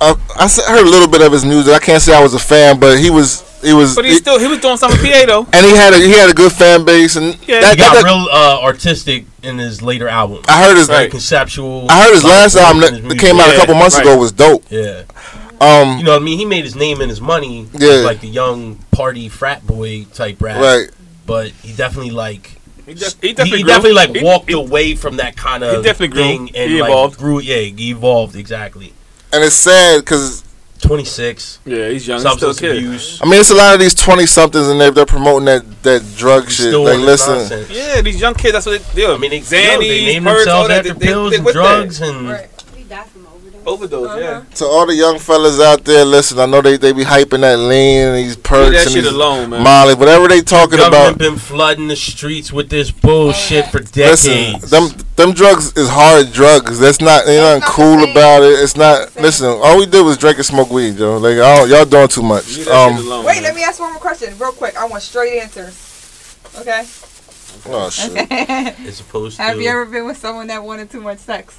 [0.00, 1.72] Uh, I s- heard a little bit of his music.
[1.74, 3.42] I can't say I was a fan, but he was.
[3.62, 3.94] He was.
[3.94, 5.46] But he- he's still he was doing something PA though.
[5.52, 7.94] and he had a he had a good fan base, and Yeah, that, He got
[7.94, 10.44] that- real uh, artistic in his later albums.
[10.48, 10.86] I heard his.
[10.88, 11.86] Very conceptual.
[11.90, 14.02] I heard his last album that, that came out a couple months right.
[14.04, 14.64] ago was dope.
[14.68, 15.02] Yeah.
[15.58, 16.38] Um, You know what I mean?
[16.38, 18.02] He made his name and his money Yeah.
[18.04, 20.60] like the young party frat boy type rap.
[20.60, 20.90] right.
[21.26, 22.52] But he definitely like
[22.86, 23.68] He, just, he he, definitely he grew.
[23.72, 26.22] definitely like He- walked he- away from that kind of He definitely grew.
[26.22, 27.40] thing and He like grew.
[27.40, 28.92] Yeah, he evolved exactly.
[29.32, 30.44] And it's sad because
[30.78, 32.18] Twenty six, Yeah, he's young.
[32.20, 32.76] He's still a substance kid.
[32.76, 33.18] abuse.
[33.22, 36.04] I mean it's a lot of these twenty somethings and they're they're promoting that that
[36.16, 36.66] drug shit.
[36.68, 37.70] Still Like listen, nonsense.
[37.70, 38.52] Yeah, these young kids.
[38.52, 39.10] That's what they do.
[39.12, 40.78] I mean, they, Xannies, they name Perks, all themselves that.
[40.78, 41.60] after they, they, pills they and with that.
[41.60, 42.55] drugs and Right.
[43.66, 44.10] He died from overdose.
[44.10, 44.54] Overdose, yeah.
[44.56, 47.58] To all the young fellas out there, listen, I know they, they be hyping that
[47.58, 49.62] lean and these perks Leave that and shit these alone, man.
[49.62, 51.18] Molly, whatever they talking Government about.
[51.18, 54.70] been flooding the streets with this bullshit for Listen, decades.
[54.70, 56.78] them them drugs is hard drugs.
[56.78, 58.60] That's not ain't nothing not cool about it.
[58.60, 59.14] It's not.
[59.16, 61.16] Listen, all we did was drink and smoke weed, yo.
[61.18, 62.46] Like y'all, y'all doing too much.
[62.56, 63.24] Leave that shit Um, alone.
[63.24, 63.42] Wait, man.
[63.44, 64.76] let me ask one more question, real quick.
[64.76, 66.38] I want straight answers.
[66.58, 66.84] Okay.
[67.68, 71.18] oh shit, As opposed to Have you ever been with someone that wanted too much
[71.18, 71.58] sex?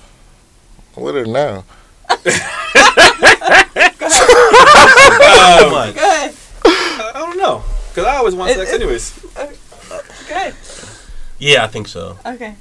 [0.95, 1.63] with her now.
[2.07, 2.15] Too
[5.71, 5.95] much.
[5.95, 6.33] Good.
[6.65, 7.63] I don't know.
[7.89, 9.11] Because I always want It- sex it- anyways.
[10.27, 10.53] Good.
[11.39, 12.17] Yeah, I think so.
[12.25, 12.55] Okay.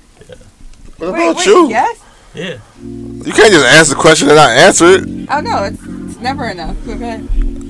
[0.98, 1.68] What Wait, about wait, you?
[1.68, 1.98] Yes?
[2.34, 2.58] Yeah.
[2.82, 5.02] You can't just ask the question and not answer it.
[5.30, 6.76] Oh no, it's, it's never enough.
[6.88, 7.22] Okay.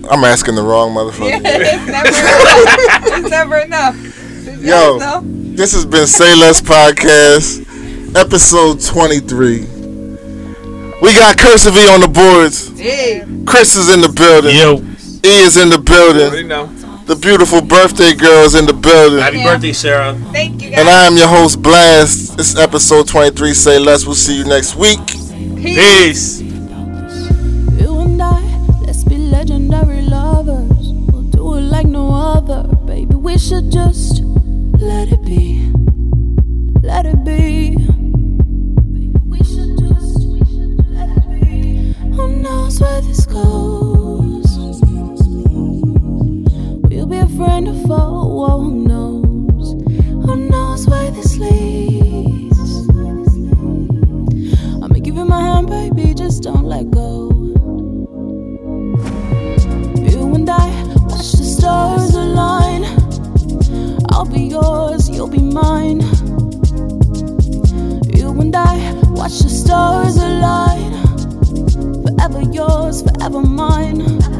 [0.08, 1.30] I'm asking the wrong motherfucker.
[1.30, 3.18] Yeah, it's never enough.
[3.18, 3.96] It's never enough.
[4.44, 4.98] Did Yo.
[4.98, 5.20] guys know?
[5.56, 7.64] This has been Say Less Podcast,
[8.16, 9.66] episode 23.
[11.02, 12.70] We got Cursive on the boards.
[12.72, 13.24] Yeah.
[13.46, 14.56] Chris is in the building.
[14.56, 14.78] Yo,
[15.24, 16.48] E is in the building.
[17.06, 19.20] The beautiful birthday girl is in the building.
[19.20, 19.52] happy Yeah.
[19.54, 20.14] birthday, Sarah.
[20.32, 20.80] Thank you guys.
[20.80, 20.88] And.
[20.88, 22.36] I am your host, Blast.
[22.36, 23.54] This is episode 23.
[23.54, 24.04] Say Less.
[24.06, 24.98] We'll see you next week.
[25.06, 26.40] Peace.
[26.40, 28.40] You and I,
[28.86, 30.92] let's be legendary lovers.
[31.12, 32.64] We'll do it like no other.
[32.86, 34.22] Baby, we should just
[34.80, 35.15] let it
[42.80, 44.58] where this goes?
[46.88, 49.72] We'll be a friend or foe, who knows?
[50.24, 52.88] Who knows where this leads?
[54.82, 57.30] I'ma give you my hand, baby, just don't let go.
[60.10, 60.68] You and I
[61.08, 62.84] watch the stars align.
[64.10, 66.02] I'll be yours, you'll be mine.
[72.26, 74.35] Forever yours, forever mine.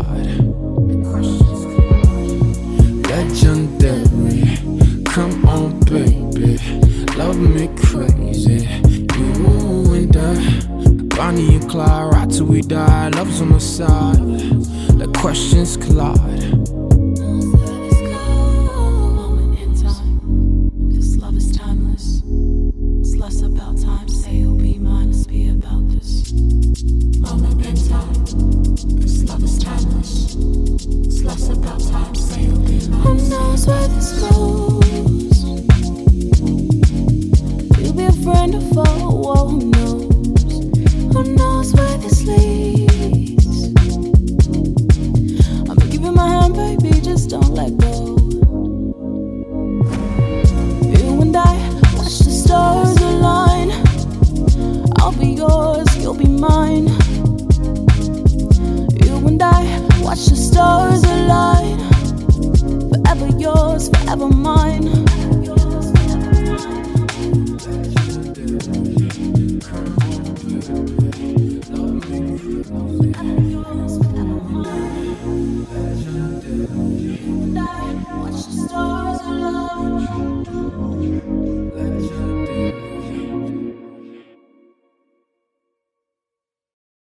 [0.00, 0.41] Questions